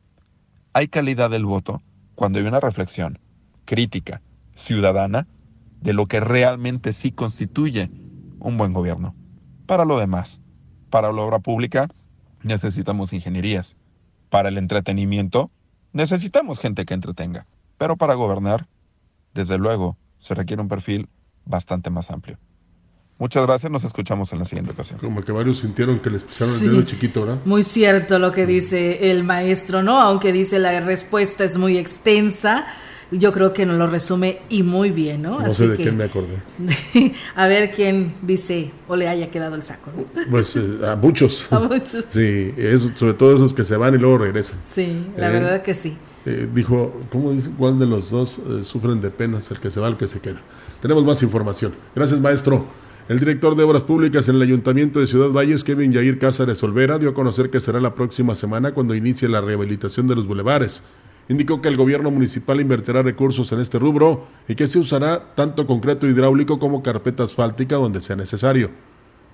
Hay 0.73 0.89
calidad 0.89 1.31
del 1.31 1.45
voto 1.45 1.83
cuando 2.15 2.39
hay 2.39 2.47
una 2.47 2.61
reflexión 2.61 3.19
crítica, 3.65 4.23
ciudadana, 4.55 5.27
de 5.81 5.93
lo 5.93 6.07
que 6.07 6.21
realmente 6.21 6.93
sí 6.93 7.13
constituye 7.13 7.91
un 8.41 8.57
buen 8.57 8.73
gobierno. 8.73 9.15
Para 9.67 9.85
lo 9.85 9.99
demás, 9.99 10.41
para 10.91 11.13
la 11.13 11.23
obra 11.23 11.41
pública 11.41 11.89
necesitamos 12.43 13.13
ingenierías. 13.13 13.77
Para 14.31 14.49
el 14.49 14.59
entretenimiento 14.59 15.51
necesitamos 15.93 16.59
gente 16.59 16.85
que 16.87 16.95
entretenga. 16.95 17.47
Pero 17.77 17.97
para 17.97 18.15
gobernar, 18.15 18.67
desde 19.35 19.59
luego, 19.59 19.97
se 20.19 20.35
requiere 20.35 20.63
un 20.63 20.69
perfil 20.69 21.09
bastante 21.45 21.91
más 21.91 22.11
amplio. 22.11 22.39
Muchas 23.19 23.47
gracias, 23.47 23.71
nos 23.71 23.85
escuchamos 23.85 24.33
en 24.33 24.41
la 24.41 24.45
siguiente 24.45 24.73
ocasión. 24.73 24.99
Como 24.99 25.23
que 25.23 25.31
varios 25.31 25.59
sintieron 25.59 26.01
que 26.01 26.11
les 26.11 26.25
pisaron 26.25 26.59
Sí. 26.59 26.65
el 26.65 26.73
dedo 26.73 26.83
chiquito, 26.83 27.21
¿verdad? 27.23 27.39
Muy 27.45 27.63
cierto 27.63 28.19
lo 28.19 28.33
que 28.33 28.45
dice 28.45 29.11
el 29.11 29.23
maestro, 29.23 29.83
¿no? 29.85 30.01
Aunque 30.01 30.33
dice 30.33 30.59
la 30.59 30.81
respuesta 30.81 31.45
es 31.45 31.57
muy 31.57 31.79
extensa, 31.79 32.67
yo 33.13 33.33
creo 33.33 33.53
que 33.53 33.67
nos 33.67 33.77
lo 33.79 33.87
resume 33.87 34.41
y 34.49 34.65
muy 34.65 34.91
bien, 34.91 35.23
¿no? 35.23 35.39
No 35.39 35.47
Así 35.47 35.55
sé 35.57 35.69
de 35.69 35.77
que, 35.77 35.83
quién 35.85 35.97
me 35.97 36.05
acordé. 36.05 36.43
a 37.37 37.47
ver 37.47 37.71
quién 37.71 38.15
dice 38.23 38.73
o 38.89 38.97
le 38.97 39.09
haya 39.09 39.31
quedado 39.31 39.55
el 39.55 39.63
saco, 39.63 39.93
¿no? 39.97 40.05
Pues 40.29 40.57
eh, 40.57 40.81
a 40.85 40.97
muchos. 40.97 41.47
A 41.53 41.61
muchos. 41.61 42.07
Sí, 42.11 42.53
eso, 42.57 42.91
sobre 42.97 43.15
todo 43.15 43.37
esos 43.37 43.55
que 43.55 43.63
se 43.63 43.77
van 43.77 43.95
y 43.95 43.99
luego 43.99 44.19
regresan. 44.19 44.59
Sí, 44.75 45.07
la 45.17 45.29
Eh, 45.29 45.33
verdad 45.33 45.63
que 45.63 45.75
sí. 45.77 45.97
Eh, 46.27 46.49
dijo, 46.53 47.01
¿cómo 47.13 47.31
dice? 47.33 47.51
¿Cuál 47.57 47.79
de 47.79 47.87
los 47.87 48.11
dos 48.11 48.39
eh, 48.39 48.65
sufren 48.65 49.01
de 49.01 49.11
penas? 49.11 49.49
El 49.53 49.61
que 49.61 49.71
se 49.71 49.79
va, 49.79 49.87
el 49.87 49.97
que 49.97 50.09
se 50.09 50.19
queda. 50.19 50.41
Tenemos 50.83 51.05
más 51.05 51.23
información. 51.23 51.73
Gracias, 51.95 52.19
maestro. 52.21 52.65
El 53.07 53.19
director 53.19 53.55
de 53.55 53.63
Obras 53.65 53.85
Públicas 53.85 54.31
en 54.31 54.37
el 54.37 54.43
Ayuntamiento 54.43 54.99
de 54.99 55.07
Ciudad 55.07 55.29
Valles, 55.29 55.63
Kevin 55.63 55.93
Yair 55.93 56.19
Cázares 56.19 56.63
Olvera, 56.63 56.99
dio 56.99 57.11
a 57.11 57.15
conocer 57.15 57.51
que 57.51 57.61
será 57.61 57.79
la 57.79 57.95
próxima 57.95 58.35
semana 58.35 58.73
cuando 58.73 58.95
inicie 58.95 59.29
la 59.29 59.43
rehabilitación 59.43 60.09
de 60.09 60.15
los 60.17 60.27
bulevares. 60.27 60.85
Indicó 61.29 61.61
que 61.61 61.69
el 61.69 61.77
gobierno 61.77 62.11
municipal 62.11 62.63
invertirá 62.63 63.03
recursos 63.03 63.53
en 63.53 63.61
este 63.61 63.79
rubro 63.79 64.27
y 64.49 64.55
que 64.55 64.67
se 64.67 64.79
usará 64.79 65.35
tanto 65.35 65.67
concreto 65.67 66.07
hidráulico 66.07 66.59
como 66.59 66.83
carpeta 66.83 67.25
asfáltica 67.25 67.77
donde 67.77 68.01
sea 68.01 68.17
necesario. 68.17 68.71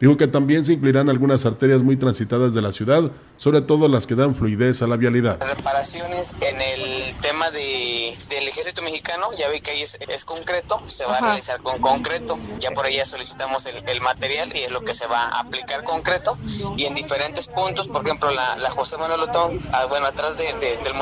Dijo 0.01 0.16
que 0.16 0.26
también 0.26 0.64
se 0.64 0.72
incluirán 0.72 1.11
algunas 1.11 1.44
arterias 1.44 1.82
muy 1.82 1.96
transitadas 1.96 2.55
de 2.55 2.62
la 2.62 2.72
ciudad, 2.72 3.03
sobre 3.36 3.61
todo 3.61 3.86
las 3.86 4.07
que 4.07 4.14
dan 4.14 4.34
fluidez 4.34 4.80
a 4.80 4.86
la 4.86 4.96
vialidad. 4.96 5.38
reparaciones 5.40 6.34
en 6.40 6.57
el 6.61 7.14
tema 7.20 7.51
de, 7.51 8.14
del 8.30 8.48
ejército 8.48 8.82
mexicano, 8.82 9.28
ya 9.38 9.48
ve 9.48 9.61
que 9.61 9.72
ahí 9.72 9.82
es, 9.82 9.98
es 10.09 10.24
concreto, 10.24 10.80
se 10.86 11.05
va 11.05 11.18
a 11.18 11.20
realizar 11.20 11.61
con 11.61 11.78
concreto, 11.80 12.38
ya 12.61 12.70
por 12.70 12.86
ahí 12.86 12.96
ya 12.96 13.05
solicitamos 13.05 13.66
el, 13.66 13.76
el 13.88 14.01
material 14.01 14.51
y 14.57 14.61
es 14.61 14.70
lo 14.70 14.80
que 14.82 14.94
se 14.94 15.07
va 15.07 15.22
a 15.22 15.40
aplicar 15.40 15.84
concreto. 15.84 16.36
Y 16.76 16.84
en 16.86 16.94
diferentes 16.94 17.46
puntos, 17.48 17.88
por 17.88 18.05
ejemplo 18.05 18.30
la, 18.30 18.57
la 18.57 18.70
José 18.70 18.96
Manuel 18.96 19.20
Otón, 19.20 19.61
ah, 19.72 19.86
bueno 19.90 20.07
atrás 20.07 20.36
de, 20.38 20.44
de- 20.55 20.78
del 20.82 20.94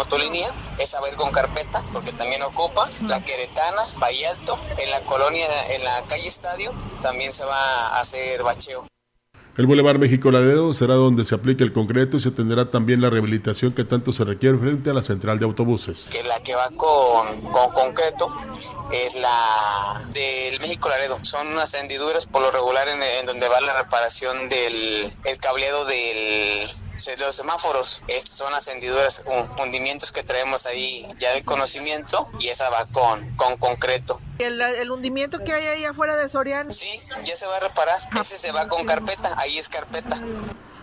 motolínea, 0.79 0.85
es 0.85 0.95
a 0.95 1.01
ver 1.01 1.15
con 1.15 1.31
carpeta, 1.33 1.83
porque 1.93 2.13
también 2.13 2.43
ocupa, 2.43 2.89
la 3.07 3.23
Queretana, 3.23 3.83
Valle 4.03 4.27
Alto, 4.29 4.59
en 4.79 4.91
la 4.91 5.01
colonia, 5.01 5.47
en 5.71 5.85
la 5.85 6.03
calle 6.09 6.29
Estadio, 6.29 6.73
también 7.03 7.33
se 7.33 7.45
va 7.45 7.89
a 7.89 8.01
hacer 8.01 8.43
bacheo. 8.43 8.85
El 9.57 9.67
Boulevard 9.67 9.99
México 9.99 10.31
Laredo 10.31 10.73
será 10.73 10.95
donde 10.95 11.25
se 11.25 11.35
aplique 11.35 11.65
el 11.65 11.73
concreto 11.73 12.17
y 12.17 12.21
se 12.21 12.29
atenderá 12.29 12.71
también 12.71 13.01
la 13.01 13.11
rehabilitación 13.11 13.73
que 13.73 13.83
tanto 13.83 14.13
se 14.13 14.23
requiere 14.23 14.57
frente 14.57 14.91
a 14.91 14.95
la 14.95 15.03
central 15.03 15.41
de 15.41 15.47
autobuses. 15.47 16.07
que 16.13 16.23
la 16.23 16.41
que 16.45 16.55
va 16.55 16.69
con, 16.77 17.43
con 17.51 17.73
concreto 17.73 18.29
es 18.93 19.17
la 19.17 20.01
del 20.15 20.61
México 20.61 20.89
Laredo. 20.89 21.19
Son 21.25 21.49
unas 21.49 21.75
hendiduras 21.75 22.27
por 22.27 22.41
lo 22.41 22.53
regular 22.53 22.87
en, 22.89 23.03
en 23.03 23.27
donde 23.27 23.49
va 23.49 23.61
la 23.61 23.83
reparación 23.83 24.49
del 24.49 25.13
el 25.25 25.39
cableado 25.39 25.85
del 25.87 26.69
de 26.69 26.88
los 27.19 27.37
semáforos. 27.37 28.03
Son 28.31 28.53
las 28.53 28.67
hendiduras, 28.69 29.23
hun- 29.27 29.49
hundimientos 29.63 30.13
que 30.13 30.23
traemos 30.23 30.67
ahí 30.67 31.07
ya 31.19 31.33
de 31.33 31.43
conocimiento 31.45 32.29
y 32.39 32.49
esa 32.49 32.69
va 32.71 32.85
con, 32.93 33.29
con 33.37 33.57
concreto. 33.57 34.21
El, 34.39 34.61
el 34.61 34.91
hundimiento 34.91 35.39
que 35.45 35.53
hay 35.53 35.67
ahí 35.67 35.85
afuera 35.85 36.17
de 36.17 36.29
Soriano. 36.29 36.73
Sí, 36.73 37.01
ya 37.25 37.37
se 37.37 37.47
va 37.47 37.57
a 37.57 37.61
reparar. 37.61 37.99
Ese 38.21 38.37
se 38.39 38.53
va 38.53 38.69
con 38.69 38.85
carpeta, 38.85 39.35
ahí 39.39 39.59
es 39.59 39.69
carpeta. 39.69 40.19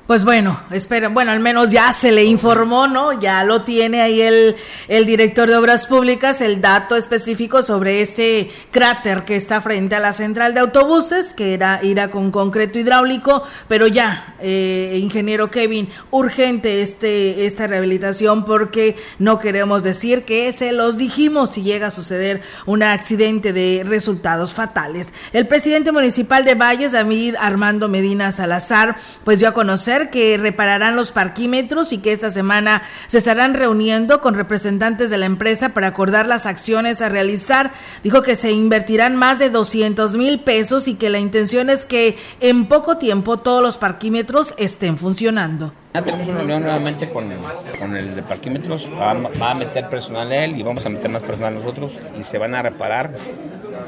Pues 0.07 0.23
bueno, 0.23 0.61
espera, 0.69 1.09
bueno, 1.09 1.31
al 1.31 1.39
menos 1.39 1.71
ya 1.71 1.91
se 1.91 2.11
le 2.11 2.25
informó, 2.25 2.85
¿no? 2.85 3.19
Ya 3.19 3.43
lo 3.43 3.63
tiene 3.63 4.03
ahí 4.03 4.21
el, 4.21 4.55
el 4.87 5.07
director 5.07 5.49
de 5.49 5.55
Obras 5.55 5.87
Públicas, 5.87 6.41
el 6.41 6.61
dato 6.61 6.95
específico 6.95 7.63
sobre 7.63 8.03
este 8.03 8.51
cráter 8.69 9.23
que 9.23 9.35
está 9.35 9.61
frente 9.61 9.95
a 9.95 9.99
la 9.99 10.13
central 10.13 10.53
de 10.53 10.59
autobuses, 10.59 11.33
que 11.33 11.55
era 11.55 11.79
irá 11.81 12.11
con 12.11 12.29
concreto 12.29 12.77
hidráulico, 12.77 13.45
pero 13.67 13.87
ya, 13.87 14.35
eh, 14.39 14.99
ingeniero 15.01 15.49
Kevin, 15.49 15.89
urgente 16.11 16.83
este, 16.83 17.47
esta 17.47 17.65
rehabilitación 17.65 18.45
porque 18.45 18.97
no 19.17 19.39
queremos 19.39 19.81
decir 19.81 20.23
que 20.23 20.53
se 20.53 20.71
los 20.71 20.99
dijimos 20.99 21.49
si 21.49 21.63
llega 21.63 21.87
a 21.87 21.91
suceder 21.91 22.43
un 22.67 22.83
accidente 22.83 23.53
de 23.53 23.83
resultados 23.83 24.53
fatales. 24.53 25.07
El 25.33 25.47
presidente 25.47 25.91
municipal 25.91 26.45
de 26.45 26.53
Valles, 26.53 26.91
David 26.91 27.33
Armando 27.39 27.89
Medina 27.89 28.31
Salazar, 28.31 28.97
pues 29.23 29.39
dio 29.39 29.49
a 29.49 29.53
conocer 29.53 29.94
que 30.09 30.37
repararán 30.37 30.95
los 30.95 31.11
parquímetros 31.11 31.93
y 31.93 31.99
que 31.99 32.11
esta 32.11 32.31
semana 32.31 32.83
se 33.07 33.17
estarán 33.17 33.53
reuniendo 33.53 34.21
con 34.21 34.35
representantes 34.35 35.09
de 35.09 35.17
la 35.17 35.25
empresa 35.25 35.69
para 35.69 35.87
acordar 35.87 36.27
las 36.27 36.45
acciones 36.45 37.01
a 37.01 37.09
realizar. 37.09 37.71
Dijo 38.03 38.21
que 38.21 38.35
se 38.35 38.51
invertirán 38.51 39.15
más 39.15 39.39
de 39.39 39.49
200 39.49 40.17
mil 40.17 40.39
pesos 40.39 40.87
y 40.87 40.95
que 40.95 41.09
la 41.09 41.19
intención 41.19 41.69
es 41.69 41.85
que 41.85 42.17
en 42.39 42.67
poco 42.67 42.97
tiempo 42.97 43.37
todos 43.37 43.61
los 43.61 43.77
parquímetros 43.77 44.53
estén 44.57 44.97
funcionando. 44.97 45.73
Ya 45.93 46.03
tenemos 46.03 46.27
una 46.27 46.37
reunión 46.39 46.63
nuevamente 46.63 47.09
con 47.09 47.31
el, 47.31 47.39
con 47.79 47.95
el 47.95 48.15
de 48.15 48.21
parquímetros, 48.21 48.87
va, 48.99 49.13
va 49.13 49.51
a 49.51 49.55
meter 49.55 49.89
personal 49.89 50.29
él 50.31 50.59
y 50.59 50.63
vamos 50.63 50.85
a 50.85 50.89
meter 50.89 51.09
más 51.09 51.21
personal 51.21 51.53
nosotros 51.55 51.93
y 52.19 52.23
se 52.23 52.37
van 52.37 52.53
a 52.53 52.61
reparar 52.61 53.13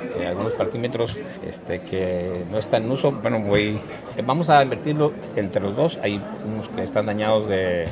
este, 0.03 0.27
algunos 0.27 0.53
parquímetros 0.53 1.15
este, 1.47 1.81
que 1.81 2.43
no 2.51 2.57
están 2.59 2.83
en 2.83 2.91
uso. 2.91 3.11
Bueno, 3.11 3.39
voy, 3.41 3.79
vamos 4.25 4.49
a 4.49 4.63
invertirlo 4.63 5.13
entre 5.35 5.61
los 5.61 5.75
dos, 5.75 5.99
hay 6.01 6.21
unos 6.45 6.67
que 6.69 6.83
están 6.83 7.05
dañados 7.05 7.47
de 7.47 7.87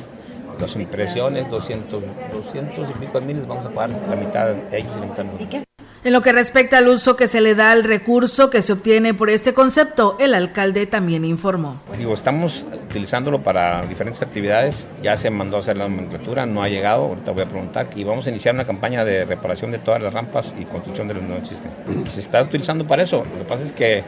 dos 0.59 0.75
impresiones, 0.75 1.49
200, 1.49 2.03
200 2.31 2.89
y 2.89 2.93
pico 2.93 3.19
de 3.19 3.25
miles, 3.25 3.47
vamos 3.47 3.65
a 3.65 3.69
pagar 3.69 3.89
la 4.09 4.15
mitad 4.15 4.53
de 4.53 4.77
ellos 4.77 4.91
y 4.95 4.99
la 4.99 5.05
mitad 5.05 5.23
nosotros. 5.23 5.64
En 6.05 6.13
lo 6.13 6.21
que 6.21 6.31
respecta 6.31 6.77
al 6.77 6.87
uso 6.87 7.15
que 7.15 7.27
se 7.27 7.41
le 7.41 7.55
da 7.55 7.71
al 7.71 7.83
recurso 7.83 8.51
que 8.51 8.61
se 8.61 8.73
obtiene 8.73 9.15
por 9.15 9.31
este 9.31 9.55
concepto, 9.55 10.17
el 10.19 10.35
alcalde 10.35 10.85
también 10.85 11.25
informó. 11.25 11.81
Digo, 11.97 12.13
estamos 12.13 12.63
utilizándolo 12.91 13.41
para 13.41 13.81
diferentes 13.87 14.21
actividades. 14.21 14.87
Ya 15.01 15.17
se 15.17 15.31
mandó 15.31 15.57
a 15.57 15.61
hacer 15.61 15.77
la 15.77 15.89
nomenclatura, 15.89 16.45
no 16.45 16.61
ha 16.61 16.69
llegado. 16.69 17.05
Ahorita 17.05 17.31
voy 17.31 17.41
a 17.41 17.49
preguntar. 17.49 17.89
Y 17.95 18.03
vamos 18.03 18.27
a 18.27 18.29
iniciar 18.29 18.53
una 18.53 18.67
campaña 18.67 19.03
de 19.03 19.25
reparación 19.25 19.71
de 19.71 19.79
todas 19.79 19.99
las 19.99 20.13
rampas 20.13 20.53
y 20.59 20.65
construcción 20.65 21.07
de 21.07 21.15
los 21.15 21.23
que 21.23 21.29
no 21.29 21.37
existen. 21.37 21.71
Se 22.05 22.19
está 22.19 22.43
utilizando 22.43 22.85
para 22.85 23.01
eso. 23.01 23.23
Lo 23.23 23.39
que 23.39 23.45
pasa 23.45 23.63
es 23.63 23.71
que 23.71 24.03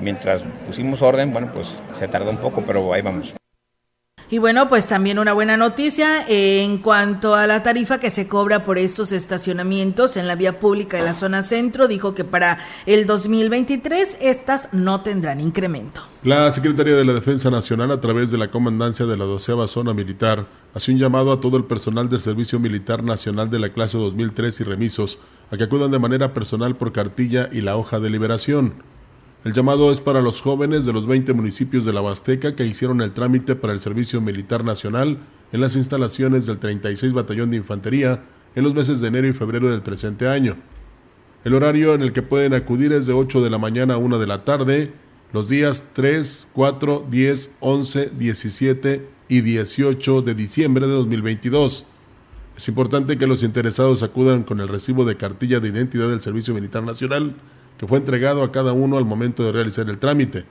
mientras 0.00 0.42
pusimos 0.66 1.00
orden, 1.00 1.32
bueno, 1.32 1.52
pues 1.54 1.80
se 1.92 2.08
tardó 2.08 2.28
un 2.28 2.38
poco, 2.38 2.64
pero 2.66 2.92
ahí 2.92 3.02
vamos. 3.02 3.32
Y 4.28 4.38
bueno, 4.38 4.68
pues 4.68 4.88
también 4.88 5.20
una 5.20 5.32
buena 5.34 5.56
noticia 5.56 6.26
eh, 6.28 6.64
en 6.64 6.78
cuanto 6.78 7.36
a 7.36 7.46
la 7.46 7.62
tarifa 7.62 8.00
que 8.00 8.10
se 8.10 8.26
cobra 8.26 8.64
por 8.64 8.76
estos 8.76 9.12
estacionamientos 9.12 10.16
en 10.16 10.26
la 10.26 10.34
vía 10.34 10.58
pública 10.58 10.96
de 10.96 11.04
la 11.04 11.14
zona 11.14 11.44
centro, 11.44 11.86
dijo 11.86 12.12
que 12.16 12.24
para 12.24 12.58
el 12.86 13.06
2023 13.06 14.18
estas 14.20 14.68
no 14.72 15.02
tendrán 15.02 15.40
incremento. 15.40 16.02
La 16.24 16.50
Secretaría 16.50 16.96
de 16.96 17.04
la 17.04 17.12
Defensa 17.12 17.50
Nacional, 17.50 17.92
a 17.92 18.00
través 18.00 18.32
de 18.32 18.38
la 18.38 18.50
Comandancia 18.50 19.06
de 19.06 19.16
la 19.16 19.26
12 19.26 19.52
Zona 19.68 19.94
Militar, 19.94 20.46
hace 20.74 20.90
un 20.90 20.98
llamado 20.98 21.30
a 21.30 21.40
todo 21.40 21.56
el 21.56 21.64
personal 21.64 22.08
del 22.08 22.20
Servicio 22.20 22.58
Militar 22.58 23.04
Nacional 23.04 23.48
de 23.48 23.60
la 23.60 23.72
clase 23.72 23.96
2003 23.96 24.60
y 24.60 24.64
remisos 24.64 25.20
a 25.52 25.56
que 25.56 25.62
acudan 25.62 25.92
de 25.92 26.00
manera 26.00 26.34
personal 26.34 26.74
por 26.74 26.92
cartilla 26.92 27.48
y 27.52 27.60
la 27.60 27.76
hoja 27.76 28.00
de 28.00 28.10
liberación. 28.10 28.74
El 29.46 29.52
llamado 29.52 29.92
es 29.92 30.00
para 30.00 30.22
los 30.22 30.40
jóvenes 30.40 30.84
de 30.86 30.92
los 30.92 31.06
20 31.06 31.32
municipios 31.32 31.84
de 31.84 31.92
la 31.92 32.02
Huasteca 32.02 32.56
que 32.56 32.66
hicieron 32.66 33.00
el 33.00 33.12
trámite 33.12 33.54
para 33.54 33.72
el 33.72 33.78
Servicio 33.78 34.20
Militar 34.20 34.64
Nacional 34.64 35.18
en 35.52 35.60
las 35.60 35.76
instalaciones 35.76 36.46
del 36.46 36.58
36 36.58 37.12
Batallón 37.12 37.52
de 37.52 37.58
Infantería 37.58 38.24
en 38.56 38.64
los 38.64 38.74
meses 38.74 39.00
de 39.00 39.06
enero 39.06 39.28
y 39.28 39.34
febrero 39.34 39.70
del 39.70 39.82
presente 39.82 40.26
año. 40.26 40.56
El 41.44 41.54
horario 41.54 41.94
en 41.94 42.02
el 42.02 42.12
que 42.12 42.22
pueden 42.22 42.54
acudir 42.54 42.92
es 42.92 43.06
de 43.06 43.12
8 43.12 43.40
de 43.40 43.50
la 43.50 43.58
mañana 43.58 43.94
a 43.94 43.98
1 43.98 44.18
de 44.18 44.26
la 44.26 44.44
tarde, 44.44 44.90
los 45.32 45.48
días 45.48 45.90
3, 45.92 46.48
4, 46.52 47.06
10, 47.08 47.54
11, 47.60 48.10
17 48.18 49.08
y 49.28 49.40
18 49.42 50.22
de 50.22 50.34
diciembre 50.34 50.88
de 50.88 50.92
2022. 50.92 51.86
Es 52.56 52.66
importante 52.66 53.16
que 53.16 53.28
los 53.28 53.44
interesados 53.44 54.02
acudan 54.02 54.42
con 54.42 54.58
el 54.58 54.66
recibo 54.66 55.04
de 55.04 55.16
cartilla 55.16 55.60
de 55.60 55.68
identidad 55.68 56.08
del 56.08 56.18
Servicio 56.18 56.52
Militar 56.52 56.82
Nacional 56.82 57.36
que 57.78 57.86
fue 57.86 57.98
entregado 57.98 58.42
a 58.42 58.52
cada 58.52 58.72
uno 58.72 58.98
al 58.98 59.04
momento 59.04 59.44
de 59.44 59.52
realizar 59.52 59.88
el 59.88 59.98
trámite. 59.98 60.44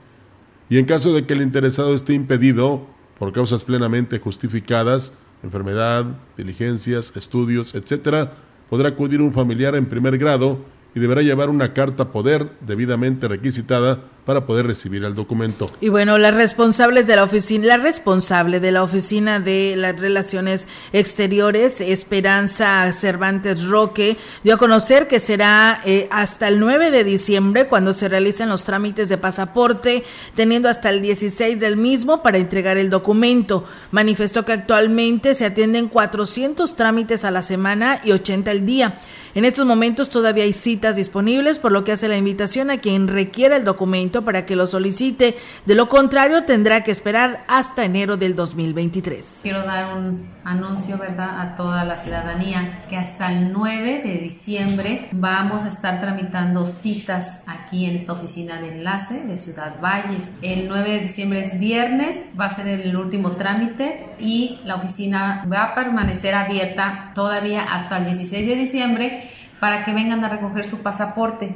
Y 0.69 0.77
en 0.77 0.85
caso 0.85 1.13
de 1.13 1.25
que 1.25 1.33
el 1.33 1.41
interesado 1.41 1.93
esté 1.93 2.13
impedido 2.13 2.87
por 3.19 3.33
causas 3.33 3.63
plenamente 3.63 4.19
justificadas, 4.19 5.17
enfermedad, 5.43 6.05
diligencias, 6.37 7.13
estudios, 7.15 7.75
etc., 7.75 8.29
podrá 8.69 8.89
acudir 8.89 9.21
un 9.21 9.33
familiar 9.33 9.75
en 9.75 9.85
primer 9.85 10.17
grado 10.17 10.59
y 10.95 10.99
deberá 10.99 11.21
llevar 11.21 11.49
una 11.49 11.73
carta 11.73 12.11
poder 12.11 12.49
debidamente 12.61 13.27
requisitada 13.27 13.99
para 14.25 14.45
poder 14.45 14.65
recibir 14.65 15.03
el 15.03 15.13
documento. 15.13 15.69
Y 15.79 15.89
bueno, 15.89 16.17
las 16.17 16.33
responsables 16.33 17.07
de 17.07 17.15
la 17.15 17.23
oficina, 17.23 17.67
la 17.67 17.77
responsable 17.77 18.59
de 18.59 18.71
la 18.71 18.83
oficina 18.83 19.39
de 19.39 19.75
las 19.77 20.01
relaciones 20.01 20.67
exteriores, 20.93 21.79
Esperanza 21.79 22.91
Cervantes 22.91 23.67
Roque, 23.67 24.17
dio 24.43 24.55
a 24.55 24.57
conocer 24.57 25.07
que 25.07 25.19
será 25.19 25.79
eh, 25.85 26.07
hasta 26.09 26.47
el 26.47 26.59
9 26.59 26.91
de 26.91 27.03
diciembre 27.03 27.67
cuando 27.67 27.93
se 27.93 28.09
realicen 28.09 28.49
los 28.49 28.63
trámites 28.63 29.09
de 29.09 29.17
pasaporte, 29.17 30.03
teniendo 30.35 30.69
hasta 30.69 30.89
el 30.89 31.01
16 31.01 31.59
del 31.59 31.77
mismo 31.77 32.23
para 32.23 32.39
entregar 32.39 32.77
el 32.77 32.89
documento. 32.89 33.65
Manifestó 33.91 34.43
que 34.43 34.53
actualmente 34.53 35.35
se 35.35 35.45
atienden 35.45 35.87
400 35.87 36.75
trámites 36.75 37.25
a 37.25 37.31
la 37.31 37.43
semana 37.43 38.01
y 38.03 38.11
80 38.11 38.51
al 38.51 38.65
día. 38.65 38.99
En 39.35 39.43
estos 39.43 39.65
momentos 39.65 40.09
todavía 40.09 40.45
hay 40.45 40.53
citas 40.53 40.95
disponibles, 40.95 41.59
por 41.59 41.73
lo 41.73 41.83
que 41.83 41.91
hace 41.91 42.07
la 42.07 42.15
invitación 42.15 42.71
a 42.71 42.77
quien 42.77 43.09
requiera 43.09 43.57
el 43.57 43.65
documento 43.65 44.14
para 44.23 44.45
que 44.45 44.55
lo 44.55 44.67
solicite. 44.67 45.37
De 45.65 45.75
lo 45.75 45.89
contrario, 45.89 46.43
tendrá 46.43 46.83
que 46.83 46.91
esperar 46.91 47.43
hasta 47.47 47.83
enero 47.83 48.17
del 48.17 48.35
2023. 48.35 49.39
Quiero 49.41 49.63
dar 49.63 49.97
un 49.97 50.27
anuncio, 50.45 50.97
¿verdad?, 50.97 51.41
a 51.41 51.55
toda 51.55 51.83
la 51.83 51.97
ciudadanía 51.97 52.83
que 52.89 52.97
hasta 52.97 53.31
el 53.31 53.51
9 53.51 54.01
de 54.03 54.17
diciembre 54.19 55.09
vamos 55.11 55.63
a 55.63 55.69
estar 55.69 55.99
tramitando 55.99 56.67
citas 56.67 57.43
aquí 57.47 57.85
en 57.85 57.95
esta 57.95 58.13
oficina 58.13 58.61
de 58.61 58.77
enlace 58.77 59.25
de 59.25 59.37
Ciudad 59.37 59.81
Valles. 59.81 60.37
El 60.41 60.67
9 60.67 60.91
de 60.91 60.99
diciembre 60.99 61.43
es 61.43 61.59
viernes, 61.59 62.29
va 62.39 62.45
a 62.45 62.49
ser 62.49 62.67
el 62.67 62.95
último 62.95 63.31
trámite 63.31 64.07
y 64.19 64.59
la 64.63 64.75
oficina 64.75 65.45
va 65.51 65.63
a 65.63 65.75
permanecer 65.75 66.35
abierta 66.35 67.11
todavía 67.15 67.63
hasta 67.63 67.97
el 67.97 68.05
16 68.05 68.47
de 68.47 68.55
diciembre 68.55 69.29
para 69.59 69.83
que 69.83 69.93
vengan 69.93 70.23
a 70.23 70.29
recoger 70.29 70.67
su 70.67 70.83
pasaporte. 70.83 71.55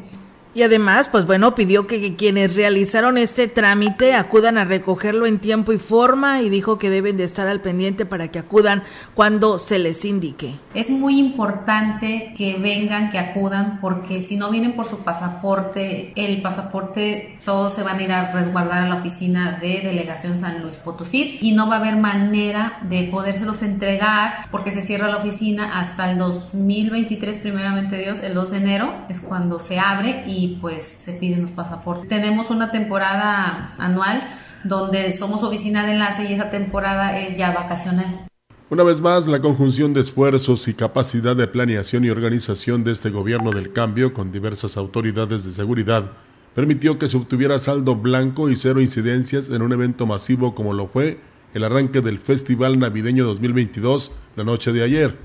Y 0.55 0.63
además, 0.63 1.09
pues 1.09 1.27
bueno, 1.27 1.53
pidió 1.53 1.85
que, 1.85 2.15
quienes 2.15 2.55
realizaron 2.55 3.19
este 3.19 3.47
trámite 3.47 4.15
acudan 4.15 4.57
a 4.57 4.65
recogerlo 4.65 5.27
en 5.27 5.37
tiempo 5.37 5.73
y 5.73 5.77
forma 5.77 6.41
y 6.41 6.49
dijo 6.49 6.79
que 6.79 6.89
deben 6.89 7.17
de 7.17 7.23
estar 7.23 7.47
al 7.47 7.61
pendiente 7.61 8.05
para 8.07 8.29
que 8.29 8.39
acudan 8.39 8.83
cuando 9.13 9.59
se 9.59 9.77
les 9.77 10.03
indique. 10.05 10.55
Es 10.73 10.89
muy 10.89 11.19
importante 11.19 12.33
que 12.35 12.57
vengan, 12.57 13.11
que 13.11 13.19
acudan, 13.19 13.79
porque 13.79 14.21
si 14.21 14.37
no 14.37 14.49
vienen 14.49 14.75
por 14.75 14.85
su 14.85 15.03
pasaporte, 15.03 16.13
el 16.15 16.41
pasaporte 16.41 17.37
todos 17.45 17.73
se 17.73 17.83
van 17.83 17.99
a 17.99 18.03
ir 18.03 18.11
a 18.11 18.31
resguardar 18.31 18.83
a 18.83 18.89
la 18.89 18.95
oficina 18.95 19.59
de 19.61 19.81
Delegación 19.83 20.39
San 20.39 20.63
Luis 20.63 20.77
Potosí 20.77 21.37
y 21.41 21.51
no 21.51 21.69
va 21.69 21.75
a 21.75 21.79
haber 21.79 21.97
manera 21.97 22.79
de 22.89 23.03
podérselos 23.03 23.61
entregar 23.61 24.47
porque 24.49 24.71
se 24.71 24.81
cierra 24.81 25.09
la 25.09 25.17
oficina 25.17 25.79
hasta 25.79 26.09
el 26.11 26.17
2023, 26.17 27.37
primeramente 27.37 27.97
Dios, 27.99 28.23
el 28.23 28.33
2 28.33 28.51
de 28.51 28.57
enero 28.57 28.93
es 29.09 29.19
cuando 29.21 29.59
se 29.59 29.79
abre 29.79 30.23
y 30.25 30.38
y 30.39 30.57
pues 30.61 30.85
se 30.85 31.13
piden 31.13 31.43
los 31.43 31.51
pasaportes. 31.51 32.07
Tenemos 32.07 32.49
una 32.49 32.71
temporada 32.71 33.71
anual 33.77 34.21
donde 34.63 35.11
somos 35.11 35.43
oficina 35.43 35.85
de 35.85 35.93
enlace 35.93 36.29
y 36.29 36.33
esa 36.33 36.49
temporada 36.49 37.19
es 37.19 37.37
ya 37.37 37.51
vacacional. 37.51 38.27
Una 38.69 38.83
vez 38.83 39.01
más, 39.01 39.27
la 39.27 39.41
conjunción 39.41 39.93
de 39.93 40.01
esfuerzos 40.01 40.67
y 40.67 40.75
capacidad 40.75 41.35
de 41.35 41.47
planeación 41.47 42.05
y 42.05 42.09
organización 42.09 42.83
de 42.83 42.91
este 42.91 43.09
gobierno 43.09 43.51
del 43.51 43.73
cambio 43.73 44.13
con 44.13 44.31
diversas 44.31 44.77
autoridades 44.77 45.43
de 45.43 45.51
seguridad 45.51 46.11
permitió 46.53 46.99
que 46.99 47.07
se 47.07 47.17
obtuviera 47.17 47.57
saldo 47.59 47.95
blanco 47.95 48.49
y 48.49 48.55
cero 48.55 48.81
incidencias 48.81 49.49
en 49.49 49.61
un 49.61 49.71
evento 49.73 50.05
masivo 50.05 50.55
como 50.55 50.73
lo 50.73 50.87
fue 50.87 51.19
el 51.53 51.63
arranque 51.63 52.01
del 52.01 52.19
Festival 52.19 52.77
Navideño 52.77 53.25
2022 53.25 54.13
la 54.35 54.43
noche 54.43 54.71
de 54.71 54.83
ayer. 54.83 55.17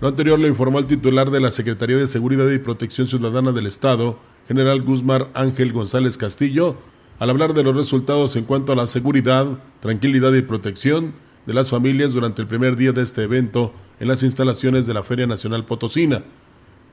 Lo 0.00 0.08
anterior 0.08 0.38
lo 0.38 0.46
informó 0.46 0.78
el 0.78 0.86
titular 0.86 1.30
de 1.30 1.40
la 1.40 1.50
Secretaría 1.50 1.96
de 1.96 2.08
Seguridad 2.08 2.50
y 2.50 2.58
Protección 2.58 3.06
Ciudadana 3.06 3.52
del 3.52 3.66
Estado, 3.66 4.18
general 4.48 4.82
Guzmán 4.82 5.28
Ángel 5.34 5.72
González 5.72 6.18
Castillo, 6.18 6.76
al 7.18 7.30
hablar 7.30 7.54
de 7.54 7.62
los 7.62 7.76
resultados 7.76 8.36
en 8.36 8.44
cuanto 8.44 8.72
a 8.72 8.76
la 8.76 8.86
seguridad, 8.86 9.46
tranquilidad 9.80 10.32
y 10.34 10.42
protección 10.42 11.12
de 11.46 11.54
las 11.54 11.70
familias 11.70 12.12
durante 12.12 12.42
el 12.42 12.48
primer 12.48 12.76
día 12.76 12.92
de 12.92 13.02
este 13.02 13.22
evento 13.22 13.72
en 14.00 14.08
las 14.08 14.22
instalaciones 14.22 14.86
de 14.86 14.94
la 14.94 15.02
Feria 15.02 15.26
Nacional 15.26 15.64
Potosina, 15.64 16.22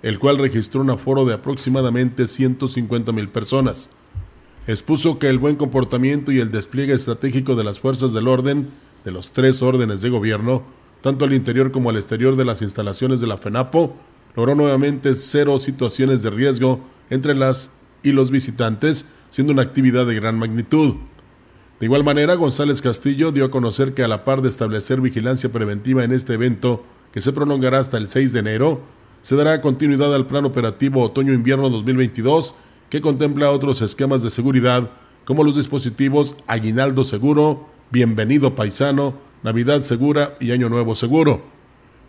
el 0.03 0.19
cual 0.19 0.37
registró 0.37 0.81
un 0.81 0.89
aforo 0.89 1.25
de 1.25 1.33
aproximadamente 1.33 2.27
150 2.27 3.11
mil 3.11 3.29
personas. 3.29 3.89
Expuso 4.67 5.19
que 5.19 5.27
el 5.27 5.39
buen 5.39 5.55
comportamiento 5.55 6.31
y 6.31 6.39
el 6.39 6.51
despliegue 6.51 6.93
estratégico 6.93 7.55
de 7.55 7.63
las 7.63 7.79
fuerzas 7.79 8.13
del 8.13 8.27
orden, 8.27 8.69
de 9.03 9.11
los 9.11 9.31
tres 9.31 9.61
órdenes 9.61 10.01
de 10.01 10.09
gobierno, 10.09 10.63
tanto 11.01 11.25
al 11.25 11.33
interior 11.33 11.71
como 11.71 11.89
al 11.89 11.97
exterior 11.97 12.35
de 12.35 12.45
las 12.45 12.61
instalaciones 12.61 13.19
de 13.21 13.27
la 13.27 13.37
FENAPO, 13.37 13.95
logró 14.35 14.55
nuevamente 14.55 15.15
cero 15.15 15.59
situaciones 15.59 16.21
de 16.21 16.29
riesgo 16.29 16.79
entre 17.11 17.35
las 17.35 17.73
y 18.01 18.13
los 18.13 18.31
visitantes, 18.31 19.05
siendo 19.29 19.53
una 19.53 19.61
actividad 19.61 20.07
de 20.07 20.15
gran 20.15 20.39
magnitud. 20.39 20.95
De 21.79 21.85
igual 21.85 22.03
manera, 22.03 22.33
González 22.33 22.81
Castillo 22.81 23.31
dio 23.31 23.45
a 23.45 23.51
conocer 23.51 23.93
que 23.93 24.03
a 24.03 24.07
la 24.07 24.23
par 24.23 24.41
de 24.41 24.49
establecer 24.49 25.01
vigilancia 25.01 25.51
preventiva 25.51 26.03
en 26.03 26.11
este 26.11 26.33
evento, 26.33 26.83
que 27.11 27.21
se 27.21 27.33
prolongará 27.33 27.79
hasta 27.79 27.97
el 27.97 28.07
6 28.07 28.33
de 28.33 28.39
enero, 28.39 28.81
se 29.21 29.35
dará 29.35 29.61
continuidad 29.61 30.15
al 30.15 30.25
plan 30.25 30.45
operativo 30.45 31.03
otoño-invierno 31.03 31.69
2022, 31.69 32.55
que 32.89 33.01
contempla 33.01 33.51
otros 33.51 33.81
esquemas 33.81 34.23
de 34.23 34.31
seguridad, 34.31 34.89
como 35.25 35.43
los 35.43 35.55
dispositivos 35.55 36.37
Aguinaldo 36.47 37.03
Seguro, 37.03 37.67
Bienvenido 37.91 38.55
Paisano, 38.55 39.15
Navidad 39.43 39.83
Segura 39.83 40.37
y 40.39 40.51
Año 40.51 40.69
Nuevo 40.69 40.95
Seguro. 40.95 41.41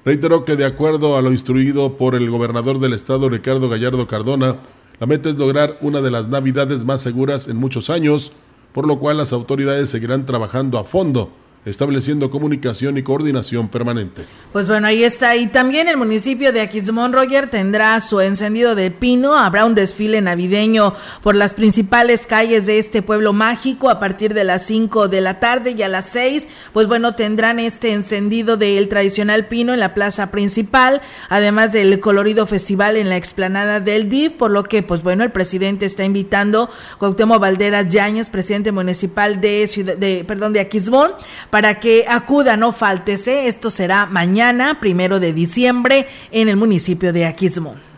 Reiteró 0.04 0.44
que 0.44 0.56
de 0.56 0.64
acuerdo 0.64 1.16
a 1.16 1.22
lo 1.22 1.32
instruido 1.32 1.96
por 1.96 2.14
el 2.14 2.30
gobernador 2.30 2.78
del 2.78 2.92
estado 2.92 3.28
Ricardo 3.28 3.68
Gallardo 3.68 4.06
Cardona, 4.06 4.56
la 5.02 5.08
meta 5.08 5.28
es 5.28 5.34
lograr 5.34 5.76
una 5.80 6.00
de 6.00 6.12
las 6.12 6.28
navidades 6.28 6.84
más 6.84 7.00
seguras 7.00 7.48
en 7.48 7.56
muchos 7.56 7.90
años, 7.90 8.30
por 8.72 8.86
lo 8.86 9.00
cual 9.00 9.16
las 9.16 9.32
autoridades 9.32 9.90
seguirán 9.90 10.26
trabajando 10.26 10.78
a 10.78 10.84
fondo 10.84 11.28
estableciendo 11.64 12.30
comunicación 12.30 12.98
y 12.98 13.02
coordinación 13.02 13.68
permanente. 13.68 14.24
Pues 14.52 14.66
bueno, 14.66 14.88
ahí 14.88 15.04
está. 15.04 15.36
Y 15.36 15.46
también 15.46 15.86
el 15.88 15.96
municipio 15.96 16.52
de 16.52 16.60
Aquismón, 16.60 17.12
Roger, 17.12 17.48
tendrá 17.48 18.00
su 18.00 18.20
encendido 18.20 18.74
de 18.74 18.90
pino. 18.90 19.36
Habrá 19.36 19.64
un 19.64 19.74
desfile 19.74 20.20
navideño 20.20 20.94
por 21.22 21.36
las 21.36 21.54
principales 21.54 22.26
calles 22.26 22.66
de 22.66 22.78
este 22.78 23.00
pueblo 23.00 23.32
mágico 23.32 23.90
a 23.90 24.00
partir 24.00 24.34
de 24.34 24.44
las 24.44 24.66
5 24.66 25.08
de 25.08 25.20
la 25.20 25.38
tarde 25.38 25.74
y 25.76 25.82
a 25.82 25.88
las 25.88 26.06
6. 26.06 26.48
Pues 26.72 26.88
bueno, 26.88 27.14
tendrán 27.14 27.60
este 27.60 27.92
encendido 27.92 28.56
del 28.56 28.88
tradicional 28.88 29.46
pino 29.46 29.72
en 29.72 29.80
la 29.80 29.94
plaza 29.94 30.30
principal, 30.30 31.00
además 31.28 31.72
del 31.72 32.00
colorido 32.00 32.46
festival 32.46 32.96
en 32.96 33.08
la 33.08 33.16
explanada 33.16 33.78
del 33.78 34.08
DIF, 34.08 34.32
por 34.32 34.50
lo 34.50 34.64
que, 34.64 34.82
pues 34.82 35.02
bueno, 35.02 35.22
el 35.22 35.30
presidente 35.30 35.86
está 35.86 36.04
invitando 36.04 36.70
Cuauhtémoc 36.98 37.40
Valderas 37.40 37.88
Yañez, 37.88 38.30
presidente 38.30 38.72
municipal 38.72 39.40
de, 39.40 39.66
ciudad, 39.66 39.96
de, 39.96 40.24
perdón, 40.26 40.52
de 40.52 40.60
Aquismón, 40.60 41.12
para 41.52 41.80
que 41.80 42.06
acuda, 42.08 42.56
no 42.56 42.72
fáltese. 42.72 43.46
Esto 43.46 43.68
será 43.68 44.06
mañana, 44.06 44.80
primero 44.80 45.20
de 45.20 45.34
diciembre, 45.34 46.08
en 46.30 46.48
el 46.48 46.56
municipio 46.56 47.12
de 47.12 47.26
Aquismón. 47.26 47.91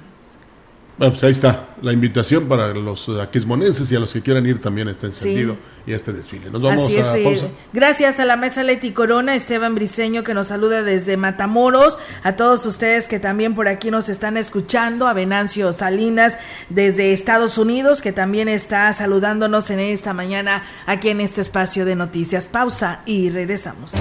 Bueno, 0.96 1.12
pues 1.12 1.24
ahí 1.24 1.32
está 1.32 1.70
la 1.82 1.92
invitación 1.92 2.46
para 2.46 2.72
los 2.72 3.08
aquismonenses 3.08 3.90
y 3.90 3.96
a 3.96 3.98
los 3.98 4.12
que 4.12 4.22
quieran 4.22 4.46
ir 4.46 4.60
también 4.60 4.86
a 4.86 4.92
este 4.92 5.06
encendido 5.06 5.54
sí. 5.54 5.90
y 5.90 5.92
a 5.92 5.96
este 5.96 6.12
desfile. 6.12 6.50
Nos 6.50 6.62
vamos 6.62 6.84
Así 6.84 6.96
es, 6.96 7.06
a 7.06 7.14
pausa. 7.14 7.46
Gracias 7.72 8.20
a 8.20 8.24
la 8.24 8.36
mesa 8.36 8.62
Leti 8.62 8.92
Corona, 8.92 9.34
Esteban 9.34 9.74
Briseño 9.74 10.22
que 10.22 10.34
nos 10.34 10.46
saluda 10.46 10.84
desde 10.84 11.16
Matamoros, 11.16 11.98
a 12.22 12.36
todos 12.36 12.64
ustedes 12.64 13.08
que 13.08 13.18
también 13.18 13.56
por 13.56 13.66
aquí 13.66 13.90
nos 13.90 14.08
están 14.08 14.36
escuchando, 14.36 15.08
a 15.08 15.14
Venancio 15.14 15.72
Salinas 15.72 16.38
desde 16.68 17.12
Estados 17.12 17.58
Unidos 17.58 18.00
que 18.00 18.12
también 18.12 18.48
está 18.48 18.92
saludándonos 18.92 19.70
en 19.70 19.80
esta 19.80 20.12
mañana 20.12 20.62
aquí 20.86 21.08
en 21.08 21.20
este 21.20 21.40
espacio 21.40 21.84
de 21.84 21.96
noticias. 21.96 22.46
Pausa 22.46 23.00
y 23.04 23.30
regresamos. 23.30 23.94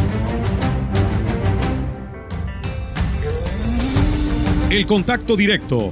El 4.69 4.85
contacto 4.85 5.35
directo 5.35 5.91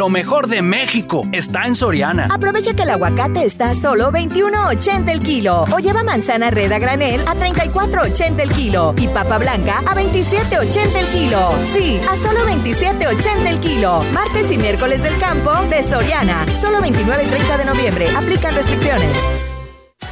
Lo 0.00 0.08
mejor 0.08 0.46
de 0.48 0.62
México 0.62 1.24
está 1.30 1.66
en 1.66 1.74
Soriana. 1.74 2.28
Aprovecha 2.30 2.72
que 2.72 2.84
el 2.84 2.88
aguacate 2.88 3.44
está 3.44 3.68
a 3.68 3.74
solo 3.74 4.10
21.80 4.10 5.10
el 5.10 5.20
kilo 5.20 5.66
o 5.70 5.78
lleva 5.78 6.02
manzana 6.02 6.50
red 6.50 6.72
a 6.72 6.78
granel 6.78 7.20
a 7.26 7.34
34.80 7.34 8.40
el 8.40 8.48
kilo 8.48 8.94
y 8.96 9.08
papa 9.08 9.36
blanca 9.36 9.80
a 9.80 9.94
27.80 9.94 10.96
el 10.96 11.06
kilo. 11.08 11.52
Sí, 11.74 12.00
a 12.10 12.16
solo 12.16 12.40
27.80 12.46 13.46
el 13.46 13.60
kilo. 13.60 14.02
Martes 14.14 14.50
y 14.50 14.56
miércoles 14.56 15.02
del 15.02 15.18
campo 15.18 15.52
de 15.68 15.82
Soriana. 15.82 16.46
Solo 16.58 16.80
29 16.80 17.22
y 17.22 17.26
30 17.26 17.58
de 17.58 17.64
noviembre. 17.66 18.08
Aplican 18.16 18.54
restricciones. 18.54 19.18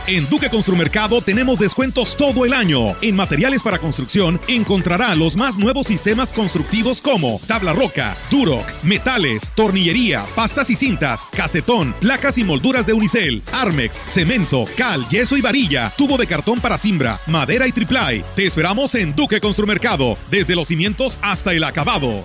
En 0.09 0.27
Duque 0.31 0.49
Construmercado 0.49 1.21
tenemos 1.21 1.59
descuentos 1.59 2.17
todo 2.17 2.47
el 2.47 2.55
año. 2.55 2.97
En 3.03 3.15
materiales 3.15 3.63
para 3.63 3.79
construcción 3.79 4.41
encontrará 4.49 5.15
los 5.15 5.37
más 5.37 5.59
nuevos 5.59 5.87
sistemas 5.87 6.33
constructivos 6.33 7.03
como 7.03 7.39
tabla 7.47 7.75
roca, 7.75 8.17
Duroc, 8.31 8.65
metales, 8.83 9.51
tornillería, 9.55 10.25
pastas 10.35 10.71
y 10.71 10.77
cintas, 10.77 11.27
casetón, 11.31 11.95
placas 12.01 12.39
y 12.39 12.45
molduras 12.45 12.87
de 12.87 12.95
unicel, 12.95 13.43
Armex, 13.53 14.01
cemento, 14.07 14.65
cal, 14.79 15.07
yeso 15.11 15.37
y 15.37 15.43
varilla, 15.43 15.93
tubo 15.95 16.17
de 16.17 16.27
cartón 16.27 16.59
para 16.59 16.79
cimbra, 16.79 17.21
madera 17.27 17.69
y 17.69 17.73
triplay. 17.73 18.25
Te 18.35 18.47
esperamos 18.47 18.95
en 18.95 19.15
Duque 19.15 19.43
Construmercado, 19.43 20.17
desde 20.31 20.57
los 20.57 20.69
cimientos 20.69 21.19
hasta 21.21 21.53
el 21.53 21.65
acabado. 21.65 22.25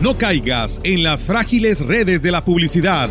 No 0.00 0.16
caigas 0.16 0.80
en 0.84 1.02
las 1.02 1.26
frágiles 1.26 1.80
redes 1.80 2.22
de 2.22 2.32
la 2.32 2.46
publicidad. 2.46 3.10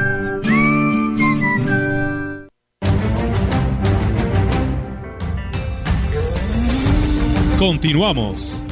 Continuamos. 7.61 8.63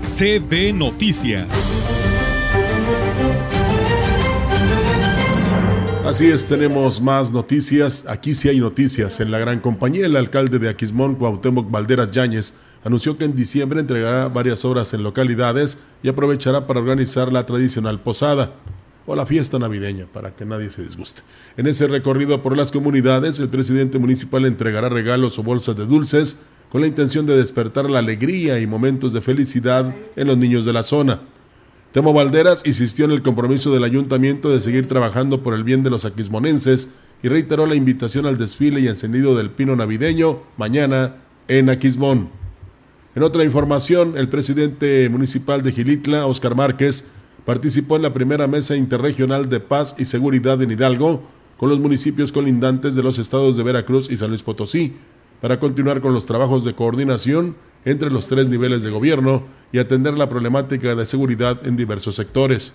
CB 0.00 0.74
Noticias. 0.74 1.48
Así 6.04 6.26
es, 6.26 6.46
tenemos 6.46 7.00
más 7.00 7.32
noticias. 7.32 8.04
Aquí 8.06 8.34
sí 8.34 8.50
hay 8.50 8.60
noticias. 8.60 9.20
En 9.20 9.30
la 9.30 9.38
gran 9.38 9.60
compañía, 9.60 10.04
el 10.04 10.14
alcalde 10.14 10.58
de 10.58 10.68
Aquismón, 10.68 11.14
Cuauhtémoc 11.14 11.70
Valderas 11.70 12.10
Yáñez, 12.10 12.52
anunció 12.84 13.16
que 13.16 13.24
en 13.24 13.34
diciembre 13.34 13.80
entregará 13.80 14.28
varias 14.28 14.62
obras 14.66 14.92
en 14.92 15.04
localidades 15.04 15.78
y 16.02 16.10
aprovechará 16.10 16.66
para 16.66 16.80
organizar 16.80 17.32
la 17.32 17.46
tradicional 17.46 17.98
posada 17.98 18.52
o 19.06 19.16
la 19.16 19.24
fiesta 19.24 19.58
navideña, 19.58 20.04
para 20.04 20.36
que 20.36 20.44
nadie 20.44 20.68
se 20.68 20.82
disguste. 20.82 21.22
En 21.56 21.66
ese 21.66 21.86
recorrido 21.86 22.42
por 22.42 22.54
las 22.54 22.72
comunidades, 22.72 23.38
el 23.38 23.48
presidente 23.48 23.98
municipal 23.98 24.44
entregará 24.44 24.90
regalos 24.90 25.38
o 25.38 25.42
bolsas 25.42 25.78
de 25.78 25.86
dulces 25.86 26.36
con 26.70 26.80
la 26.80 26.86
intención 26.86 27.26
de 27.26 27.36
despertar 27.36 27.88
la 27.88 27.98
alegría 27.98 28.60
y 28.60 28.66
momentos 28.66 29.12
de 29.12 29.20
felicidad 29.20 29.94
en 30.16 30.26
los 30.26 30.36
niños 30.36 30.64
de 30.64 30.72
la 30.72 30.82
zona. 30.82 31.20
Temo 31.92 32.12
Valderas 32.12 32.66
insistió 32.66 33.06
en 33.06 33.12
el 33.12 33.22
compromiso 33.22 33.72
del 33.72 33.84
ayuntamiento 33.84 34.50
de 34.50 34.60
seguir 34.60 34.86
trabajando 34.86 35.42
por 35.42 35.54
el 35.54 35.64
bien 35.64 35.82
de 35.82 35.90
los 35.90 36.04
aquismonenses 36.04 36.90
y 37.22 37.28
reiteró 37.28 37.66
la 37.66 37.74
invitación 37.74 38.26
al 38.26 38.36
desfile 38.36 38.80
y 38.80 38.88
encendido 38.88 39.34
del 39.36 39.50
pino 39.50 39.74
navideño 39.74 40.40
mañana 40.56 41.16
en 41.48 41.70
Aquismón. 41.70 42.28
En 43.14 43.22
otra 43.22 43.42
información, 43.42 44.14
el 44.16 44.28
presidente 44.28 45.08
municipal 45.08 45.62
de 45.62 45.72
Gilitla, 45.72 46.26
Oscar 46.26 46.54
Márquez, 46.54 47.06
participó 47.44 47.96
en 47.96 48.02
la 48.02 48.12
primera 48.12 48.46
mesa 48.46 48.76
interregional 48.76 49.48
de 49.48 49.58
paz 49.58 49.96
y 49.98 50.04
seguridad 50.04 50.62
en 50.62 50.70
Hidalgo 50.70 51.22
con 51.56 51.70
los 51.70 51.80
municipios 51.80 52.30
colindantes 52.30 52.94
de 52.94 53.02
los 53.02 53.18
estados 53.18 53.56
de 53.56 53.62
Veracruz 53.62 54.10
y 54.10 54.16
San 54.18 54.28
Luis 54.28 54.42
Potosí, 54.42 54.92
para 55.40 55.60
continuar 55.60 56.00
con 56.00 56.14
los 56.14 56.26
trabajos 56.26 56.64
de 56.64 56.74
coordinación 56.74 57.56
entre 57.84 58.10
los 58.10 58.26
tres 58.26 58.48
niveles 58.48 58.82
de 58.82 58.90
gobierno 58.90 59.44
y 59.72 59.78
atender 59.78 60.14
la 60.14 60.28
problemática 60.28 60.94
de 60.94 61.06
seguridad 61.06 61.66
en 61.66 61.76
diversos 61.76 62.16
sectores. 62.16 62.74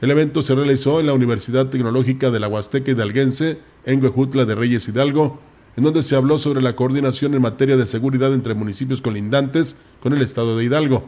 El 0.00 0.10
evento 0.10 0.40
se 0.40 0.54
realizó 0.54 0.98
en 0.98 1.06
la 1.06 1.12
Universidad 1.12 1.66
Tecnológica 1.66 2.30
de 2.30 2.40
la 2.40 2.48
Huasteca 2.48 2.90
Hidalguense, 2.90 3.58
en 3.84 4.02
Huejutla 4.02 4.46
de 4.46 4.54
Reyes 4.54 4.88
Hidalgo, 4.88 5.38
en 5.76 5.84
donde 5.84 6.02
se 6.02 6.16
habló 6.16 6.38
sobre 6.38 6.62
la 6.62 6.74
coordinación 6.74 7.34
en 7.34 7.42
materia 7.42 7.76
de 7.76 7.86
seguridad 7.86 8.32
entre 8.32 8.54
municipios 8.54 9.02
colindantes 9.02 9.76
con 10.02 10.14
el 10.14 10.22
estado 10.22 10.56
de 10.56 10.64
Hidalgo, 10.64 11.04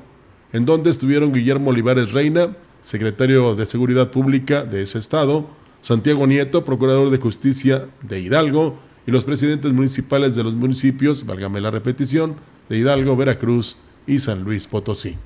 en 0.52 0.66
donde 0.66 0.90
estuvieron 0.90 1.32
Guillermo 1.32 1.70
Olivares 1.70 2.12
Reina, 2.12 2.54
secretario 2.82 3.54
de 3.54 3.64
Seguridad 3.66 4.10
Pública 4.10 4.64
de 4.64 4.82
ese 4.82 4.98
estado, 4.98 5.46
Santiago 5.80 6.26
Nieto, 6.26 6.64
procurador 6.64 7.10
de 7.10 7.18
Justicia 7.18 7.86
de 8.02 8.20
Hidalgo, 8.20 8.76
y 9.06 9.10
los 9.10 9.24
presidentes 9.24 9.72
municipales 9.72 10.34
de 10.34 10.44
los 10.44 10.54
municipios, 10.54 11.26
válgame 11.26 11.60
la 11.60 11.70
repetición, 11.70 12.36
de 12.68 12.78
Hidalgo, 12.78 13.16
Veracruz 13.16 13.76
y 14.06 14.18
San 14.18 14.44
Luis 14.44 14.66
Potosí. 14.66 15.16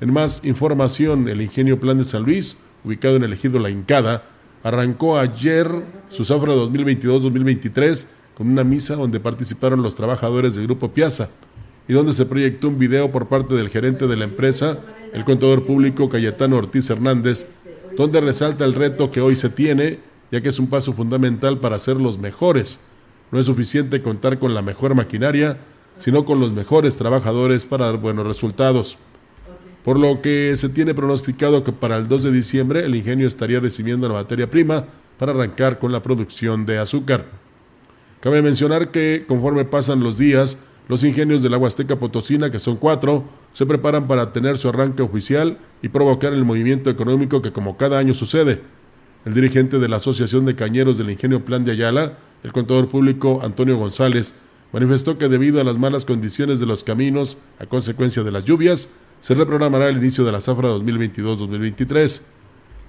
En 0.00 0.12
más 0.12 0.44
información, 0.44 1.28
el 1.28 1.42
ingenio 1.42 1.78
Plan 1.80 1.98
de 1.98 2.04
San 2.04 2.24
Luis, 2.24 2.56
ubicado 2.84 3.16
en 3.16 3.24
el 3.24 3.32
ejido 3.32 3.58
La 3.58 3.70
Incada, 3.70 4.24
arrancó 4.62 5.18
ayer 5.18 5.70
su 6.08 6.24
zafra 6.24 6.54
2022-2023 6.54 8.06
con 8.36 8.50
una 8.50 8.64
misa 8.64 8.96
donde 8.96 9.20
participaron 9.20 9.82
los 9.82 9.96
trabajadores 9.96 10.54
del 10.54 10.66
Grupo 10.66 10.92
Piazza 10.92 11.30
y 11.88 11.92
donde 11.92 12.12
se 12.12 12.26
proyectó 12.26 12.68
un 12.68 12.78
video 12.78 13.10
por 13.12 13.28
parte 13.28 13.54
del 13.54 13.70
gerente 13.70 14.06
de 14.06 14.16
la 14.16 14.24
empresa, 14.24 14.78
el 15.12 15.24
contador 15.24 15.64
público 15.64 16.08
Cayetano 16.08 16.56
Ortiz 16.56 16.90
Hernández, 16.90 17.46
donde 17.96 18.20
resalta 18.20 18.64
el 18.64 18.74
reto 18.74 19.10
que 19.10 19.20
hoy 19.20 19.36
se 19.36 19.48
tiene 19.48 20.00
ya 20.30 20.40
que 20.40 20.48
es 20.48 20.58
un 20.58 20.68
paso 20.68 20.92
fundamental 20.92 21.58
para 21.60 21.78
ser 21.78 21.96
los 21.96 22.18
mejores. 22.18 22.80
No 23.30 23.38
es 23.40 23.46
suficiente 23.46 24.02
contar 24.02 24.38
con 24.38 24.54
la 24.54 24.62
mejor 24.62 24.94
maquinaria, 24.94 25.58
sino 25.98 26.24
con 26.24 26.40
los 26.40 26.52
mejores 26.52 26.96
trabajadores 26.96 27.66
para 27.66 27.86
dar 27.86 27.98
buenos 27.98 28.26
resultados. 28.26 28.98
Por 29.84 29.98
lo 29.98 30.20
que 30.20 30.54
se 30.56 30.68
tiene 30.68 30.94
pronosticado 30.94 31.62
que 31.62 31.72
para 31.72 31.96
el 31.96 32.08
2 32.08 32.24
de 32.24 32.32
diciembre 32.32 32.84
el 32.84 32.94
ingenio 32.94 33.28
estaría 33.28 33.60
recibiendo 33.60 34.08
la 34.08 34.14
materia 34.14 34.50
prima 34.50 34.84
para 35.18 35.32
arrancar 35.32 35.78
con 35.78 35.92
la 35.92 36.02
producción 36.02 36.66
de 36.66 36.78
azúcar. 36.78 37.24
Cabe 38.20 38.42
mencionar 38.42 38.90
que 38.90 39.24
conforme 39.28 39.64
pasan 39.64 40.02
los 40.02 40.18
días, 40.18 40.58
los 40.88 41.04
ingenios 41.04 41.42
del 41.42 41.54
agua 41.54 41.68
azteca 41.68 41.96
potosina, 41.96 42.50
que 42.50 42.60
son 42.60 42.76
cuatro, 42.76 43.24
se 43.52 43.66
preparan 43.66 44.06
para 44.06 44.32
tener 44.32 44.58
su 44.58 44.68
arranque 44.68 45.02
oficial 45.02 45.58
y 45.82 45.88
provocar 45.88 46.32
el 46.32 46.44
movimiento 46.44 46.90
económico 46.90 47.42
que 47.42 47.52
como 47.52 47.76
cada 47.76 47.98
año 47.98 48.14
sucede. 48.14 48.60
El 49.26 49.34
dirigente 49.34 49.80
de 49.80 49.88
la 49.88 49.96
Asociación 49.96 50.44
de 50.44 50.54
Cañeros 50.54 50.98
del 50.98 51.10
Ingenio 51.10 51.44
Plan 51.44 51.64
de 51.64 51.72
Ayala, 51.72 52.16
el 52.44 52.52
contador 52.52 52.88
público 52.88 53.40
Antonio 53.42 53.76
González, 53.76 54.34
manifestó 54.72 55.18
que 55.18 55.28
debido 55.28 55.60
a 55.60 55.64
las 55.64 55.78
malas 55.78 56.04
condiciones 56.04 56.60
de 56.60 56.66
los 56.66 56.84
caminos 56.84 57.38
a 57.58 57.66
consecuencia 57.66 58.22
de 58.22 58.30
las 58.30 58.44
lluvias, 58.44 58.88
se 59.18 59.34
reprogramará 59.34 59.88
el 59.88 59.96
inicio 59.96 60.24
de 60.24 60.30
la 60.30 60.40
zafra 60.40 60.70
2022-2023. 60.70 62.22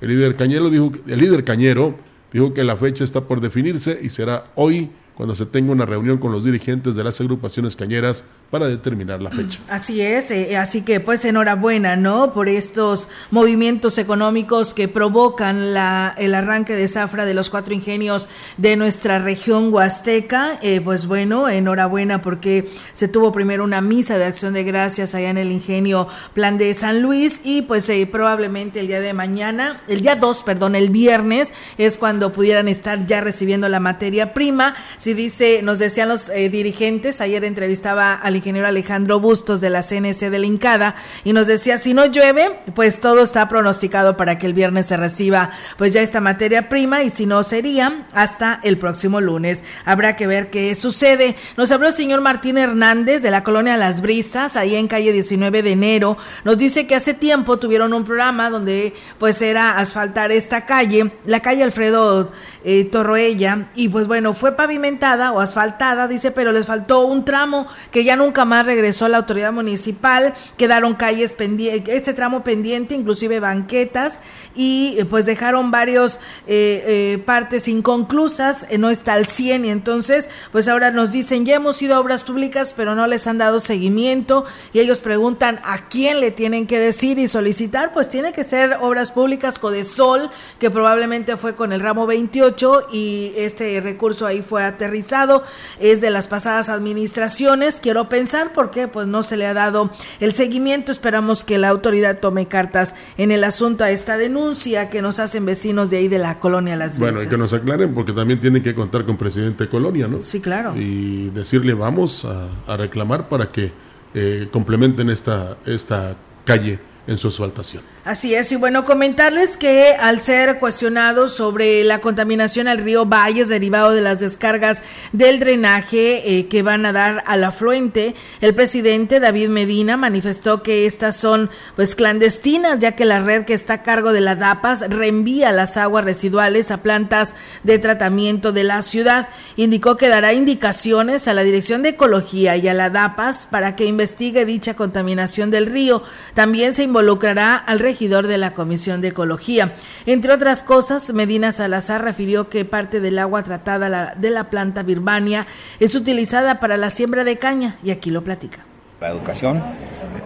El 0.02 0.12
el 0.12 1.20
líder 1.20 1.44
cañero 1.44 1.96
dijo 2.32 2.54
que 2.54 2.64
la 2.64 2.78
fecha 2.78 3.04
está 3.04 3.22
por 3.22 3.42
definirse 3.42 4.00
y 4.04 4.10
será 4.10 4.44
hoy 4.54 4.92
cuando 5.18 5.34
se 5.34 5.48
tenga 5.48 5.72
una 5.72 5.88
reunión 5.88 6.20
con 6.20 6.32
los 6.32 6.44
dirigentes 6.44 6.96
de 6.96 7.04
las 7.04 7.20
agrupaciones 7.20 7.76
cañeras 7.76 8.24
para 8.52 8.68
determinar 8.68 9.20
la 9.20 9.32
fecha. 9.32 9.60
Así 9.68 10.00
es, 10.00 10.30
eh, 10.30 10.56
así 10.58 10.84
que 10.84 11.00
pues 11.00 11.26
enhorabuena, 11.26 11.96
¿no? 11.96 12.32
Por 12.32 12.48
estos 12.50 13.10
movimientos 13.32 13.98
económicos 13.98 14.76
que 14.76 14.88
provocan 14.88 15.74
la, 15.74 16.14
el 16.18 16.36
arranque 16.36 16.76
de 16.76 16.88
zafra 16.88 17.26
de 17.26 17.34
los 17.34 17.50
cuatro 17.50 17.74
ingenios 17.74 18.28
de 18.58 18.78
nuestra 18.78 19.18
región 19.18 19.74
huasteca. 19.74 20.60
Eh, 20.62 20.82
pues 20.82 21.08
bueno, 21.08 21.50
enhorabuena 21.50 22.22
porque 22.22 22.72
se 22.94 23.08
tuvo 23.08 23.32
primero 23.32 23.64
una 23.64 23.82
misa 23.82 24.18
de 24.18 24.26
acción 24.26 24.54
de 24.54 24.64
gracias 24.64 25.16
allá 25.16 25.32
en 25.32 25.40
el 25.40 25.52
ingenio 25.52 26.08
Plan 26.34 26.60
de 26.60 26.74
San 26.76 27.02
Luis 27.02 27.42
y 27.44 27.64
pues 27.64 27.90
eh, 27.90 28.08
probablemente 28.10 28.80
el 28.80 28.88
día 28.88 29.00
de 29.00 29.14
mañana, 29.14 29.82
el 29.88 30.02
día 30.02 30.16
2, 30.16 30.44
perdón, 30.44 30.76
el 30.76 30.92
viernes 30.92 31.54
es 31.80 31.98
cuando 31.98 32.32
pudieran 32.32 32.68
estar 32.68 33.08
ya 33.08 33.20
recibiendo 33.20 33.68
la 33.68 33.80
materia 33.80 34.36
prima. 34.36 34.76
Si 35.08 35.14
dice, 35.14 35.62
nos 35.64 35.80
decían 35.80 36.10
los 36.10 36.28
dirigentes, 36.28 37.22
ayer 37.22 37.46
entrevistaba 37.46 38.14
al 38.14 38.36
ingeniero 38.36 38.68
Alejandro 38.68 39.22
Bustos 39.22 39.62
de 39.62 39.70
la 39.70 39.82
CNC 39.82 40.30
de 40.30 40.38
la 40.38 40.46
Incada 40.48 40.96
y 41.24 41.32
nos 41.32 41.48
decía, 41.48 41.78
si 41.78 41.94
no 41.94 42.08
llueve, 42.08 42.60
pues 42.76 43.00
todo 43.00 43.24
está 43.24 43.48
pronosticado 43.48 44.18
para 44.18 44.38
que 44.38 44.48
el 44.48 44.54
viernes 44.54 44.88
se 44.88 44.98
reciba 44.98 45.52
pues 45.78 45.94
ya 45.94 46.02
esta 46.02 46.20
materia 46.20 46.68
prima 46.68 47.04
y 47.04 47.10
si 47.10 47.26
no 47.26 47.42
sería 47.44 48.06
hasta 48.12 48.60
el 48.64 48.78
próximo 48.78 49.22
lunes. 49.22 49.64
Habrá 49.86 50.18
que 50.18 50.28
ver 50.28 50.50
qué 50.50 50.76
sucede. 50.76 51.38
Nos 51.56 51.72
habló 51.72 51.88
el 51.88 51.94
señor 51.94 52.20
Martín 52.20 52.58
Hernández 52.58 53.22
de 53.22 53.32
la 53.32 53.46
colonia 53.46 53.78
Las 53.78 54.02
Brisas, 54.02 54.58
ahí 54.58 54.76
en 54.76 54.90
calle 54.90 55.14
19 55.14 55.64
de 55.64 55.72
enero. 55.72 56.18
Nos 56.44 56.58
dice 56.58 56.86
que 56.86 56.96
hace 56.96 57.14
tiempo 57.14 57.60
tuvieron 57.60 57.94
un 57.94 58.04
programa 58.04 58.50
donde 58.50 58.94
pues 59.20 59.42
era 59.42 59.78
asfaltar 59.78 60.34
esta 60.34 60.66
calle, 60.66 61.12
la 61.26 61.40
calle 61.40 61.64
Alfredo 61.64 62.30
eh, 62.70 62.84
Torroella, 62.84 63.70
y 63.76 63.88
pues 63.88 64.08
bueno, 64.08 64.34
fue 64.34 64.58
pavimentada 64.58 65.32
o 65.32 65.40
asfaltada, 65.40 66.10
dice, 66.10 66.32
pero 66.32 66.52
les 66.52 66.66
faltó 66.66 67.06
un 67.06 67.24
tramo 67.24 67.66
que 67.92 68.04
ya 68.04 68.18
nunca 68.18 68.44
más 68.44 68.66
regresó 68.66 69.08
la 69.08 69.16
autoridad 69.16 69.54
municipal, 69.54 70.34
quedaron 70.58 70.96
calles 70.96 71.32
pendientes, 71.32 71.96
este 71.96 72.14
tramo 72.14 72.44
pendiente, 72.44 72.94
inclusive 72.94 73.40
banquetas, 73.40 74.20
y 74.54 74.98
eh, 74.98 75.06
pues 75.06 75.26
dejaron 75.26 75.72
varios 75.72 76.20
eh, 76.46 77.24
partes 77.26 77.70
inconclusas, 77.70 78.66
no 78.78 78.90
está 78.90 79.14
al 79.14 79.28
100, 79.28 79.64
y 79.64 79.70
entonces 79.70 80.28
pues 80.52 80.68
ahora 80.68 80.92
nos 80.92 81.10
dicen, 81.10 81.46
ya 81.46 81.56
hemos 81.56 81.82
ido 81.82 81.96
a 81.96 82.02
obras 82.02 82.26
públicas, 82.26 82.74
pero 82.76 82.96
no 82.96 83.08
les 83.08 83.28
han 83.28 83.38
dado 83.38 83.62
seguimiento, 83.62 84.44
y 84.74 84.80
ellos 84.82 85.00
preguntan 85.00 85.62
a 85.64 85.88
quién 85.88 86.20
le 86.20 86.32
tienen 86.32 86.68
que 86.68 86.80
decir 86.80 87.18
y 87.18 87.30
solicitar, 87.30 87.94
pues 87.94 88.10
tiene 88.10 88.34
que 88.34 88.44
ser 88.44 88.76
obras 88.82 89.12
públicas 89.12 89.58
Codesol, 89.58 90.30
que 90.60 90.70
probablemente 90.70 91.38
fue 91.38 91.56
con 91.56 91.72
el 91.72 91.80
ramo 91.80 92.06
28, 92.06 92.57
y 92.92 93.34
este 93.36 93.80
recurso 93.82 94.26
ahí 94.26 94.42
fue 94.42 94.64
aterrizado, 94.64 95.44
es 95.80 96.02
de 96.02 96.10
las 96.10 96.28
pasadas 96.28 96.70
administraciones, 96.70 97.80
quiero 97.80 98.10
pensar, 98.10 98.52
porque 98.54 98.88
pues 98.88 99.08
no 99.08 99.24
se 99.24 99.38
le 99.38 99.46
ha 99.46 99.54
dado 99.54 99.92
el 100.20 100.34
seguimiento, 100.34 100.92
esperamos 100.92 101.44
que 101.44 101.58
la 101.58 101.70
autoridad 101.70 102.20
tome 102.20 102.48
cartas 102.48 102.96
en 103.18 103.32
el 103.32 103.44
asunto 103.44 103.84
a 103.84 103.92
esta 103.92 104.18
denuncia 104.18 104.90
que 104.90 105.02
nos 105.02 105.20
hacen 105.20 105.46
vecinos 105.46 105.90
de 105.90 105.98
ahí 105.98 106.08
de 106.08 106.20
la 106.20 106.40
colonia 106.40 106.76
Las 106.76 106.98
Brisas. 106.98 107.14
Bueno, 107.14 107.24
y 107.24 107.30
que 107.30 107.38
nos 107.38 107.54
aclaren 107.54 107.94
porque 107.94 108.14
también 108.14 108.40
tienen 108.40 108.64
que 108.64 108.74
contar 108.74 109.06
con 109.06 109.18
presidente 109.18 109.66
de 109.66 109.70
colonia, 109.70 110.08
¿no? 110.08 110.20
Sí, 110.20 110.42
claro. 110.42 110.74
Y 110.76 111.30
decirle 111.30 111.74
vamos 111.74 112.26
a, 112.26 112.48
a 112.72 112.78
reclamar 112.78 113.30
para 113.30 113.50
que 113.50 113.72
eh, 114.14 114.48
complementen 114.52 115.10
esta, 115.10 115.58
esta 115.66 116.16
calle 116.44 116.80
en 117.06 117.18
su 117.18 117.28
asfaltación. 117.28 117.84
Así 118.08 118.34
es, 118.34 118.54
y 118.54 118.56
bueno, 118.56 118.86
comentarles 118.86 119.58
que 119.58 119.90
al 120.00 120.22
ser 120.22 120.60
cuestionados 120.60 121.36
sobre 121.36 121.84
la 121.84 122.00
contaminación 122.00 122.70
al 122.70 122.78
río 122.78 123.06
Valles 123.06 123.50
derivado 123.50 123.92
de 123.92 124.00
las 124.00 124.22
descargas 124.22 124.82
del 125.12 125.42
drenaje 125.42 126.38
eh, 126.38 126.48
que 126.48 126.64
van 126.64 126.86
a 126.86 126.94
dar 126.94 127.22
al 127.28 127.44
afluente, 127.44 128.16
el 128.40 128.56
presidente 128.56 129.20
David 129.20 129.50
Medina 129.50 129.98
manifestó 129.98 130.64
que 130.64 130.86
estas 130.86 131.18
son 131.18 131.50
pues 131.76 131.96
clandestinas, 131.96 132.80
ya 132.80 132.94
que 132.94 133.04
la 133.04 133.20
red 133.20 133.44
que 133.44 133.54
está 133.54 133.74
a 133.74 133.84
cargo 133.84 134.14
de 134.14 134.22
la 134.22 134.36
DAPAS 134.36 134.86
reenvía 134.88 135.52
las 135.52 135.76
aguas 135.76 136.06
residuales 136.06 136.72
a 136.72 136.82
plantas 136.84 137.36
de 137.64 137.78
tratamiento 137.78 138.54
de 138.54 138.64
la 138.64 138.84
ciudad. 138.84 139.28
Indicó 139.58 139.98
que 139.98 140.08
dará 140.08 140.32
indicaciones 140.32 141.28
a 141.28 141.34
la 141.34 141.44
Dirección 141.44 141.82
de 141.82 141.90
Ecología 141.90 142.56
y 142.56 142.70
a 142.70 142.74
la 142.74 142.90
DAPAS 142.90 143.50
para 143.52 143.76
que 143.76 143.84
investigue 143.84 144.46
dicha 144.46 144.76
contaminación 144.76 145.52
del 145.52 145.66
río. 145.66 146.04
También 146.36 146.74
se 146.74 146.84
involucrará 146.84 147.58
al 147.58 147.82
regidor 147.98 148.28
de 148.28 148.38
la 148.38 148.54
Comisión 148.54 149.02
de 149.02 149.08
Ecología. 149.08 149.74
Entre 150.06 150.32
otras 150.32 150.62
cosas, 150.62 151.12
Medina 151.14 151.52
Salazar 151.52 152.04
refirió 152.04 152.48
que 152.48 152.64
parte 152.64 153.00
del 153.00 153.18
agua 153.18 153.42
tratada 153.42 154.14
de 154.16 154.30
la 154.30 154.52
planta 154.52 154.84
Birmania 154.84 155.48
es 155.80 155.96
utilizada 155.96 156.60
para 156.60 156.78
la 156.78 156.92
siembra 156.92 157.24
de 157.24 157.38
caña 157.38 157.78
y 157.82 157.90
aquí 157.90 158.12
lo 158.12 158.24
platica. 158.24 158.60
La 159.02 159.10
educación, 159.10 159.64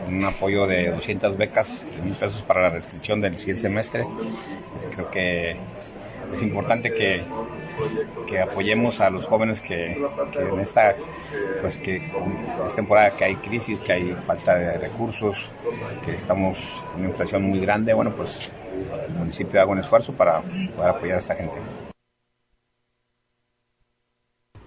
un 0.09 0.25
apoyo 0.25 0.67
de 0.67 0.91
200 0.91 1.37
becas 1.37 1.85
mil 2.03 2.13
pesos 2.13 2.41
para 2.41 2.61
la 2.61 2.71
restricción 2.71 3.21
del 3.21 3.37
siguiente 3.37 3.61
semestre. 3.61 4.05
Creo 4.93 5.09
que 5.09 5.51
es 6.33 6.43
importante 6.43 6.93
que, 6.93 7.23
que 8.27 8.39
apoyemos 8.39 8.99
a 8.99 9.09
los 9.09 9.25
jóvenes 9.25 9.61
que, 9.61 9.93
en 9.93 10.59
esta 10.59 10.95
pues 11.61 11.77
que 11.77 12.11
es 12.65 12.75
temporada 12.75 13.11
que 13.11 13.25
hay 13.25 13.35
crisis, 13.35 13.79
que 13.79 13.93
hay 13.93 14.15
falta 14.25 14.55
de 14.55 14.77
recursos, 14.77 15.49
que 16.05 16.15
estamos 16.15 16.83
en 16.95 17.01
una 17.01 17.09
inflación 17.09 17.43
muy 17.43 17.59
grande, 17.59 17.93
bueno 17.93 18.11
pues 18.15 18.51
el 19.07 19.13
municipio 19.13 19.61
haga 19.61 19.71
un 19.71 19.79
esfuerzo 19.79 20.13
para 20.13 20.41
poder 20.41 20.89
apoyar 20.89 21.15
a 21.17 21.19
esta 21.19 21.35
gente. 21.35 21.55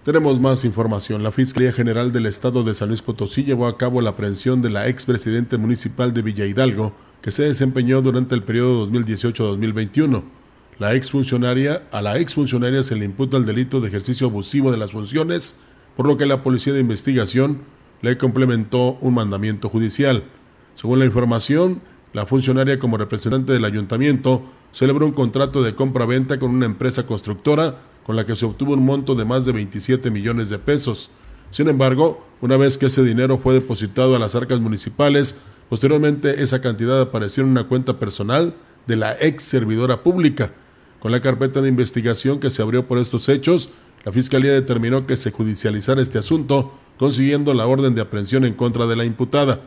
Tenemos 0.05 0.39
más 0.39 0.63
información. 0.65 1.23
La 1.23 1.31
Fiscalía 1.31 1.73
General 1.73 2.11
del 2.11 2.27
Estado 2.27 2.63
de 2.63 2.75
San 2.75 2.89
Luis 2.89 3.01
Potosí 3.01 3.43
llevó 3.43 3.65
a 3.65 3.75
cabo 3.75 4.01
la 4.01 4.11
aprehensión 4.11 4.61
de 4.61 4.69
la 4.69 4.87
expresidente 4.87 5.57
municipal 5.57 6.13
de 6.13 6.21
Villa 6.21 6.45
Hidalgo, 6.45 6.93
que 7.23 7.31
se 7.31 7.41
desempeñó 7.41 8.03
durante 8.03 8.35
el 8.35 8.43
periodo 8.43 8.85
2018-2021. 8.87 10.21
La 10.77 10.93
exfuncionaria, 10.93 11.83
a 11.93 12.01
la 12.01 12.19
exfuncionaria 12.19 12.83
se 12.83 12.97
le 12.97 13.05
imputa 13.05 13.37
el 13.37 13.45
delito 13.45 13.79
de 13.79 13.87
ejercicio 13.87 14.27
abusivo 14.27 14.73
de 14.73 14.77
las 14.77 14.91
funciones, 14.91 15.55
por 15.95 16.05
lo 16.05 16.17
que 16.17 16.25
la 16.25 16.43
Policía 16.43 16.73
de 16.73 16.81
Investigación 16.81 17.61
le 18.01 18.17
complementó 18.17 18.97
un 18.99 19.13
mandamiento 19.13 19.69
judicial. 19.69 20.23
Según 20.73 20.99
la 20.99 21.05
información, 21.05 21.81
la 22.11 22.25
funcionaria 22.25 22.77
como 22.77 22.97
representante 22.97 23.53
del 23.53 23.63
ayuntamiento 23.63 24.43
celebró 24.73 25.05
un 25.05 25.13
contrato 25.13 25.63
de 25.63 25.75
compra-venta 25.75 26.39
con 26.39 26.51
una 26.51 26.65
empresa 26.65 27.07
constructora 27.07 27.77
con 28.05 28.17
la 28.17 28.25
que 28.25 28.35
se 28.35 28.45
obtuvo 28.45 28.73
un 28.73 28.85
monto 28.85 29.15
de 29.15 29.23
más 29.23 29.45
de 29.45 29.53
27 29.53 30.11
millones 30.11 30.49
de 30.49 30.59
pesos. 30.59 31.09
Sin 31.51 31.69
embargo, 31.69 32.25
una 32.41 32.57
vez 32.57 32.77
que 32.77 32.87
ese 32.87 33.01
dinero 33.01 33.37
fue 33.37 33.53
depositado 33.53 34.13
a 34.13 34.19
las 34.19 34.35
arcas 34.35 34.59
municipales, 34.59 35.37
posteriormente 35.69 36.43
esa 36.43 36.61
cantidad 36.61 36.99
apareció 36.99 37.43
en 37.43 37.49
una 37.51 37.63
cuenta 37.63 37.97
personal 37.97 38.53
de 38.87 38.97
la 38.97 39.15
ex 39.21 39.43
servidora 39.43 40.03
pública. 40.03 40.51
Con 41.05 41.11
la 41.11 41.21
carpeta 41.21 41.61
de 41.61 41.69
investigación 41.69 42.39
que 42.39 42.49
se 42.49 42.63
abrió 42.63 42.87
por 42.87 42.97
estos 42.97 43.29
hechos, 43.29 43.69
la 44.05 44.11
Fiscalía 44.11 44.51
determinó 44.53 45.05
que 45.05 45.17
se 45.17 45.29
judicializara 45.29 46.01
este 46.01 46.17
asunto, 46.17 46.73
consiguiendo 46.97 47.53
la 47.53 47.67
orden 47.67 47.93
de 47.93 48.01
aprehensión 48.01 48.43
en 48.43 48.55
contra 48.55 48.87
de 48.87 48.95
la 48.95 49.05
imputada. 49.05 49.59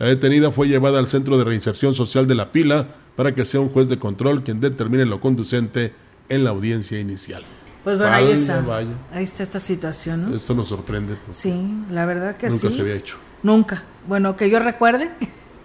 La 0.00 0.06
detenida 0.06 0.50
fue 0.50 0.66
llevada 0.66 0.98
al 0.98 1.06
Centro 1.06 1.38
de 1.38 1.44
Reinserción 1.44 1.94
Social 1.94 2.26
de 2.26 2.34
La 2.34 2.50
Pila 2.50 2.88
para 3.14 3.32
que 3.32 3.44
sea 3.44 3.60
un 3.60 3.68
juez 3.68 3.88
de 3.88 4.00
control 4.00 4.42
quien 4.42 4.58
determine 4.58 5.06
lo 5.06 5.20
conducente 5.20 5.92
en 6.28 6.42
la 6.42 6.50
audiencia 6.50 6.98
inicial. 6.98 7.44
Pues 7.84 7.96
bueno, 7.96 8.12
ahí 8.12 8.24
Vaya, 8.24 8.34
está. 8.34 8.60
vaya. 8.62 8.88
Ahí 9.12 9.22
está 9.22 9.44
esta 9.44 9.60
situación, 9.60 10.30
¿no? 10.30 10.34
Esto 10.34 10.52
nos 10.52 10.66
sorprende. 10.66 11.16
Sí, 11.30 11.54
la 11.92 12.06
verdad 12.06 12.36
que 12.36 12.48
Nunca 12.50 12.70
sí. 12.70 12.74
se 12.74 12.80
había 12.80 12.94
hecho. 12.96 13.18
Nunca. 13.44 13.84
Bueno, 14.08 14.36
que 14.36 14.50
yo 14.50 14.58
recuerde. 14.58 15.10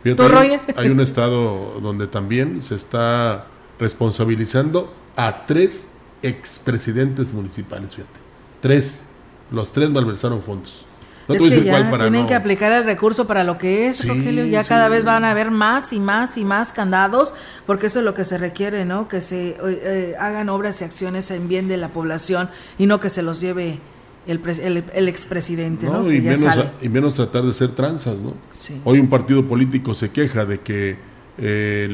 Fíjate, 0.03 0.13
¿Tú, 0.15 0.37
hay, 0.37 0.49
Roger? 0.59 0.75
hay 0.77 0.89
un 0.89 0.99
estado 0.99 1.79
donde 1.81 2.05
también 2.05 2.61
se 2.61 2.75
está 2.75 3.47
responsabilizando 3.79 4.93
a 5.17 5.45
tres 5.45 5.89
expresidentes 6.21 7.33
municipales, 7.33 7.95
fíjate. 7.95 8.19
Tres. 8.61 9.07
Los 9.51 9.71
tres 9.73 9.91
malversaron 9.91 10.41
fondos. 10.43 10.85
No 11.27 11.35
es 11.35 11.41
que 11.41 11.63
ya 11.63 11.89
para 11.91 12.03
tienen 12.05 12.21
no- 12.21 12.27
que 12.27 12.35
aplicar 12.35 12.71
el 12.71 12.85
recurso 12.85 13.27
para 13.27 13.43
lo 13.43 13.57
que 13.57 13.87
es, 13.87 13.97
Sí, 13.97 14.07
Rogelio. 14.07 14.45
Ya 14.45 14.63
sí. 14.63 14.69
cada 14.69 14.87
vez 14.87 15.03
van 15.03 15.25
a 15.25 15.31
haber 15.31 15.51
más 15.51 15.91
y 15.91 15.99
más 15.99 16.37
y 16.37 16.45
más 16.45 16.71
candados, 16.71 17.33
porque 17.65 17.87
eso 17.87 17.99
es 17.99 18.05
lo 18.05 18.13
que 18.13 18.23
se 18.23 18.37
requiere, 18.37 18.85
¿no? 18.85 19.09
Que 19.09 19.19
se 19.19 19.49
eh, 19.49 19.57
eh, 19.61 20.15
hagan 20.19 20.47
obras 20.47 20.79
y 20.79 20.85
acciones 20.85 21.29
en 21.31 21.49
bien 21.49 21.67
de 21.67 21.75
la 21.75 21.89
población 21.89 22.49
y 22.77 22.85
no 22.85 23.01
que 23.01 23.09
se 23.09 23.23
los 23.23 23.41
lleve 23.41 23.79
el, 24.25 24.41
pres- 24.41 24.59
el, 24.63 24.85
el 24.93 25.09
expresidente, 25.09 25.87
¿no? 25.87 26.03
Menos, 26.03 26.57
y 26.81 26.87
menos 26.89 27.15
tratar 27.15 27.43
de 27.43 27.51
ser 27.51 27.71
tranzas, 27.71 28.19
¿no? 28.19 28.33
Sí. 28.53 28.79
Hoy 28.85 28.99
un 28.99 29.09
partido 29.09 29.45
político 29.49 29.93
se 29.93 30.11
queja 30.11 30.45
de 30.45 30.61
que 30.61 30.97
eh, 31.37 31.87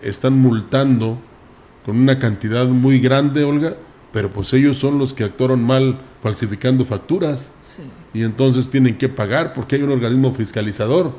le 0.00 0.08
están 0.08 0.32
multando 0.38 1.18
con 1.86 1.96
una 1.98 2.18
cantidad 2.18 2.66
muy 2.66 2.98
grande, 2.98 3.44
Olga, 3.44 3.76
pero 4.12 4.30
pues 4.32 4.52
ellos 4.52 4.76
son 4.76 4.98
los 4.98 5.14
que 5.14 5.24
actuaron 5.24 5.62
mal 5.62 6.00
falsificando 6.22 6.84
facturas 6.84 7.52
Sí. 7.60 7.82
y 8.12 8.24
entonces 8.24 8.68
tienen 8.70 8.98
que 8.98 9.08
pagar 9.08 9.54
porque 9.54 9.76
hay 9.76 9.82
un 9.82 9.90
organismo 9.92 10.34
fiscalizador 10.34 11.12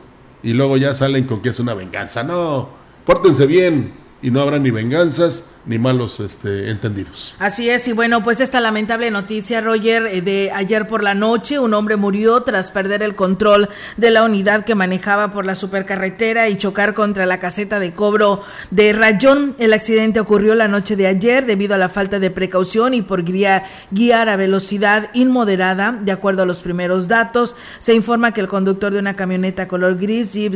y 0.44 0.54
luego 0.54 0.76
ya 0.78 0.94
salen 0.94 1.26
con 1.26 1.42
que 1.42 1.50
es 1.50 1.60
una 1.60 1.74
venganza. 1.74 2.24
No, 2.24 2.70
pórtense 3.06 3.46
bien 3.48 3.92
y 4.22 4.30
no 4.32 4.42
habrá 4.42 4.60
ni 4.60 4.70
venganzas 4.72 5.52
ni 5.68 5.78
malos 5.78 6.20
este, 6.20 6.70
entendidos. 6.70 7.36
Así 7.40 7.70
es, 7.70 7.88
y 7.88 7.94
bueno, 7.94 8.24
pues 8.24 8.40
esta 8.40 8.62
lamentable 8.62 9.12
noticia, 9.12 9.62
Roger, 9.62 10.08
eh, 10.08 10.22
de 10.22 10.52
ayer 10.54 10.88
por 10.88 11.04
la 11.04 11.14
noche, 11.14 11.60
un 11.60 11.74
hombre 11.74 11.98
murió 11.98 12.42
tras 12.44 12.72
perder 12.72 13.04
el 13.04 13.16
control 13.16 13.70
de 13.98 14.12
la 14.12 14.24
unidad 14.24 14.64
que 14.64 14.76
manejaba 14.76 15.32
por 15.32 15.46
la 15.46 15.56
supercarretera 15.56 16.50
y 16.50 16.56
chocar 16.56 16.94
contra 16.94 17.26
la 17.26 17.40
caseta 17.40 17.80
de 17.80 17.94
cobro 17.94 18.44
de 18.72 18.94
Rayón. 18.94 19.56
El 19.60 19.74
accidente 19.74 20.20
ocurrió 20.22 20.56
la 20.56 20.70
noche 20.70 20.96
de 20.96 21.08
ayer 21.08 21.46
debido 21.46 21.76
a 21.76 21.78
la 21.78 21.90
falta 21.90 22.20
de 22.20 22.32
precaución 22.32 22.94
y 22.94 23.02
por 23.02 23.24
guiar, 23.24 24.30
a 24.30 24.36
velocidad 24.38 25.10
inmoderada. 25.14 26.00
De 26.02 26.12
acuerdo 26.12 26.44
a 26.44 26.46
los 26.46 26.62
primeros 26.62 27.08
datos, 27.08 27.56
se 27.80 27.94
informa 27.94 28.34
que 28.34 28.42
el 28.42 28.48
conductor 28.48 28.94
de 28.94 29.00
una 29.00 29.16
camioneta 29.16 29.68
color 29.68 29.98
gris 29.98 30.32
Jeep 30.34 30.56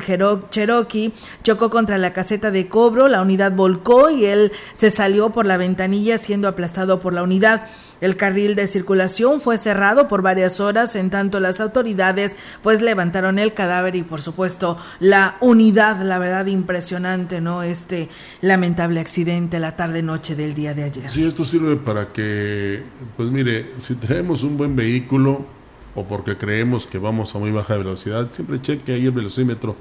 Cherokee 0.50 1.14
chocó 1.44 1.70
contra 1.70 1.98
la 1.98 2.14
caseta 2.14 2.52
de 2.52 2.68
cobro, 2.68 3.08
la 3.08 3.22
unidad 3.22 3.52
volcó 3.52 4.10
y 4.10 4.26
él 4.26 4.52
se 4.74 4.90
salió 5.02 5.32
por 5.32 5.48
la 5.48 5.58
ventanilla 5.58 6.20
siendo 6.20 6.48
aplastado 6.48 7.00
por 7.00 7.12
la 7.12 7.24
unidad. 7.24 7.68
El 8.02 8.18
carril 8.18 8.54
de 8.54 8.68
circulación 8.68 9.42
fue 9.42 9.58
cerrado 9.58 10.08
por 10.08 10.22
varias 10.22 10.60
horas, 10.60 10.96
en 10.96 11.10
tanto 11.10 11.40
las 11.40 11.60
autoridades 11.60 12.36
pues 12.62 12.84
levantaron 12.84 13.40
el 13.40 13.56
cadáver 13.56 13.96
y 13.96 14.04
por 14.04 14.22
supuesto 14.22 14.78
la 15.00 15.38
unidad, 15.42 16.04
la 16.04 16.20
verdad 16.20 16.46
impresionante, 16.46 17.42
¿no? 17.42 17.64
Este 17.64 18.10
lamentable 18.42 19.00
accidente 19.00 19.60
la 19.60 19.76
tarde 19.76 20.04
noche 20.04 20.36
del 20.36 20.54
día 20.54 20.76
de 20.76 20.84
ayer. 20.84 21.10
Sí, 21.10 21.26
esto 21.26 21.46
sirve 21.46 21.78
para 21.78 22.14
que, 22.14 22.84
pues 23.18 23.32
mire, 23.32 23.72
si 23.78 23.96
tenemos 23.96 24.44
un 24.44 24.56
buen 24.56 24.76
vehículo 24.76 25.48
o 25.96 26.04
porque 26.04 26.38
creemos 26.38 26.86
que 26.86 27.00
vamos 27.00 27.34
a 27.34 27.40
muy 27.40 27.50
baja 27.50 27.76
velocidad, 27.76 28.30
siempre 28.30 28.62
cheque 28.62 28.94
ahí 28.94 29.08
el 29.08 29.14
velocímetro 29.14 29.76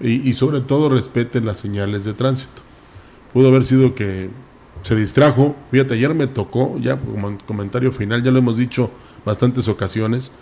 y, 0.00 0.30
y 0.30 0.32
sobre 0.34 0.60
todo 0.60 0.88
respeten 0.90 1.44
las 1.44 1.58
señales 1.58 2.04
de 2.04 2.14
tránsito. 2.14 2.62
Pudo 3.34 3.48
haber 3.48 3.64
sido 3.64 3.94
que 3.94 4.30
se 4.82 4.94
distrajo, 4.94 5.56
fíjate, 5.70 5.94
ayer 5.94 6.14
me 6.14 6.28
tocó, 6.28 6.78
ya 6.78 6.96
como 6.96 7.36
comentario 7.46 7.90
final, 7.90 8.22
ya 8.22 8.30
lo 8.30 8.38
hemos 8.38 8.56
dicho 8.56 8.90
bastantes 9.24 9.66
ocasiones, 9.66 10.32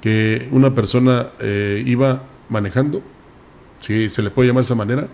que 0.00 0.48
una 0.50 0.74
persona 0.74 1.28
eh, 1.40 1.82
iba 1.84 2.22
manejando, 2.48 3.02
si 3.82 4.08
se 4.08 4.22
le 4.22 4.30
puede 4.30 4.48
llamar 4.48 4.62
de 4.62 4.66
esa 4.66 4.74
manera, 4.74 5.08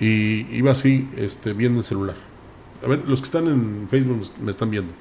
y 0.00 0.46
iba 0.56 0.72
así, 0.72 1.08
este, 1.16 1.52
viendo 1.52 1.78
el 1.78 1.84
celular. 1.84 2.16
A 2.84 2.88
ver, 2.88 3.02
los 3.06 3.20
que 3.20 3.26
están 3.26 3.46
en 3.46 3.86
Facebook 3.88 4.26
me 4.40 4.50
están 4.50 4.70
viendo. 4.70 4.92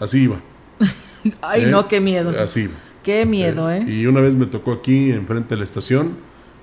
Así 0.00 0.24
iba. 0.24 0.40
Ay, 1.42 1.62
¿eh? 1.62 1.66
no, 1.66 1.86
qué 1.86 2.00
miedo. 2.00 2.34
Así 2.42 2.62
iba. 2.62 2.74
Qué 3.04 3.24
miedo, 3.24 3.70
¿eh? 3.70 3.84
Y 3.86 4.06
una 4.06 4.20
vez 4.20 4.34
me 4.34 4.46
tocó 4.46 4.72
aquí, 4.72 5.12
enfrente 5.12 5.50
de 5.50 5.58
la 5.58 5.64
estación, 5.64 6.16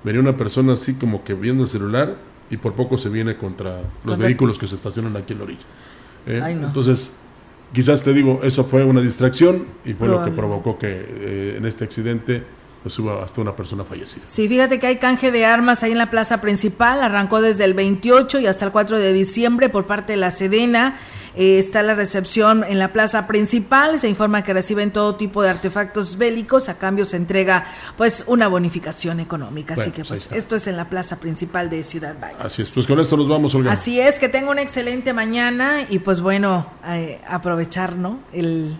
venía 0.04 0.20
una 0.20 0.36
persona 0.36 0.74
así 0.74 0.92
como 0.92 1.24
que 1.24 1.32
viendo 1.32 1.62
el 1.62 1.68
celular 1.68 2.16
y 2.50 2.56
por 2.56 2.72
poco 2.74 2.96
se 2.98 3.08
viene 3.08 3.36
contra 3.36 3.76
los 3.80 3.82
Contra- 4.04 4.26
vehículos 4.26 4.58
que 4.58 4.66
se 4.66 4.74
estacionan 4.74 5.16
aquí 5.16 5.32
en 5.32 5.38
la 5.38 5.44
orilla. 5.44 5.60
¿eh? 6.26 6.40
Ay, 6.42 6.54
no. 6.54 6.66
Entonces, 6.68 7.12
quizás 7.72 8.02
te 8.02 8.12
digo, 8.12 8.40
eso 8.42 8.64
fue 8.64 8.84
una 8.84 9.00
distracción 9.00 9.66
y 9.84 9.92
fue 9.94 10.08
lo 10.08 10.24
que 10.24 10.30
provocó 10.30 10.78
que 10.78 10.88
eh, 10.90 11.54
en 11.58 11.66
este 11.66 11.84
accidente 11.84 12.42
pues 12.82 12.96
hubo 13.00 13.10
hasta 13.20 13.40
una 13.40 13.56
persona 13.56 13.84
fallecida. 13.84 14.22
Sí, 14.26 14.48
fíjate 14.48 14.78
que 14.78 14.86
hay 14.86 14.96
canje 14.98 15.32
de 15.32 15.44
armas 15.44 15.82
ahí 15.82 15.90
en 15.92 15.98
la 15.98 16.10
plaza 16.10 16.40
principal, 16.40 17.02
arrancó 17.02 17.40
desde 17.40 17.64
el 17.64 17.74
28 17.74 18.38
y 18.40 18.46
hasta 18.46 18.64
el 18.64 18.70
4 18.72 18.98
de 18.98 19.12
diciembre 19.12 19.68
por 19.68 19.86
parte 19.86 20.12
de 20.12 20.16
la 20.18 20.30
Sedena. 20.30 20.96
Eh, 21.40 21.60
está 21.60 21.84
la 21.84 21.94
recepción 21.94 22.64
en 22.64 22.80
la 22.80 22.92
plaza 22.92 23.28
principal, 23.28 24.00
se 24.00 24.08
informa 24.08 24.42
que 24.42 24.52
reciben 24.52 24.90
todo 24.90 25.14
tipo 25.14 25.40
de 25.40 25.50
artefactos 25.50 26.18
bélicos, 26.18 26.68
a 26.68 26.78
cambio 26.78 27.04
se 27.04 27.16
entrega 27.16 27.64
pues 27.96 28.24
una 28.26 28.48
bonificación 28.48 29.20
económica. 29.20 29.74
Así 29.74 29.92
que 29.92 30.04
pues 30.04 30.26
pues 30.26 30.32
esto 30.32 30.56
es 30.56 30.66
en 30.66 30.76
la 30.76 30.88
plaza 30.88 31.20
principal 31.20 31.70
de 31.70 31.84
Ciudad 31.84 32.16
Valle. 32.20 32.34
Así 32.40 32.62
es, 32.62 32.72
pues 32.72 32.88
con 32.88 32.98
esto 32.98 33.16
nos 33.16 33.28
vamos, 33.28 33.54
Olga. 33.54 33.70
Así 33.70 34.00
es, 34.00 34.18
que 34.18 34.28
tenga 34.28 34.50
una 34.50 34.62
excelente 34.62 35.12
mañana 35.12 35.82
y 35.88 36.00
pues 36.00 36.20
bueno, 36.20 36.66
eh, 36.84 37.20
aprovechar, 37.28 37.94
¿no? 37.94 38.18
El... 38.32 38.76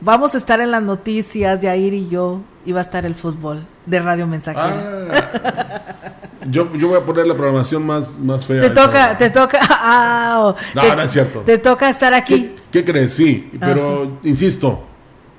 Vamos 0.00 0.34
a 0.34 0.38
estar 0.38 0.60
en 0.60 0.70
las 0.70 0.82
noticias, 0.82 1.60
Yair 1.60 1.92
y 1.92 2.08
yo, 2.08 2.40
y 2.64 2.72
va 2.72 2.78
a 2.78 2.82
estar 2.82 3.04
el 3.04 3.14
fútbol 3.14 3.66
de 3.84 4.00
Radio 4.00 4.26
Mensajero. 4.26 4.74
Yo, 6.48 6.72
yo 6.74 6.88
voy 6.88 6.96
a 6.98 7.04
poner 7.04 7.26
la 7.26 7.34
programación 7.34 7.84
más, 7.84 8.18
más 8.18 8.46
fea. 8.46 8.60
Te 8.62 8.70
toca, 8.70 9.18
te 9.18 9.30
toca, 9.30 9.58
ah, 9.70 10.40
oh, 10.42 10.56
No, 10.74 10.82
te- 10.82 10.96
no 10.96 11.02
es 11.02 11.10
cierto. 11.10 11.40
Te 11.40 11.58
toca 11.58 11.90
estar 11.90 12.14
aquí. 12.14 12.54
¿Qué 12.70 12.84
crees? 12.84 13.12
Sí, 13.12 13.50
pero 13.60 14.18
insisto, 14.22 14.84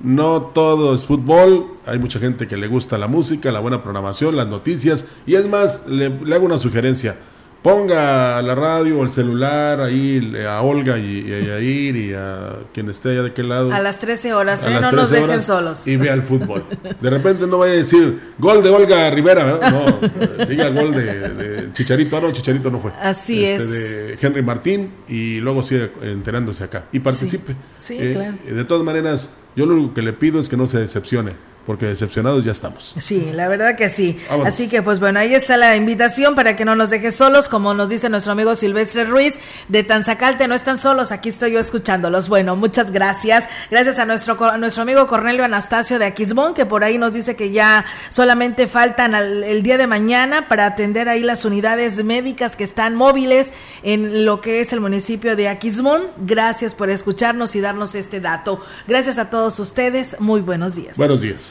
no 0.01 0.41
todo 0.41 0.93
es 0.93 1.05
fútbol. 1.05 1.67
Hay 1.85 1.97
mucha 1.97 2.19
gente 2.19 2.47
que 2.47 2.57
le 2.57 2.67
gusta 2.67 2.97
la 2.97 3.07
música, 3.07 3.51
la 3.51 3.59
buena 3.59 3.81
programación, 3.81 4.35
las 4.35 4.47
noticias. 4.47 5.05
Y 5.25 5.35
es 5.35 5.47
más, 5.47 5.87
le, 5.87 6.09
le 6.09 6.35
hago 6.35 6.45
una 6.45 6.59
sugerencia. 6.59 7.17
Ponga 7.63 8.41
la 8.41 8.55
radio 8.55 8.99
o 8.99 9.03
el 9.03 9.11
celular 9.11 9.81
ahí 9.81 10.19
le- 10.19 10.47
a 10.47 10.61
Olga 10.63 10.97
y, 10.97 11.27
y 11.29 11.31
a 11.33 11.39
Yair 11.41 11.95
y 11.95 12.13
a 12.15 12.55
quien 12.73 12.89
esté 12.89 13.09
allá 13.11 13.21
de 13.21 13.27
aquel 13.29 13.49
lado. 13.49 13.71
A 13.71 13.79
las 13.79 13.99
13 13.99 14.33
horas, 14.33 14.63
a 14.63 14.69
¿eh? 14.69 14.73
las 14.73 14.81
no 14.81 14.91
nos 14.93 15.09
13 15.09 15.13
dejen 15.15 15.29
horas 15.29 15.45
solos. 15.45 15.87
Y 15.87 15.95
vea 15.95 16.15
el 16.15 16.23
fútbol. 16.23 16.65
De 16.99 17.09
repente 17.11 17.45
no 17.45 17.59
vaya 17.59 17.73
a 17.73 17.75
decir 17.77 18.19
gol 18.39 18.63
de 18.63 18.69
Olga 18.71 19.11
Rivera, 19.11 19.43
¿verdad? 19.43 19.71
no, 19.71 20.43
eh, 20.43 20.45
diga 20.49 20.69
gol 20.69 20.91
de, 20.91 21.03
de 21.29 21.73
Chicharito, 21.73 22.17
ah, 22.17 22.21
no, 22.21 22.31
Chicharito 22.31 22.71
no 22.71 22.79
fue. 22.79 22.93
Así 22.99 23.45
Este, 23.45 23.63
es. 23.63 23.69
De 23.69 24.17
Henry 24.27 24.41
Martín 24.41 24.91
y 25.07 25.37
luego 25.39 25.61
sigue 25.61 25.91
enterándose 26.01 26.63
acá 26.63 26.85
y 26.91 26.99
participe. 26.99 27.55
Sí, 27.77 27.95
Eh, 27.99 28.13
claro. 28.15 28.37
De 28.55 28.65
todas 28.65 28.83
maneras, 28.83 29.29
yo 29.55 29.67
lo 29.67 29.75
único 29.75 29.93
que 29.93 30.01
le 30.01 30.13
pido 30.13 30.39
es 30.39 30.49
que 30.49 30.57
no 30.57 30.67
se 30.67 30.79
decepcione, 30.79 31.33
porque 31.65 31.85
decepcionados 31.85 32.43
ya 32.43 32.51
estamos. 32.51 32.93
Sí, 32.97 33.31
la 33.33 33.47
verdad 33.47 33.75
que 33.75 33.87
sí. 33.89 34.19
Vámonos. 34.29 34.53
Así 34.53 34.67
que 34.67 34.81
pues 34.81 34.99
bueno, 34.99 35.19
ahí 35.19 35.33
está 35.35 35.57
la 35.57 35.75
invitación 35.75 36.33
para 36.35 36.55
que 36.55 36.65
no 36.65 36.75
nos 36.75 36.89
dejes 36.89 37.15
solos, 37.15 37.47
como 37.49 37.73
nos 37.73 37.87
dice 37.89 38.09
nuestro 38.09 38.31
amigo 38.31 38.55
Silvestre 38.55 39.05
Ruiz 39.05 39.35
de 39.67 39.83
Tanzacalte, 39.83 40.47
no 40.47 40.55
están 40.55 40.77
solos, 40.77 41.11
aquí 41.11 41.29
estoy 41.29 41.51
yo 41.51 41.59
escuchándolos. 41.59 42.29
Bueno, 42.29 42.55
muchas 42.55 42.91
gracias. 42.91 43.47
Gracias 43.69 43.99
a 43.99 44.05
nuestro 44.05 44.41
a 44.43 44.57
nuestro 44.57 44.83
amigo 44.83 45.05
Cornelio 45.07 45.45
Anastasio 45.45 45.99
de 45.99 46.05
Aquismón, 46.05 46.53
que 46.53 46.65
por 46.65 46.83
ahí 46.83 46.97
nos 46.97 47.13
dice 47.13 47.35
que 47.35 47.51
ya 47.51 47.85
solamente 48.09 48.67
faltan 48.67 49.13
al- 49.15 49.43
el 49.43 49.61
día 49.63 49.77
de 49.77 49.87
mañana 49.87 50.47
para 50.47 50.65
atender 50.65 51.09
ahí 51.09 51.21
las 51.21 51.45
unidades 51.45 52.03
médicas 52.03 52.55
que 52.55 52.63
están 52.63 52.95
móviles 52.95 53.51
en 53.83 54.25
lo 54.25 54.41
que 54.41 54.61
es 54.61 54.73
el 54.73 54.79
municipio 54.79 55.35
de 55.35 55.47
Aquismón. 55.47 56.01
Gracias 56.17 56.73
por 56.73 56.89
escucharnos 56.89 57.55
y 57.55 57.61
darnos 57.61 57.93
este 57.95 58.19
dato. 58.19 58.61
Gracias 58.87 59.17
a 59.17 59.29
todos 59.29 59.59
ustedes, 59.59 60.15
muy 60.19 60.41
buenos 60.41 60.75
días. 60.75 60.97
Buenos 60.97 61.21
días. 61.21 61.50